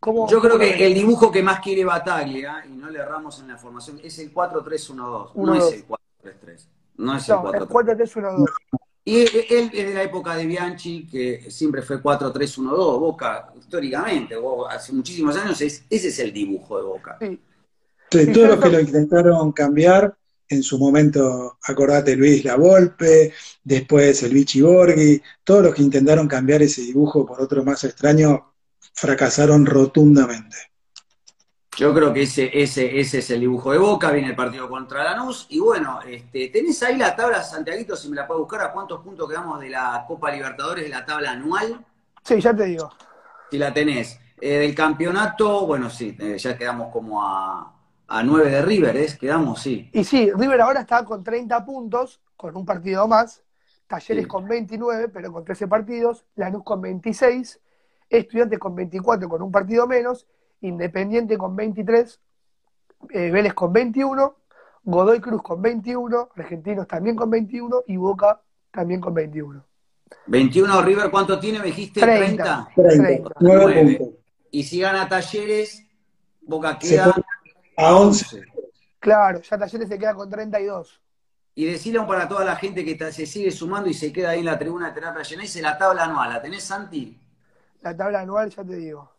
¿Cómo- 0.00 0.28
Yo 0.28 0.40
creo 0.40 0.58
que 0.58 0.84
el 0.86 0.94
dibujo 0.94 1.30
que 1.30 1.42
más 1.42 1.60
quiere 1.60 1.84
Bataglia, 1.84 2.64
y 2.68 2.72
no 2.72 2.90
le 2.90 2.98
erramos 2.98 3.38
en 3.40 3.48
la 3.48 3.56
formación, 3.56 4.00
es 4.02 4.18
el 4.18 4.32
4-3-1-2, 4.34 5.34
no 5.34 5.54
es 5.54 5.72
el 5.74 5.86
4-3-3. 5.86 6.68
No 6.96 7.16
es 7.16 7.28
el 7.28 7.34
No, 7.36 7.54
el 7.54 7.60
4-3. 7.62 7.68
4-3-1-2. 7.68 8.44
Y 9.04 9.20
él 9.20 9.28
él 9.50 9.70
es 9.72 9.86
de 9.88 9.94
la 9.94 10.02
época 10.02 10.34
de 10.36 10.46
Bianchi, 10.46 11.06
que 11.08 11.50
siempre 11.50 11.82
fue 11.82 12.02
4-3-1-2. 12.02 12.98
Boca, 13.00 13.52
históricamente, 13.56 14.36
hace 14.70 14.92
muchísimos 14.92 15.36
años, 15.36 15.60
es- 15.60 15.84
ese 15.88 16.08
es 16.08 16.18
el 16.18 16.32
dibujo 16.32 16.78
de 16.78 16.84
Boca. 16.84 17.16
Sí. 17.20 17.40
Sí, 18.18 18.32
todos 18.32 18.48
los 18.48 18.60
que 18.60 18.70
lo 18.70 18.80
intentaron 18.80 19.52
cambiar, 19.52 20.16
en 20.48 20.62
su 20.62 20.78
momento, 20.78 21.58
acordate 21.62 22.14
Luis 22.14 22.44
La 22.44 22.56
Volpe, 22.56 23.32
después 23.64 24.22
el 24.22 24.34
Vichy 24.34 24.60
Borghi, 24.60 25.22
todos 25.42 25.62
los 25.64 25.74
que 25.74 25.82
intentaron 25.82 26.28
cambiar 26.28 26.62
ese 26.62 26.82
dibujo 26.82 27.24
por 27.24 27.40
otro 27.40 27.64
más 27.64 27.84
extraño, 27.84 28.52
fracasaron 28.92 29.64
rotundamente. 29.64 30.56
Yo 31.78 31.94
creo 31.94 32.12
que 32.12 32.22
ese, 32.22 32.50
ese, 32.52 33.00
ese 33.00 33.20
es 33.20 33.30
el 33.30 33.40
dibujo 33.40 33.72
de 33.72 33.78
Boca, 33.78 34.10
viene 34.10 34.28
el 34.28 34.36
partido 34.36 34.68
contra 34.68 35.02
Lanús, 35.04 35.46
y 35.48 35.58
bueno, 35.58 36.00
este, 36.06 36.48
tenés 36.48 36.82
ahí 36.82 36.98
la 36.98 37.16
tabla, 37.16 37.42
Santiaguito, 37.42 37.96
si 37.96 38.10
me 38.10 38.16
la 38.16 38.26
puedes 38.26 38.40
buscar, 38.40 38.60
a 38.60 38.72
cuántos 38.72 39.00
puntos 39.02 39.26
quedamos 39.26 39.58
de 39.58 39.70
la 39.70 40.04
Copa 40.06 40.30
Libertadores, 40.30 40.84
de 40.84 40.90
la 40.90 41.04
tabla 41.06 41.30
anual, 41.30 41.82
Sí, 42.24 42.40
ya 42.40 42.54
te 42.54 42.64
digo. 42.66 42.92
si 43.50 43.58
la 43.58 43.72
tenés. 43.72 44.18
Eh, 44.40 44.58
del 44.58 44.74
campeonato, 44.74 45.66
bueno, 45.66 45.88
sí, 45.88 46.16
eh, 46.18 46.36
ya 46.36 46.58
quedamos 46.58 46.92
como 46.92 47.22
a, 47.24 47.71
a 48.12 48.22
9 48.22 48.50
de 48.50 48.62
River, 48.62 48.96
¿es? 48.98 49.16
Quedamos, 49.16 49.60
sí. 49.62 49.88
Y 49.92 50.04
sí, 50.04 50.30
River 50.36 50.60
ahora 50.60 50.80
está 50.80 51.02
con 51.04 51.24
30 51.24 51.64
puntos, 51.64 52.20
con 52.36 52.54
un 52.56 52.66
partido 52.66 53.08
más. 53.08 53.42
Talleres 53.86 54.24
Sí. 54.24 54.28
con 54.28 54.46
29, 54.46 55.08
pero 55.08 55.32
con 55.32 55.44
13 55.44 55.66
partidos. 55.66 56.24
Lanús 56.36 56.62
con 56.62 56.80
26. 56.82 57.58
Estudiantes 58.10 58.58
con 58.58 58.74
24, 58.74 59.28
con 59.28 59.40
un 59.42 59.50
partido 59.50 59.86
menos. 59.86 60.26
Independiente 60.60 61.38
con 61.38 61.56
23. 61.56 62.20
eh, 63.10 63.30
Vélez 63.30 63.54
con 63.54 63.72
21. 63.72 64.36
Godoy 64.84 65.20
Cruz 65.20 65.42
con 65.42 65.60
21. 65.62 66.28
Argentinos 66.36 66.86
también 66.86 67.16
con 67.16 67.30
21. 67.30 67.82
Y 67.86 67.96
Boca 67.96 68.40
también 68.70 69.00
con 69.00 69.14
21. 69.14 69.64
21 70.26 70.82
River, 70.82 71.10
¿cuánto 71.10 71.38
tiene? 71.40 71.58
Me 71.60 71.66
dijiste 71.66 72.00
30. 72.00 72.68
30, 72.74 72.92
30. 73.04 73.30
9 73.40 73.60
Nueve. 73.64 73.96
puntos. 73.98 74.14
Y 74.50 74.62
si 74.64 74.80
gana 74.80 75.08
Talleres, 75.08 75.86
Boca 76.42 76.78
Se 76.80 76.88
queda 76.90 77.14
a 77.76 77.94
11. 77.96 78.42
Claro, 78.98 79.40
ya 79.42 79.58
Talleres 79.58 79.88
se 79.88 79.98
queda 79.98 80.14
con 80.14 80.28
32. 80.30 81.00
Y 81.54 81.66
decirle 81.66 82.00
para 82.06 82.28
toda 82.28 82.44
la 82.44 82.56
gente 82.56 82.84
que 82.84 83.12
se 83.12 83.26
sigue 83.26 83.50
sumando 83.50 83.88
y 83.88 83.94
se 83.94 84.12
queda 84.12 84.30
ahí 84.30 84.40
en 84.40 84.46
la 84.46 84.58
tribuna 84.58 84.88
de 84.88 84.94
terapia 84.94 85.22
llena, 85.22 85.42
dice 85.42 85.60
la 85.60 85.76
tabla 85.76 86.04
anual. 86.04 86.30
¿La 86.30 86.40
tenés, 86.40 86.62
Santi? 86.64 87.18
La 87.82 87.96
tabla 87.96 88.20
anual, 88.20 88.48
ya 88.50 88.64
te 88.64 88.76
digo. 88.76 89.10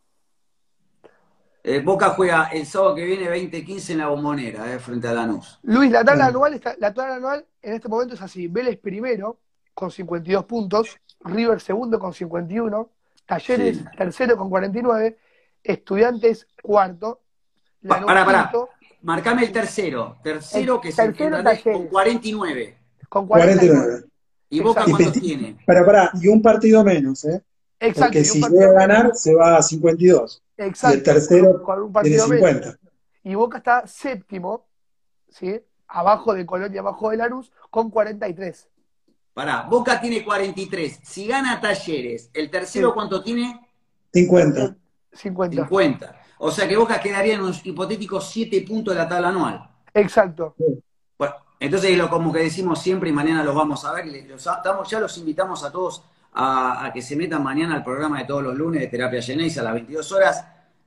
Eh, 1.66 1.80
Boca 1.82 2.10
juega 2.10 2.50
el 2.52 2.66
sábado 2.66 2.96
que 2.96 3.06
viene 3.06 3.30
20-15 3.30 3.92
en 3.92 3.98
la 4.00 4.08
bombonera, 4.08 4.74
eh, 4.74 4.80
frente 4.80 5.08
a 5.08 5.14
Lanús. 5.14 5.60
Luis, 5.64 5.92
la 5.92 6.04
tabla 6.04 6.26
anual 6.28 6.54
está, 6.56 6.76
la 6.78 6.94
tabla 6.94 7.16
anual 7.16 7.46
en 7.62 7.74
este 7.74 7.88
momento 7.88 8.16
es 8.16 8.22
así: 8.22 8.48
Vélez 8.48 8.78
primero 8.80 9.40
con 9.74 9.90
52 9.90 10.44
puntos, 10.46 10.98
River 11.22 11.62
segundo 11.62 12.00
con 12.00 12.14
51, 12.14 12.90
Talleres 13.26 13.78
Sí. 13.78 13.86
tercero 13.98 14.36
con 14.36 14.50
49, 14.50 15.18
Estudiantes 15.64 16.48
cuarto, 16.62 17.22
Pa- 17.88 17.96
Lanús 17.96 18.08
pará, 18.08 18.26
pará. 18.26 18.52
Marcame 19.02 19.44
el 19.46 19.52
tercero. 19.52 20.18
Tercero 20.24 20.76
El 20.76 20.82
que 20.82 20.92
se 20.92 21.04
tercero, 21.04 21.26
entienda, 21.36 21.38
con 21.38 21.64
Talleres. 21.64 21.90
49. 21.92 22.78
con 23.10 23.28
49. 23.28 23.74
49. 23.78 24.06
¿Y 24.50 24.60
Boca 24.60 24.82
Exacto. 24.82 24.98
cuántos 25.04 25.22
tiene? 25.22 25.58
Para, 25.66 25.86
para, 25.86 26.12
y 26.22 26.28
un 26.28 26.42
partido 26.42 26.84
menos, 26.84 27.26
¿eh? 27.26 27.42
Exacto, 27.80 28.04
Porque 28.14 28.24
si 28.24 28.40
llega 28.40 28.48
a 28.48 28.50
menos. 28.70 28.76
ganar, 28.76 29.12
se 29.16 29.34
va 29.36 29.58
a 29.58 29.62
52. 29.64 30.42
Exacto, 30.58 30.96
y 30.96 30.98
el 31.00 31.04
tercero 31.04 31.64
con 31.64 31.82
un 31.82 31.94
Tiene 32.02 32.18
partido 32.18 32.28
menos. 32.28 32.50
50. 32.50 32.80
Y 33.24 33.36
Boca 33.36 33.58
está 33.58 33.88
séptimo, 33.88 34.66
¿sí? 35.30 35.60
abajo 35.88 36.34
de 36.34 36.46
Colonia, 36.46 36.80
abajo 36.82 37.10
de 37.10 37.18
Lanús, 37.18 37.52
con 37.70 37.90
43. 37.90 38.70
Pará, 39.34 39.64
Boca 39.64 40.00
tiene 40.00 40.24
43. 40.24 41.00
Si 41.04 41.28
gana 41.28 41.60
Talleres, 41.60 42.30
¿el 42.34 42.50
tercero 42.50 42.90
Sí. 42.90 42.94
cuánto 42.94 43.24
tiene? 43.24 43.60
50. 44.14 44.76
50. 45.12 45.56
50. 45.64 46.23
O 46.40 46.52
sea 46.52 46.68
que 46.68 46.76
Boca 46.78 47.00
quedaría 47.00 47.36
en 47.36 47.42
unos 47.42 47.66
hipotéticos 47.66 48.30
7 48.30 48.62
puntos 48.68 48.94
de 48.94 49.00
la 49.02 49.08
tabla 49.08 49.30
anual. 49.30 49.70
Exacto. 49.94 50.56
Bueno, 51.18 51.36
entonces 51.60 51.98
lo 51.98 52.10
como 52.10 52.34
que 52.34 52.40
decimos 52.40 52.80
siempre 52.82 53.10
y 53.10 53.14
mañana 53.14 53.44
los 53.44 53.56
vamos 53.56 53.86
a 53.86 53.94
ver. 53.94 54.08
y 54.08 54.22
los- 54.24 54.46
estamos- 54.46 54.90
ya 54.90 55.00
los 55.00 55.18
invitamos 55.18 55.64
a 55.64 55.72
todos 55.72 56.04
a, 56.34 56.86
a 56.86 56.92
que 56.92 57.02
se 57.02 57.16
metan 57.16 57.44
mañana 57.44 57.76
al 57.76 57.84
programa 57.84 58.20
de 58.20 58.26
todos 58.26 58.44
los 58.44 58.56
lunes 58.56 58.82
de 58.82 58.88
Terapia 58.88 59.22
Genesis 59.22 59.60
a 59.60 59.64
las 59.64 59.74
22 59.74 60.12
horas. 60.12 60.46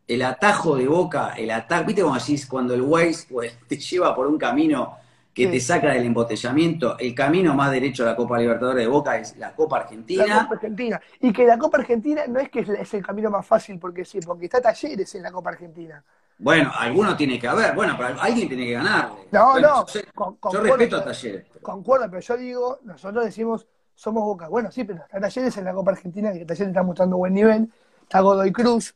El 0.08 0.22
atajo 0.22 0.76
de 0.76 0.86
Boca, 0.86 1.34
el 1.36 1.50
ataque, 1.50 1.86
¿viste 1.86 2.02
cómo 2.02 2.14
decís 2.16 2.46
cuando 2.46 2.74
el 2.74 2.82
Waze 2.82 3.26
pues, 3.28 3.58
te 3.66 3.76
lleva 3.76 4.14
por 4.14 4.26
un 4.26 4.38
camino 4.38 4.96
que 5.36 5.44
Sí. 5.44 5.50
te 5.50 5.60
saca 5.60 5.92
del 5.92 6.06
embotellamiento, 6.06 6.96
el 6.98 7.14
camino 7.14 7.54
más 7.54 7.70
derecho 7.70 8.04
a 8.04 8.06
la 8.06 8.16
Copa 8.16 8.38
Libertadores 8.38 8.82
de 8.84 8.90
Boca 8.90 9.18
es 9.18 9.36
la 9.36 9.54
Copa 9.54 9.76
La 9.76 9.82
Argentina. 9.84 10.24
Copa 10.42 10.54
Argentina. 10.54 11.00
Y 11.20 11.30
que 11.30 11.44
la 11.46 11.58
Copa 11.58 11.76
Argentina 11.76 12.22
no 12.26 12.40
es 12.40 12.48
que 12.48 12.60
es 12.60 12.94
el 12.94 13.04
camino 13.04 13.30
más 13.30 13.46
fácil, 13.46 13.78
porque 13.78 14.02
sí, 14.06 14.18
porque 14.20 14.46
está 14.46 14.62
Talleres 14.62 15.14
en 15.14 15.22
la 15.22 15.30
Copa 15.30 15.50
Argentina. 15.50 16.02
Bueno, 16.38 16.70
alguno 16.74 17.14
tiene 17.16 17.38
que 17.38 17.46
haber, 17.48 17.74
bueno, 17.74 17.94
pero 17.98 18.18
alguien 18.18 18.48
tiene 18.48 18.64
que 18.64 18.72
ganarle. 18.72 19.28
No, 19.30 19.52
Bueno, 19.52 19.68
no, 19.68 19.80
Yo, 19.82 19.86
sé- 19.88 20.04
con- 20.14 20.34
yo 20.34 20.40
concuerdo, 20.40 20.64
respeto 20.76 20.96
a 20.96 21.00
pero- 21.00 21.12
Talleres. 21.12 21.46
Concuerdo, 21.60 22.06
pero 22.10 22.20
yo 22.20 22.36
digo, 22.38 22.78
nosotros 22.84 23.24
decimos, 23.26 23.66
somos 23.94 24.24
Boca. 24.24 24.48
Bueno, 24.48 24.70
sí, 24.72 24.84
pero 24.84 25.00
está 25.02 25.20
Talleres 25.20 25.56
en 25.58 25.64
la 25.64 25.74
Copa 25.74 25.90
Argentina, 25.92 26.32
que 26.32 26.46
Talleres 26.46 26.68
está 26.68 26.82
mostrando 26.82 27.18
buen 27.18 27.34
nivel. 27.34 27.70
Está 28.02 28.20
Godoy 28.20 28.52
Cruz, 28.52 28.94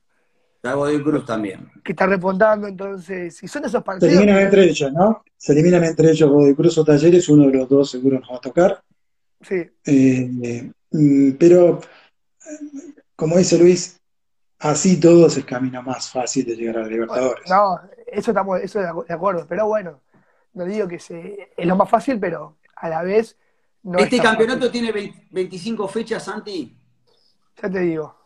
De 0.62 1.02
Cruz 1.02 1.24
también. 1.24 1.70
que 1.82 1.92
está 1.92 2.06
repuntando, 2.06 2.66
entonces, 2.68 3.34
si 3.36 3.48
son 3.48 3.62
esos 3.64 3.72
Se 3.80 3.80
partidos. 3.82 4.12
eliminan 4.14 4.42
entre 4.42 4.64
ellos, 4.64 4.92
¿no? 4.92 5.24
Se 5.36 5.52
eliminan 5.52 5.84
entre 5.84 6.10
ellos 6.10 6.30
Godoy 6.30 6.54
Cruz 6.54 6.76
o 6.78 6.84
Talleres, 6.84 7.28
uno 7.30 7.46
de 7.46 7.58
los 7.58 7.68
dos 7.68 7.90
seguro 7.90 8.20
nos 8.20 8.30
va 8.30 8.36
a 8.36 8.40
tocar. 8.40 8.82
Sí, 9.40 9.64
Eh, 9.86 10.70
mm, 10.90 11.30
pero, 11.38 11.80
como 13.16 13.38
dice 13.38 13.58
Luis, 13.58 13.98
así 14.58 15.00
todo 15.00 15.28
es 15.28 15.36
el 15.38 15.46
camino 15.46 15.82
más 15.82 16.10
fácil 16.10 16.44
de 16.44 16.56
llegar 16.56 16.76
a 16.78 16.82
la 16.82 16.88
Libertadores. 16.88 17.48
no, 17.48 17.80
eso 18.06 18.30
estamos 18.32 18.60
eso 18.60 18.80
de 18.80 18.86
acu- 18.88 19.06
de 19.06 19.14
acuerdo, 19.14 19.46
pero 19.48 19.66
bueno, 19.66 20.02
no 20.52 20.64
digo 20.66 20.86
que 20.86 20.98
se, 20.98 21.52
es 21.56 21.66
lo 21.66 21.74
más 21.76 21.88
fácil, 21.88 22.18
pero 22.20 22.58
a 22.76 22.88
la 22.90 23.02
vez 23.02 23.38
no 23.82 23.98
este 23.98 24.18
campeonato 24.18 24.66
fácil. 24.66 24.72
tiene 24.72 24.92
20 24.92 25.26
25 25.30 25.88
fechas, 25.88 26.22
Santi. 26.24 26.76
Ya 27.62 27.70
te 27.70 27.80
digo. 27.80 28.19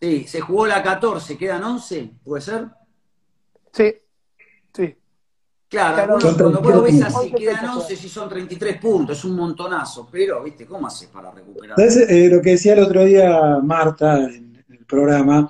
Sí, 0.00 0.26
se 0.26 0.40
jugó 0.40 0.66
la 0.66 0.82
14, 0.82 1.36
quedan 1.36 1.62
11, 1.62 2.10
¿puede 2.24 2.40
ser? 2.42 2.66
Sí, 3.72 3.94
sí. 4.74 4.96
Claro, 5.68 5.94
Claro, 5.94 6.00
algunos- 6.14 6.22
son 6.22 6.34
cuando 6.38 6.62
vos 6.62 6.74
lo 6.74 6.82
ves 6.82 6.90
33 6.98 7.14
así, 7.16 7.30
quedan 7.32 7.68
11 7.68 7.96
si 7.96 8.08
son 8.08 8.28
33 8.28 8.80
puntos, 8.80 9.18
es 9.18 9.24
un 9.24 9.36
montonazo, 9.36 10.08
pero, 10.10 10.42
¿viste? 10.42 10.66
¿Cómo 10.66 10.86
haces 10.86 11.08
para 11.08 11.30
recuperar? 11.30 11.78
Entonces, 11.78 12.10
eh, 12.10 12.28
lo 12.28 12.40
que 12.42 12.50
decía 12.50 12.72
el 12.72 12.80
otro 12.80 13.04
día 13.04 13.58
Marta 13.62 14.18
en 14.24 14.64
el 14.68 14.84
programa 14.86 15.48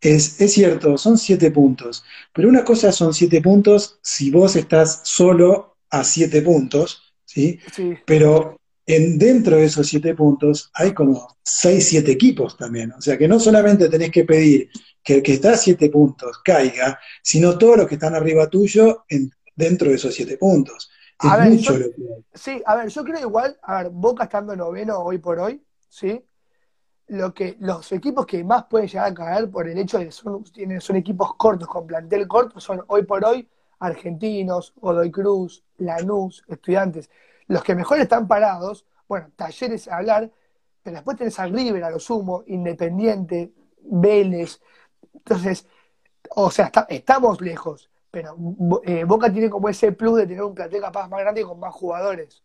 es, 0.00 0.40
es 0.40 0.52
cierto, 0.54 0.96
son 0.98 1.18
siete 1.18 1.50
puntos, 1.50 2.02
pero 2.32 2.48
una 2.48 2.64
cosa 2.64 2.90
son 2.90 3.12
siete 3.14 3.40
puntos 3.42 4.00
si 4.02 4.30
vos 4.30 4.56
estás 4.56 5.02
solo 5.04 5.76
a 5.90 6.02
siete 6.04 6.40
puntos, 6.42 7.14
¿sí? 7.24 7.60
Sí, 7.72 7.94
Pero 8.06 8.59
en, 8.96 9.18
dentro 9.18 9.56
de 9.56 9.64
esos 9.64 9.86
siete 9.86 10.14
puntos 10.14 10.70
hay 10.74 10.92
como 10.94 11.36
seis, 11.42 11.88
siete 11.88 12.12
equipos 12.12 12.56
también. 12.56 12.92
O 12.92 13.00
sea 13.00 13.16
que 13.18 13.28
no 13.28 13.38
solamente 13.40 13.88
tenés 13.88 14.10
que 14.10 14.24
pedir 14.24 14.70
que 15.02 15.14
el 15.16 15.22
que 15.22 15.34
está 15.34 15.52
a 15.52 15.56
siete 15.56 15.88
puntos 15.90 16.40
caiga, 16.44 16.98
sino 17.22 17.56
todos 17.58 17.76
los 17.78 17.88
que 17.88 17.94
están 17.94 18.14
arriba 18.14 18.48
tuyo 18.48 19.04
en- 19.08 19.30
dentro 19.56 19.88
de 19.90 19.96
esos 19.96 20.14
siete 20.14 20.36
puntos. 20.38 20.90
Es 21.18 21.30
A 21.30 21.36
ver, 21.36 21.50
mucho 21.50 21.72
yo- 21.72 21.78
lo 21.78 21.86
que 21.94 22.02
hay. 22.02 22.24
sí, 22.34 22.62
a 22.66 22.76
ver, 22.76 22.88
yo 22.88 23.04
creo 23.04 23.20
igual, 23.20 23.58
a 23.62 23.82
ver, 23.82 23.90
Boca 23.92 24.24
estando 24.24 24.54
noveno 24.56 24.98
hoy 25.00 25.18
por 25.18 25.38
hoy, 25.38 25.62
¿sí? 25.88 26.24
Lo 27.08 27.34
que, 27.34 27.56
los 27.60 27.90
equipos 27.92 28.24
que 28.24 28.44
más 28.44 28.64
pueden 28.64 28.86
llegar 28.88 29.08
a 29.10 29.14
caer 29.14 29.50
por 29.50 29.68
el 29.68 29.76
hecho 29.78 29.98
de 29.98 30.06
que 30.06 30.12
son, 30.12 30.44
tienen, 30.44 30.80
son 30.80 30.96
equipos 30.96 31.34
cortos, 31.36 31.66
con 31.68 31.86
plantel 31.86 32.28
corto, 32.28 32.60
son 32.60 32.84
hoy 32.86 33.02
por 33.04 33.24
hoy 33.24 33.48
Argentinos, 33.80 34.72
Godoy 34.76 35.10
Cruz, 35.10 35.64
Lanús, 35.78 36.44
Estudiantes. 36.48 37.10
Los 37.50 37.64
que 37.64 37.74
mejor 37.74 37.98
están 37.98 38.28
parados, 38.28 38.86
bueno, 39.08 39.28
Talleres 39.34 39.88
a 39.88 39.96
hablar, 39.96 40.30
pero 40.84 40.94
después 40.94 41.16
tenés 41.16 41.36
al 41.40 41.52
River 41.52 41.82
a 41.82 41.90
lo 41.90 41.98
sumo, 41.98 42.44
Independiente, 42.46 43.52
Vélez. 43.82 44.60
Entonces, 45.14 45.66
o 46.30 46.48
sea, 46.52 46.66
está- 46.66 46.86
estamos 46.88 47.40
lejos, 47.40 47.90
pero 48.08 48.36
eh, 48.84 49.02
Boca 49.02 49.32
tiene 49.32 49.50
como 49.50 49.68
ese 49.68 49.90
plus 49.90 50.18
de 50.18 50.26
tener 50.28 50.44
un 50.44 50.54
plantel 50.54 50.80
capaz 50.80 51.08
más 51.08 51.18
grande 51.20 51.40
y 51.40 51.44
con 51.44 51.58
más 51.58 51.74
jugadores. 51.74 52.40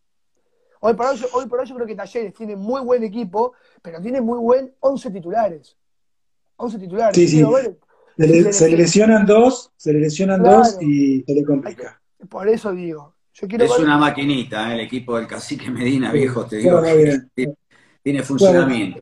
Hoy 0.79 0.95
por 0.95 1.05
hoy, 1.05 1.17
yo- 1.17 1.27
hoy 1.33 1.45
por 1.45 1.59
hoy 1.59 1.67
yo 1.67 1.75
creo 1.75 1.87
que 1.87 1.95
Talleres 1.95 2.33
tiene 2.33 2.55
muy 2.55 2.81
buen 2.81 3.03
equipo, 3.03 3.53
pero 3.83 4.01
tiene 4.01 4.21
muy 4.21 4.39
buen 4.39 4.73
11 4.79 5.11
titulares. 5.11 5.77
11 6.57 6.79
titulares. 6.79 7.15
Sí, 7.15 7.27
sí. 7.27 7.43
Se 8.17 8.27
le, 8.27 8.53
se 8.53 8.69
le 8.69 8.77
lesionan 8.77 9.25
dos, 9.27 9.71
se 9.77 9.93
le 9.93 9.99
lesionan 9.99 10.41
Claro. 10.41 10.57
dos 10.59 10.77
y 10.81 11.21
se 11.23 11.33
le 11.33 11.43
complica. 11.45 12.01
Por 12.29 12.47
eso 12.49 12.71
digo. 12.71 13.13
Yo 13.37 13.47
quiero 13.47 13.65
Es 13.65 13.71
ver- 13.71 13.81
una 13.81 13.97
maquinita, 13.97 14.71
¿eh? 14.71 14.75
el 14.75 14.79
equipo 14.81 15.17
del 15.17 15.27
cacique 15.27 15.69
Medina, 15.69 16.11
viejo, 16.11 16.45
te 16.45 16.57
digo, 16.57 16.81
tiene 18.01 18.23
funcionamiento. 18.23 18.99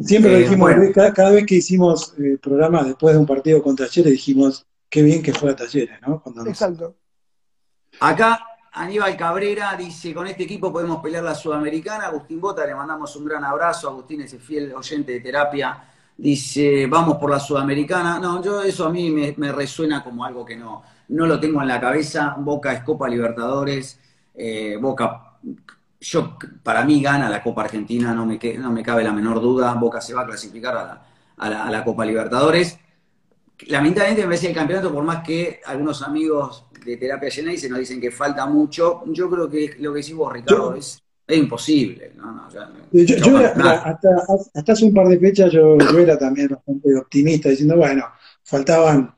Siempre 0.00 0.30
lo 0.32 0.36
Eh, 0.36 0.40
dijimos, 0.42 0.74
bueno. 0.74 0.92
cada, 0.94 1.12
cada 1.12 1.30
vez 1.30 1.44
que 1.46 1.56
hicimos 1.56 2.14
eh, 2.18 2.38
programas 2.40 2.86
después 2.86 3.14
de 3.14 3.20
un 3.20 3.26
partido 3.26 3.62
con 3.62 3.74
Talleres, 3.76 4.12
dijimos, 4.12 4.64
qué 4.88 5.02
bien 5.02 5.22
que 5.22 5.32
fue 5.32 5.50
a 5.50 5.56
Talleres, 5.56 5.98
¿no? 6.06 6.20
Cuando 6.22 6.42
nos- 6.42 6.50
Exacto. 6.50 6.96
Acá 8.00 8.40
Aníbal 8.72 9.16
Cabrera 9.16 9.74
dice, 9.76 10.12
con 10.12 10.26
este 10.26 10.42
equipo 10.44 10.72
podemos 10.72 11.00
pelear 11.00 11.22
la 11.24 11.34
Sudamericana. 11.34 12.06
Agustín 12.06 12.40
Bota, 12.40 12.66
le 12.66 12.74
mandamos 12.74 13.14
un 13.16 13.24
gran 13.24 13.44
abrazo. 13.44 13.88
Agustín 13.88 14.20
es 14.22 14.32
el 14.34 14.40
fiel 14.40 14.72
oyente 14.74 15.12
de 15.12 15.20
terapia. 15.20 15.84
Dice, 16.16 16.86
vamos 16.88 17.16
por 17.18 17.30
la 17.30 17.38
Sudamericana. 17.38 18.18
No, 18.18 18.42
yo 18.42 18.62
eso 18.62 18.86
a 18.86 18.90
mí 18.90 19.10
me, 19.10 19.32
me 19.36 19.52
resuena 19.52 20.02
como 20.02 20.24
algo 20.24 20.44
que 20.44 20.56
no, 20.56 20.82
no 21.08 21.26
lo 21.26 21.38
tengo 21.40 21.60
en 21.62 21.68
la 21.68 21.80
cabeza. 21.80 22.34
Boca 22.38 22.72
es 22.72 22.82
Copa 22.82 23.08
Libertadores. 23.08 23.98
Eh, 24.34 24.76
Boca, 24.80 25.32
yo, 26.00 26.36
para 26.62 26.84
mí 26.84 27.00
gana 27.02 27.28
la 27.30 27.42
Copa 27.42 27.62
Argentina, 27.64 28.12
no 28.12 28.26
me, 28.26 28.38
no 28.58 28.70
me 28.72 28.82
cabe 28.82 29.04
la 29.04 29.12
menor 29.12 29.40
duda. 29.40 29.72
Boca 29.74 30.00
se 30.00 30.14
va 30.14 30.22
a 30.22 30.26
clasificar 30.26 30.76
a 30.76 30.84
la, 30.84 31.06
a 31.38 31.50
la- 31.50 31.64
a 31.66 31.70
la 31.70 31.84
Copa 31.84 32.04
Libertadores. 32.04 32.78
Lamentablemente 33.68 34.22
me 34.22 34.28
parece 34.28 34.48
el 34.48 34.54
campeonato, 34.54 34.92
por 34.92 35.04
más 35.04 35.22
que 35.24 35.60
algunos 35.66 36.02
amigos 36.02 36.64
de 36.84 36.96
Terapia 36.96 37.30
Genesis 37.30 37.70
nos 37.70 37.78
dicen 37.78 38.00
que 38.00 38.10
falta 38.10 38.44
mucho, 38.46 39.02
yo 39.06 39.30
creo 39.30 39.48
que 39.48 39.76
lo 39.78 39.92
que 39.92 40.00
decís 40.00 40.14
vos, 40.14 40.32
Ricardo, 40.32 40.72
Yo- 40.72 40.76
es, 40.78 41.00
es 41.26 41.38
imposible. 41.38 42.12
No, 42.16 42.32
no, 42.32 42.50
ya- 42.50 42.68
Yo, 42.92 43.38
era- 43.40 43.52
hasta, 43.82 44.08
hasta 44.54 44.72
hace 44.72 44.84
un 44.84 44.92
par 44.92 45.06
de 45.08 45.18
fechas 45.18 45.52
yo, 45.52 45.78
yo 45.78 45.98
era 45.98 46.18
también 46.18 46.48
bastante 46.48 46.94
optimista, 46.96 47.48
diciendo, 47.48 47.76
bueno, 47.76 48.04
faltaban 48.42 49.14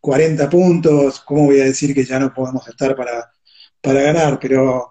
40 0.00 0.48
puntos, 0.48 1.20
¿cómo 1.20 1.46
voy 1.46 1.60
a 1.60 1.64
decir 1.64 1.94
que 1.94 2.04
ya 2.04 2.18
no 2.18 2.32
podemos 2.32 2.66
estar 2.68 2.96
para, 2.96 3.30
para 3.80 4.02
ganar? 4.02 4.38
Pero 4.40 4.90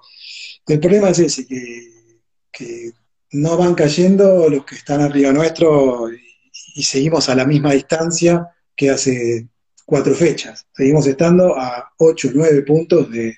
el 0.67 0.79
problema 0.79 1.09
es 1.09 1.19
ese, 1.19 1.47
que, 1.47 2.15
que 2.51 2.91
no 3.31 3.57
van 3.57 3.75
cayendo 3.75 4.49
los 4.49 4.65
que 4.65 4.75
están 4.75 5.01
arriba 5.01 5.31
nuestro 5.31 6.11
y, 6.11 6.83
seguimos 6.83 7.27
a 7.29 7.35
la 7.35 7.45
misma 7.45 7.73
distancia 7.73 8.47
que 8.75 8.89
hace 8.89 9.49
cuatro 9.85 10.13
fechas. 10.13 10.65
Seguimos 10.73 11.05
estando 11.07 11.57
a 11.59 11.91
8 11.97 12.29
o 12.29 12.31
9 12.33 12.61
puntos 12.61 13.11
de, 13.11 13.35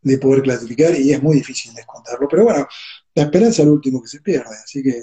de 0.00 0.18
poder 0.18 0.42
clasificar 0.42 0.94
y 0.94 1.12
es 1.12 1.22
muy 1.22 1.36
difícil 1.36 1.74
descontarlo. 1.74 2.28
Pero 2.28 2.44
bueno, 2.44 2.68
la 3.14 3.22
esperanza 3.24 3.62
es 3.62 3.66
lo 3.66 3.74
último 3.74 4.00
que 4.00 4.08
se 4.08 4.20
pierde, 4.20 4.54
así 4.62 4.82
que 4.82 5.02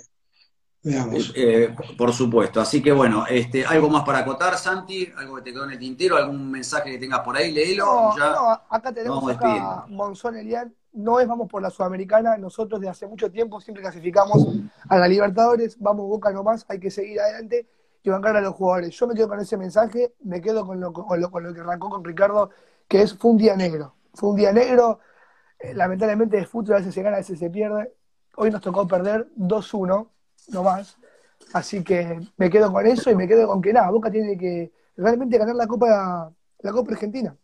veamos. 0.85 1.33
Eh, 1.35 1.75
por 1.97 2.13
supuesto. 2.13 2.61
Así 2.61 2.81
que 2.81 2.91
bueno, 2.91 3.25
este, 3.27 3.65
algo 3.65 3.89
más 3.89 4.03
para 4.03 4.19
acotar, 4.19 4.57
Santi, 4.57 5.11
algo 5.17 5.35
que 5.35 5.41
te 5.41 5.51
quedó 5.51 5.65
en 5.65 5.71
el 5.71 5.79
tintero, 5.79 6.15
algún 6.15 6.49
mensaje 6.51 6.91
que 6.91 6.97
tengas 6.97 7.19
por 7.19 7.35
ahí, 7.35 7.51
léelo. 7.51 7.85
No, 7.85 8.17
ya. 8.17 8.29
no, 8.31 8.61
acá 8.69 8.93
tenemos 8.93 9.17
vamos 9.17 9.35
acá. 9.35 9.85
Monzón 9.89 10.37
Elian, 10.37 10.73
no 10.93 11.19
es 11.19 11.27
vamos 11.27 11.49
por 11.49 11.61
la 11.61 11.69
Sudamericana, 11.69 12.37
nosotros 12.37 12.79
desde 12.79 12.91
hace 12.91 13.07
mucho 13.07 13.29
tiempo 13.29 13.59
siempre 13.59 13.81
clasificamos 13.81 14.47
a 14.87 14.97
la 14.97 15.07
Libertadores, 15.07 15.77
vamos 15.79 16.07
Boca 16.07 16.31
nomás, 16.31 16.65
hay 16.69 16.79
que 16.79 16.89
seguir 16.89 17.19
adelante 17.19 17.67
y 18.01 18.09
bancar 18.09 18.37
a 18.37 18.41
los 18.41 18.53
jugadores. 18.53 18.91
Yo 18.91 19.07
me 19.07 19.15
quedo 19.15 19.27
con 19.27 19.39
ese 19.39 19.57
mensaje, 19.57 20.13
me 20.23 20.39
quedo 20.39 20.65
con 20.65 20.79
lo, 20.79 20.93
con 20.93 21.19
lo, 21.19 21.31
con 21.31 21.43
lo 21.43 21.53
que 21.53 21.61
arrancó 21.61 21.89
con 21.89 22.03
Ricardo, 22.03 22.51
que 22.87 23.01
es 23.01 23.17
fue 23.17 23.31
un 23.31 23.37
día 23.37 23.55
negro. 23.55 23.95
Fue 24.13 24.29
un 24.29 24.35
día 24.35 24.53
negro, 24.53 24.99
eh, 25.59 25.73
lamentablemente 25.73 26.37
el 26.37 26.45
fútbol 26.45 26.75
a 26.75 26.77
veces 26.77 26.93
se 26.93 27.01
gana, 27.01 27.17
a 27.17 27.19
veces 27.19 27.39
se 27.39 27.49
pierde. 27.49 27.93
Hoy 28.37 28.51
nos 28.51 28.61
tocó 28.61 28.87
perder 28.87 29.27
2-1, 29.37 30.07
no 30.49 30.63
más. 30.63 30.97
Así 31.53 31.83
que 31.83 32.19
me 32.37 32.49
quedo 32.49 32.71
con 32.71 32.85
eso 32.85 33.09
y 33.11 33.15
me 33.15 33.27
quedo 33.27 33.47
con 33.47 33.61
que 33.61 33.71
nada, 33.73 33.89
Boca 33.91 34.11
tiene 34.11 34.37
que 34.37 34.71
realmente 34.97 35.37
ganar 35.37 35.55
la 35.55 35.67
Copa, 35.67 36.31
la 36.59 36.71
Copa 36.71 36.91
Argentina. 36.93 37.35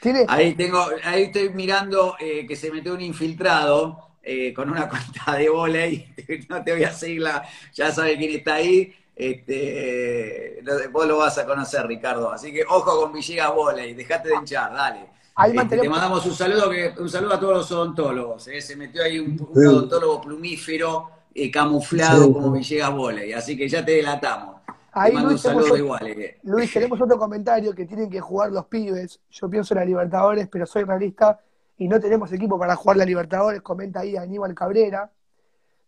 Tiene, 0.00 0.24
Ahí 0.28 0.54
tengo, 0.54 0.82
ahí 1.04 1.24
estoy 1.24 1.50
mirando 1.50 2.14
eh, 2.18 2.46
que 2.46 2.56
se 2.56 2.70
metió 2.72 2.94
un 2.94 3.02
infiltrado 3.02 4.16
eh, 4.22 4.52
con 4.54 4.70
una 4.70 4.88
cuenta 4.90 5.36
de 5.36 5.48
volei. 5.50 6.08
No 6.48 6.64
te 6.64 6.72
voy 6.72 6.84
a 6.84 6.92
seguir 6.92 7.20
la, 7.22 7.42
ya 7.74 7.92
sabes 7.92 8.16
quién 8.16 8.30
está 8.36 8.54
ahí. 8.54 8.94
Este, 9.14 10.62
vos 10.90 11.06
lo 11.06 11.18
vas 11.18 11.36
a 11.38 11.44
conocer, 11.44 11.86
Ricardo. 11.86 12.32
Así 12.32 12.52
que 12.52 12.64
ojo 12.68 13.02
con 13.02 13.12
Villegas 13.12 13.54
Voley, 13.54 13.92
dejate 13.94 14.30
de 14.30 14.36
hinchar, 14.36 14.72
dale. 14.72 15.06
Ahí 15.34 15.56
Este, 15.56 15.78
te 15.78 15.88
mandamos 15.88 16.24
un 16.26 16.34
saludo, 16.34 16.70
que, 16.70 16.94
un 16.98 17.08
saludo 17.08 17.34
a 17.34 17.40
todos 17.40 17.54
los 17.58 17.72
odontólogos. 17.72 18.48
eh. 18.48 18.60
Se 18.62 18.76
metió 18.76 19.02
ahí 19.02 19.18
un, 19.18 19.32
un 19.32 19.54
Sí. 19.60 19.66
odontólogo 19.66 20.20
plumífero 20.22 21.10
eh, 21.34 21.50
camuflado 21.50 22.24
Sí. 22.26 22.32
como 22.32 22.50
Villegas 22.52 22.92
Voley. 22.94 23.32
Así 23.32 23.56
que 23.56 23.68
ya 23.68 23.84
te 23.84 23.92
delatamos. 23.92 24.56
Ahí 24.92 25.10
te 25.10 25.14
mando 25.14 25.28
un 25.28 25.32
Luis, 25.34 25.42
tenemos 25.42 25.64
saludo 25.64 25.78
igual. 25.78 26.06
eh. 26.08 26.38
Luis, 26.42 26.72
tenemos 26.72 27.00
otro 27.00 27.18
comentario 27.18 27.72
que 27.74 27.86
tienen 27.86 28.10
que 28.10 28.20
jugar 28.20 28.50
los 28.50 28.66
pibes. 28.66 29.20
Yo 29.30 29.48
pienso 29.48 29.74
en 29.74 29.80
la 29.80 29.86
Libertadores, 29.86 30.48
pero 30.48 30.66
soy 30.66 30.82
realista 30.84 31.38
y 31.78 31.86
no 31.88 32.00
tenemos 32.00 32.32
equipo 32.32 32.58
para 32.58 32.74
jugar 32.76 32.96
la 32.96 33.04
Libertadores. 33.04 33.62
Comenta 33.62 34.00
ahí 34.00 34.16
Aníbal 34.16 34.54
Cabrera. 34.54 35.10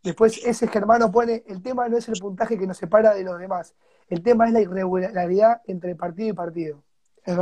Después 0.03 0.41
ese 0.45 0.67
Germano 0.69 1.11
pone, 1.13 1.45
el 1.47 1.63
tema 1.63 1.89
no 1.89 1.97
es 1.97 2.09
el 2.09 2.19
puntaje 2.21 2.59
que 2.59 2.67
nos 2.67 2.77
separa 2.77 3.15
de 3.15 3.23
los 3.25 3.39
demás. 3.39 3.75
El 4.09 4.23
tema 4.23 4.47
es 4.47 4.53
la 4.53 4.61
irregularidad 4.61 5.63
entre 5.67 5.95
partido 5.95 6.29
y 6.31 6.33
partido. 6.33 6.83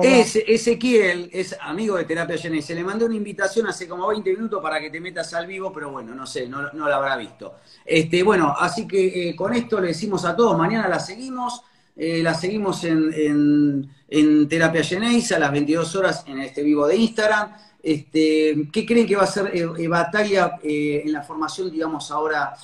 Es 0.02 0.36
Ezequiel 0.36 1.28
es 1.32 1.56
amigo 1.60 1.96
de 1.96 2.04
Terapia 2.04 2.36
Genesis. 2.38 2.74
Le 2.74 2.84
mandé 2.84 3.04
una 3.04 3.14
invitación 3.16 3.66
hace 3.66 3.86
como 3.88 4.06
20 4.08 4.30
minutos 4.32 4.62
para 4.62 4.80
que 4.80 4.90
te 4.90 5.00
metas 5.00 5.32
al 5.34 5.46
vivo, 5.46 5.72
pero 5.72 5.90
bueno, 5.90 6.14
no 6.14 6.26
sé, 6.26 6.48
no, 6.48 6.72
no 6.72 6.88
la 6.88 6.96
habrá 6.96 7.16
visto. 7.16 7.56
Este, 7.84 8.22
bueno, 8.22 8.54
así 8.58 8.86
que 8.86 9.30
eh, 9.30 9.36
con 9.36 9.54
esto 9.54 9.80
le 9.80 9.88
decimos 9.88 10.24
a 10.24 10.34
todos, 10.36 10.56
mañana 10.56 10.88
la 10.88 11.00
seguimos. 11.00 11.62
eh, 11.96 12.22
la 12.22 12.32
seguimos 12.34 12.82
en, 12.84 13.12
en- 13.14 13.90
en 14.08 14.48
Terapia 14.48 14.82
Genesis 14.82 15.32
a 15.32 15.38
las 15.38 15.52
22 15.52 15.94
horas 15.96 16.24
en 16.26 16.40
este 16.40 16.62
vivo 16.62 16.86
de 16.86 16.96
Instagram. 16.96 17.52
Este, 17.82 18.68
¿Qué 18.72 18.84
creen 18.86 19.06
que 19.06 19.16
va 19.16 19.24
a 19.24 19.26
ser 19.26 19.50
eh, 19.54 19.88
batalla 19.88 20.58
en 20.62 21.12
la 21.12 21.22
formación, 21.22 21.70
digamos, 21.70 22.10
ahora 22.10 22.54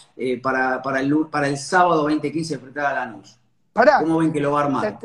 para, 0.42 0.80
para, 0.82 1.00
el, 1.00 1.14
para 1.30 1.48
el 1.48 1.56
sábado 1.58 2.02
2015 2.02 2.54
enfrentar 2.54 2.86
a 2.86 2.94
Lanús? 3.06 3.36
Pará, 3.76 3.98
¿Cómo 4.00 4.18
ven 4.18 4.32
que 4.32 4.40
lo 4.40 4.52
va 4.52 4.62
a 4.62 4.64
armar? 4.64 4.98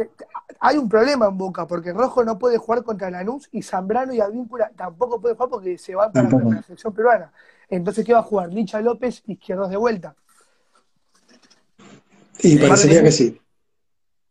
hay 0.61 0.77
un 0.77 0.87
problema 0.87 1.25
en 1.25 1.37
Boca, 1.37 1.67
porque 1.67 1.91
Rojo 1.91 2.23
no 2.23 2.39
puede 2.39 2.57
jugar 2.57 2.83
contra 2.83 3.11
Lanús 3.11 3.49
y 3.51 3.61
Zambrano 3.61 4.13
y 4.13 4.21
Advíncula 4.21 4.71
tampoco 4.77 5.19
puede 5.19 5.35
jugar 5.35 5.49
porque 5.49 5.77
se 5.77 5.93
van 5.93 6.09
para, 6.13 6.29
Tampoco. 6.29 6.45
para 6.45 6.61
la 6.61 6.63
selección 6.63 6.93
peruana. 6.93 7.33
Entonces, 7.69 8.05
¿qué 8.05 8.13
va 8.13 8.19
a 8.19 8.23
jugar? 8.23 8.47
Licha 8.53 8.79
López, 8.79 9.23
izquierdos 9.27 9.69
de 9.69 9.75
vuelta. 9.75 10.15
Y 12.39 12.57
parecería 12.59 13.03
que 13.03 13.11
sí. 13.11 13.41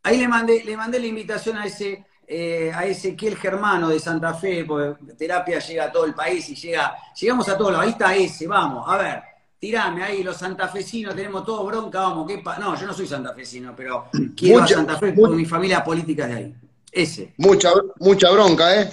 Ahí 0.01 0.17
le 0.17 0.27
mandé, 0.27 0.63
le 0.63 0.75
mandé 0.75 0.99
la 0.99 1.05
invitación 1.05 1.57
a 1.57 1.65
ese, 1.67 2.03
eh, 2.25 2.71
a 2.73 2.85
Ezequiel 2.87 3.37
Germano 3.37 3.89
de 3.89 3.99
Santa 3.99 4.33
Fe, 4.33 4.65
porque 4.65 5.13
terapia 5.13 5.59
llega 5.59 5.85
a 5.85 5.91
todo 5.91 6.05
el 6.05 6.15
país 6.15 6.49
y 6.49 6.55
llega, 6.55 6.95
llegamos 7.19 7.47
a 7.47 7.55
todos 7.55 7.73
lados. 7.73 7.85
Ahí 7.85 7.91
está 7.91 8.15
ese, 8.15 8.47
vamos, 8.47 8.85
a 8.87 8.97
ver, 8.97 9.21
tirame 9.61 10.01
ahí, 10.03 10.23
los 10.23 10.37
santafesinos, 10.37 11.15
tenemos 11.15 11.45
todo 11.45 11.63
bronca, 11.63 11.99
vamos, 12.01 12.27
¿qué 12.27 12.39
pa- 12.39 12.57
No, 12.57 12.75
yo 12.79 12.87
no 12.87 12.93
soy 12.95 13.05
santafesino, 13.07 13.75
pero 13.77 14.05
quiero 14.35 14.61
Mucha- 14.61 14.73
a 14.73 14.77
Santa 14.77 14.97
Fe 14.97 15.13
porque 15.13 15.35
mi 15.35 15.45
familia 15.45 15.83
política 15.83 16.25
de 16.27 16.33
ahí. 16.33 16.55
Ese, 16.91 17.33
Mucha, 17.37 17.71
mucha 17.99 18.31
bronca, 18.31 18.81
¿eh? 18.81 18.89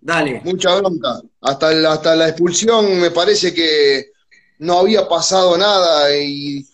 dale. 0.00 0.40
Mucha 0.44 0.76
bronca. 0.76 1.20
Hasta, 1.40 1.72
el- 1.72 1.84
hasta 1.84 2.14
la 2.14 2.28
expulsión 2.28 3.00
me 3.00 3.10
parece 3.10 3.52
que 3.52 4.12
no 4.60 4.78
había 4.78 5.08
pasado 5.08 5.58
nada 5.58 6.14
y 6.16 6.64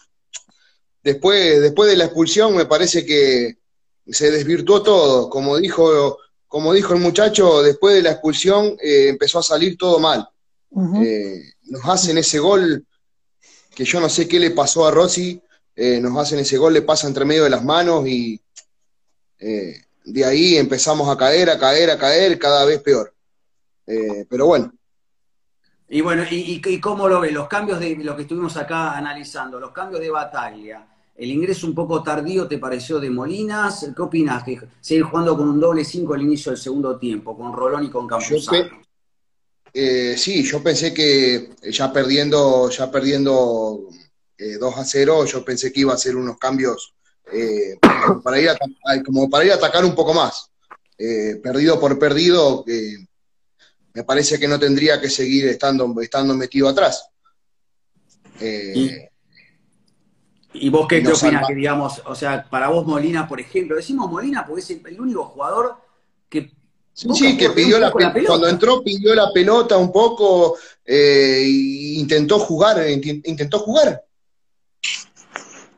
después, 1.03 1.62
después 1.62 1.91
de 1.91 1.97
la 1.97 2.05
expulsión 2.05 2.55
me 2.55 2.66
parece 2.66 3.07
que 3.07 3.57
se 4.07 4.31
desvirtuó 4.31 4.83
todo. 4.83 5.31
Como 5.31 5.57
dijo, 5.57 6.18
como 6.47 6.75
dijo 6.75 6.93
el 6.93 7.01
muchacho, 7.01 7.62
después 7.62 7.95
de 7.97 8.03
la 8.03 8.11
expulsión 8.12 8.77
eh, 8.83 9.09
empezó 9.09 9.39
a 9.39 9.43
salir 9.43 9.79
todo 9.79 9.99
mal. 9.99 10.29
Eh, 11.03 11.41
nos 11.64 11.85
hacen 11.87 12.18
ese 12.18 12.39
gol 12.39 12.85
que 13.75 13.85
yo 13.85 14.01
no 14.01 14.09
sé 14.09 14.29
qué 14.29 14.39
le 14.39 14.51
pasó 14.51 14.87
a 14.87 14.91
Rossi, 14.91 15.41
eh, 15.77 16.01
nos 16.01 16.16
hacen 16.16 16.39
ese 16.39 16.57
gol, 16.57 16.72
le 16.72 16.83
pasa 16.83 17.07
entre 17.07 17.25
medio 17.25 17.45
de 17.45 17.51
las 17.51 17.64
manos 17.64 18.07
y 18.07 18.41
eh, 19.39 19.83
de 20.05 20.25
ahí 20.25 20.57
empezamos 20.57 21.09
a 21.09 21.16
caer, 21.16 21.51
a 21.51 21.59
caer, 21.59 21.91
a 21.91 21.99
caer, 21.99 22.39
cada 22.39 22.64
vez 22.64 22.81
peor. 22.81 23.12
Eh, 23.87 24.25
pero 24.29 24.47
bueno, 24.47 24.72
Y 25.89 26.01
bueno, 26.01 26.25
y, 26.31 26.81
cómo 26.81 27.09
lo 27.09 27.20
ve? 27.20 27.31
Los 27.31 27.49
cambios 27.49 27.79
de 27.81 27.97
lo 27.97 28.16
que 28.16 28.22
estuvimos 28.22 28.57
acá 28.57 28.97
analizando, 28.97 29.61
los 29.61 29.72
cambios 29.72 30.01
de 30.01 30.11
batalla, 30.11 30.87
el 31.16 31.31
ingreso 31.31 31.66
un 31.66 31.75
poco 31.75 32.03
tardío, 32.03 32.49
¿te 32.49 32.59
pareció 32.59 32.99
de 32.99 33.11
Molinas? 33.11 33.91
¿Qué 33.95 34.03
opinas? 34.03 34.43
Que 34.43 34.61
seguir 34.81 35.05
jugando 35.05 35.37
con 35.37 35.49
un 35.49 35.61
doble 35.61 35.85
5 35.85 36.14
al 36.14 36.22
inicio 36.22 36.51
del 36.53 36.61
segundo 36.61 36.97
tiempo, 36.99 37.37
con 37.37 37.53
Rolón 37.53 37.85
y 37.85 37.91
con 37.91 38.07
Campuzano. 38.07 38.84
Eh, 39.75 40.14
sí, 40.16 40.45
yo 40.45 40.62
pensé 40.62 40.95
que 40.95 41.51
ya 41.68 41.93
perdiendo, 41.93 42.70
ya 42.70 42.91
perdiendo 42.93 43.89
eh, 44.39 44.57
2 44.59 44.77
a 44.77 44.85
0, 44.85 45.25
yo 45.25 45.45
pensé 45.45 45.72
que 45.72 45.81
iba 45.81 45.93
a 45.93 45.97
hacer 45.97 46.14
unos 46.14 46.39
cambios 46.39 46.95
eh, 47.33 47.77
para 48.22 48.41
ir 48.41 48.51
a, 48.51 48.57
como 49.05 49.29
para 49.29 49.45
ir 49.45 49.53
a 49.53 49.57
atacar 49.57 49.85
un 49.85 49.95
poco 49.95 50.14
más. 50.14 50.51
Eh, 50.97 51.41
perdido 51.43 51.81
por 51.81 51.99
perdido, 51.99 52.64
eh, 52.68 52.99
me 53.95 54.05
parece 54.05 54.39
que 54.39 54.47
no 54.47 54.61
tendría 54.61 55.01
que 55.01 55.11
seguir 55.11 55.49
estando, 55.49 55.93
estando 56.01 56.35
metido 56.35 56.68
atrás. 56.68 57.09
Eh, 58.41 59.11
¿Y 60.53 60.68
vos 60.68 60.87
qué, 60.89 60.99
opinas? 60.99 61.49
Que 61.49 61.55
digamos, 61.55 62.01
o 62.07 62.14
sea, 62.14 62.49
para 62.49 62.68
vos 62.68 62.87
Molina, 62.87 63.27
por 63.27 63.41
ejemplo, 63.41 63.75
decimos 63.75 64.09
Molina 64.09 64.47
porque 64.47 64.62
es 64.62 64.70
el, 64.70 64.87
el 64.87 65.01
único 65.01 65.25
jugador. 65.25 65.84
Sí, 66.95 67.36
que 67.36 67.51
pidió 67.51 67.78
la, 67.80 67.88
poco 67.88 68.01
la 68.01 68.12
pe- 68.14 68.24
cuando 68.24 68.47
pelota. 68.47 68.51
entró 68.51 68.82
pidió 68.82 69.14
la 69.14 69.32
pelota 69.32 69.76
un 69.76 69.90
poco 69.90 70.57
eh, 70.84 71.42
y 71.45 71.99
intentó 71.99 72.38
jugar, 72.38 72.78
inti- 72.86 73.20
intentó 73.24 73.59
jugar. 73.59 74.03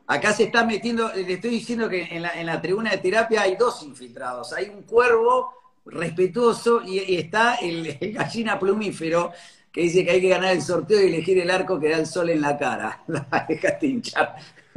Acá 0.08 0.32
se 0.32 0.44
está 0.44 0.64
metiendo, 0.64 1.10
le 1.12 1.32
estoy 1.32 1.50
diciendo 1.50 1.88
que 1.88 2.02
en 2.02 2.22
la, 2.22 2.38
en 2.38 2.46
la 2.46 2.60
tribuna 2.60 2.90
de 2.92 2.98
terapia 2.98 3.42
hay 3.42 3.56
dos 3.56 3.82
infiltrados. 3.82 4.52
Hay 4.52 4.68
un 4.68 4.82
cuervo 4.82 5.52
respetuoso 5.86 6.82
y, 6.84 6.98
y 7.00 7.16
está 7.16 7.56
el, 7.56 7.96
el 8.00 8.12
gallina 8.12 8.58
plumífero 8.58 9.32
que 9.72 9.80
dice 9.82 10.04
que 10.04 10.12
hay 10.12 10.20
que 10.20 10.28
ganar 10.28 10.52
el 10.52 10.62
sorteo 10.62 11.02
y 11.02 11.06
elegir 11.08 11.38
el 11.38 11.50
arco 11.50 11.80
que 11.80 11.88
da 11.90 11.96
el 11.98 12.06
sol 12.06 12.30
en 12.30 12.40
la 12.40 12.56
cara. 12.56 13.02
Dejaste 13.48 13.86
hinchar. 13.86 14.36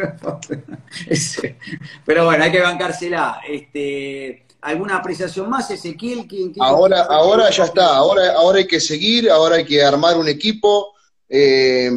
Pero 2.05 2.25
bueno, 2.25 2.43
hay 2.43 2.51
que 2.51 2.61
bancársela. 2.61 3.41
Este, 3.47 4.45
¿Alguna 4.61 4.97
apreciación 4.97 5.49
más, 5.49 5.71
Ezequiel? 5.71 6.27
¿Quién- 6.27 6.51
quién- 6.51 6.63
Ahora, 6.63 7.03
ahora 7.03 7.49
ya 7.49 7.63
está, 7.65 7.95
ahora, 7.95 8.33
ahora 8.33 8.57
hay 8.59 8.67
que 8.67 8.79
seguir, 8.81 9.29
ahora 9.29 9.55
hay 9.55 9.65
que 9.65 9.81
armar 9.83 10.17
un 10.17 10.27
equipo. 10.27 10.93
eh, 11.31 11.91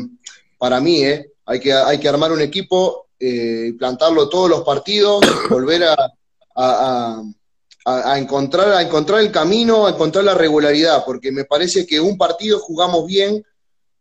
para 0.58 0.78
mí, 0.78 1.02
eh, 1.02 1.32
hay, 1.46 1.58
que, 1.58 1.72
hay 1.72 1.98
que 1.98 2.06
armar 2.06 2.30
un 2.32 2.42
equipo, 2.42 3.08
eh, 3.18 3.72
plantarlo 3.78 4.28
todos 4.28 4.50
los 4.50 4.60
partidos, 4.62 5.20
volver 5.50 5.84
a, 5.84 5.96
a- 6.54 7.22
a- 7.86 8.18
encontrar, 8.18 8.72
a 8.72 8.82
encontrar 8.82 9.20
el 9.20 9.32
camino, 9.32 9.86
a 9.86 9.90
encontrar 9.90 10.22
la 10.24 10.34
regularidad, 10.34 11.02
porque 11.06 11.32
me 11.32 11.44
parece 11.46 11.86
que 11.86 11.98
un 11.98 12.18
partido 12.18 12.58
jugamos 12.58 13.06
bien, 13.06 13.42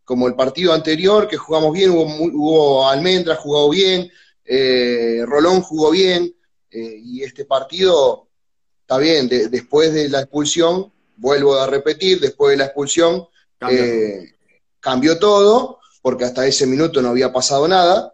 como 0.04 0.28
el 0.28 0.36
partido 0.36 0.74
anterior, 0.74 1.28
que 1.30 1.38
jugamos 1.38 1.72
bien, 1.72 1.92
hubo, 1.92 2.04
hubo 2.04 2.90
Almendra 2.90 3.38
jugó 3.38 3.70
bien, 3.70 4.12
eh, 4.44 5.24
Rolón 5.26 5.62
jugó 5.62 5.92
bien, 5.92 6.36
eh, 6.70 6.96
y 7.02 7.24
este 7.24 7.46
partido 7.46 8.28
está 8.92 8.98
bien, 9.02 9.30
de- 9.30 9.48
después 9.48 9.94
de 9.94 10.10
la 10.10 10.20
expulsión, 10.20 10.92
vuelvo 11.16 11.56
a 11.56 11.66
repetir, 11.66 12.20
después 12.20 12.52
de 12.52 12.58
la 12.58 12.66
expulsión 12.66 13.26
eh, 13.70 14.34
cambió 14.82 15.18
todo, 15.18 15.80
porque 16.02 16.26
hasta 16.26 16.46
ese 16.46 16.68
minuto 16.68 17.02
no 17.02 17.08
había 17.10 17.32
pasado 17.32 17.68
nada. 17.70 18.14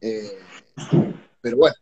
eh, 0.00 0.38
pero 1.40 1.56
bueno, 1.58 1.76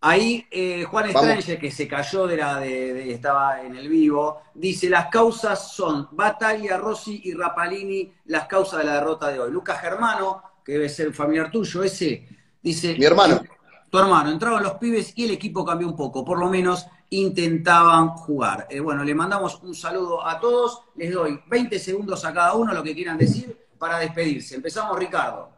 Ahí 0.00 0.46
eh, 0.52 0.84
Juan. 0.84 1.10
Stranger, 1.10 1.58
que 1.58 1.72
se 1.72 1.88
cayó 1.88 2.28
de 2.28 2.36
la 2.36 2.60
de, 2.60 2.94
de- 2.94 3.12
estaba 3.12 3.62
en 3.62 3.74
el 3.74 3.88
vivo, 3.88 4.42
dice 4.54 4.88
las 4.88 5.08
causas 5.08 5.72
son 5.72 6.06
Bataglia, 6.12 6.76
Rossi 6.76 7.20
y 7.24 7.34
Rapalini, 7.34 8.12
las 8.26 8.46
causas 8.46 8.78
de 8.78 8.84
la 8.84 8.94
derrota 8.94 9.26
de 9.28 9.40
hoy. 9.40 9.50
Lucas 9.50 9.80
Germano, 9.80 10.40
que 10.64 10.72
debe 10.74 10.88
ser 10.88 11.12
familiar 11.12 11.50
tuyo, 11.50 11.82
ese, 11.82 12.28
dice. 12.62 12.94
Mi 12.96 13.04
hermano. 13.06 13.42
Tu 13.90 13.98
hermano, 13.98 14.30
entraban 14.30 14.62
los 14.62 14.74
pibes 14.74 15.14
y 15.16 15.24
el 15.24 15.30
equipo 15.32 15.64
cambió 15.64 15.88
un 15.88 15.96
poco, 15.96 16.22
por 16.24 16.38
lo 16.38 16.48
menos 16.48 16.86
intentaban 17.10 18.08
jugar. 18.10 18.66
Eh, 18.70 18.80
bueno, 18.80 19.02
le 19.04 19.14
mandamos 19.14 19.60
un 19.62 19.74
saludo 19.74 20.26
a 20.26 20.38
todos, 20.40 20.82
les 20.96 21.12
doy 21.12 21.40
20 21.48 21.78
segundos 21.78 22.24
a 22.24 22.32
cada 22.34 22.54
uno, 22.54 22.72
lo 22.74 22.82
que 22.82 22.94
quieran 22.94 23.16
decir, 23.18 23.56
para 23.78 23.98
despedirse. 23.98 24.56
Empezamos, 24.56 24.98
Ricardo. 24.98 25.50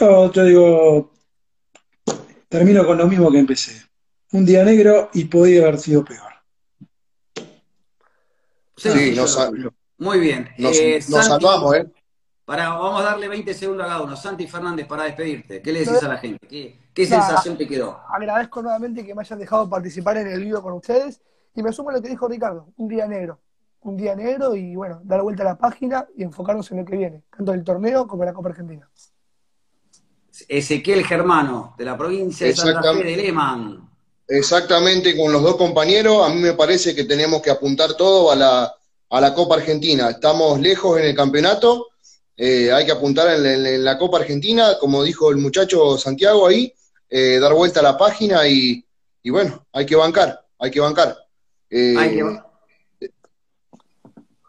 No, 0.00 0.32
yo 0.32 0.44
digo, 0.44 1.12
termino 2.48 2.86
con 2.86 2.96
lo 2.98 3.06
mismo 3.06 3.30
que 3.30 3.38
empecé. 3.38 3.82
Un 4.32 4.44
día 4.46 4.64
negro 4.64 5.10
y 5.14 5.24
podía 5.24 5.62
haber 5.62 5.78
sido 5.78 6.04
peor. 6.04 6.32
Sí, 8.76 8.88
Sencillo 8.90 9.22
nos. 9.22 9.72
Muy 9.98 10.20
bien. 10.20 10.48
nos- 10.58 10.76
Eh, 10.78 11.00
nos 11.08 11.26
Santi- 11.26 11.44
salvamos, 11.44 11.74
¿eh? 11.76 11.86
Para, 12.48 12.70
vamos 12.70 13.02
a 13.02 13.04
darle 13.04 13.28
20 13.28 13.52
segundos 13.52 13.84
a 13.84 13.90
cada 13.90 14.00
uno. 14.00 14.16
Santi 14.16 14.46
Fernández, 14.46 14.86
para 14.86 15.04
despedirte. 15.04 15.60
¿Qué 15.60 15.70
le 15.70 15.80
decís 15.80 16.02
a 16.02 16.08
la 16.08 16.16
gente? 16.16 16.46
¿Qué, 16.48 16.78
qué 16.94 17.06
Nada. 17.06 17.26
sensación 17.26 17.58
te 17.58 17.68
quedó? 17.68 18.00
Agradezco 18.08 18.62
nuevamente 18.62 19.04
que 19.04 19.14
me 19.14 19.20
hayan 19.20 19.38
dejado 19.38 19.68
participar 19.68 20.16
en 20.16 20.28
el 20.28 20.42
vivo 20.42 20.62
con 20.62 20.72
ustedes 20.72 21.20
y 21.54 21.62
me 21.62 21.74
sumo 21.74 21.90
a 21.90 21.92
lo 21.92 22.00
que 22.00 22.08
dijo 22.08 22.26
Ricardo, 22.26 22.68
un 22.78 22.88
día 22.88 23.06
negro. 23.06 23.38
Un 23.80 23.98
día 23.98 24.16
negro 24.16 24.56
y 24.56 24.74
bueno, 24.74 24.98
dar 25.04 25.20
vuelta 25.20 25.42
a 25.42 25.44
la 25.44 25.58
página 25.58 26.06
y 26.16 26.22
enfocarnos 26.22 26.70
en 26.70 26.78
lo 26.78 26.86
que 26.86 26.96
viene, 26.96 27.22
tanto 27.36 27.52
el 27.52 27.62
torneo 27.62 28.06
como 28.06 28.24
la 28.24 28.32
Copa 28.32 28.48
Argentina. 28.48 28.88
Ezequiel 30.48 31.04
Germano, 31.04 31.74
de 31.76 31.84
la 31.84 31.98
provincia 31.98 32.46
de 32.46 32.56
Santa 32.56 32.94
Fe 32.94 33.04
de 33.04 33.16
Lehmann. 33.18 33.90
Exactamente, 34.26 35.14
con 35.14 35.30
los 35.34 35.42
dos 35.42 35.56
compañeros, 35.56 36.26
a 36.26 36.32
mí 36.32 36.40
me 36.40 36.54
parece 36.54 36.94
que 36.94 37.04
tenemos 37.04 37.42
que 37.42 37.50
apuntar 37.50 37.92
todo 37.92 38.32
a 38.32 38.36
la, 38.36 38.74
a 39.10 39.20
la 39.20 39.34
Copa 39.34 39.56
Argentina. 39.56 40.08
Estamos 40.08 40.58
lejos 40.58 40.98
en 40.98 41.04
el 41.04 41.14
campeonato, 41.14 41.87
eh, 42.40 42.72
hay 42.72 42.86
que 42.86 42.92
apuntar 42.92 43.28
en, 43.34 43.84
la 43.84 43.98
Copa 43.98 44.18
Argentina, 44.18 44.78
como 44.78 45.02
dijo 45.02 45.28
el 45.32 45.38
muchacho 45.38 45.98
Santiago 45.98 46.46
ahí, 46.46 46.72
eh, 47.10 47.40
dar 47.40 47.52
vuelta 47.52 47.80
a 47.80 47.82
la 47.82 47.98
página 47.98 48.46
y, 48.46 48.84
bueno, 49.24 49.66
hay 49.72 49.84
que 49.84 49.96
bancar, 49.96 50.46
hay 50.56 50.70
que 50.70 50.78
bancar. 50.78 51.16
Eh, 51.68 51.96
Hay 51.98 52.16
que, 52.16 53.10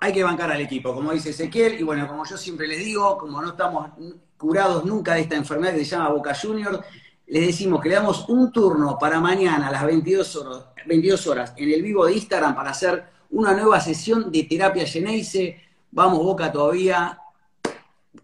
hay 0.01 0.13
que 0.13 0.23
bancar 0.23 0.51
al 0.51 0.61
equipo, 0.61 0.93
como 0.93 1.11
dice 1.11 1.31
Ezequiel. 1.31 1.79
Y 1.79 1.83
bueno, 1.83 2.07
como 2.07 2.23
yo 2.25 2.37
siempre 2.37 2.67
les 2.67 2.77
digo, 2.77 3.17
como 3.17 3.41
no 3.41 3.49
estamos 3.49 3.89
curados 4.37 4.85
nunca 4.85 5.15
de 5.15 5.21
esta 5.21 5.35
enfermedad 5.35 5.73
que 5.73 5.83
se 5.83 5.95
llama 5.95 6.09
Boca 6.09 6.35
Junior, 6.39 6.81
les 7.25 7.47
decimos 7.47 7.81
que 7.81 7.89
le 7.89 7.95
damos 7.95 8.29
un 8.29 8.51
turno 8.51 8.99
para 8.99 9.19
mañana 9.19 9.67
a 9.67 9.71
las 9.71 9.83
22 9.83 10.35
horas, 10.35 10.65
22 10.85 11.27
horas 11.27 11.53
en 11.57 11.71
el 11.71 11.81
vivo 11.81 12.05
de 12.05 12.13
Instagram 12.13 12.55
para 12.55 12.69
hacer 12.69 13.03
una 13.31 13.53
nueva 13.53 13.79
sesión 13.79 14.31
de 14.31 14.43
terapia 14.43 14.85
Geneise. 14.85 15.59
Vamos, 15.91 16.19
Boca, 16.19 16.51
todavía, 16.51 17.19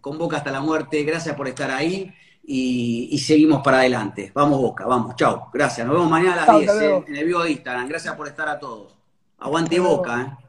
con 0.00 0.18
Boca 0.18 0.36
hasta 0.38 0.50
la 0.50 0.60
muerte. 0.60 1.02
Gracias 1.04 1.34
por 1.36 1.48
estar 1.48 1.70
ahí 1.70 2.12
y, 2.44 3.08
y 3.12 3.18
seguimos 3.18 3.62
para 3.62 3.78
adelante. 3.78 4.30
Vamos, 4.34 4.60
Boca, 4.60 4.86
vamos, 4.86 5.16
chao. 5.16 5.50
Gracias. 5.52 5.86
Nos 5.86 5.96
vemos 5.96 6.10
mañana 6.10 6.34
a 6.34 6.36
las 6.36 6.46
Chao, 6.46 6.58
10 6.58 6.70
hasta 6.70 6.80
luego. 6.80 6.98
eh, 7.00 7.04
en 7.08 7.16
el 7.16 7.24
vivo 7.26 7.42
de 7.42 7.50
Instagram. 7.52 7.88
Gracias 7.88 8.14
por 8.14 8.28
estar 8.28 8.48
a 8.48 8.58
todos. 8.58 8.94
Aguante. 9.38 9.78
Boca, 9.80 10.22
¿eh? 10.22 10.45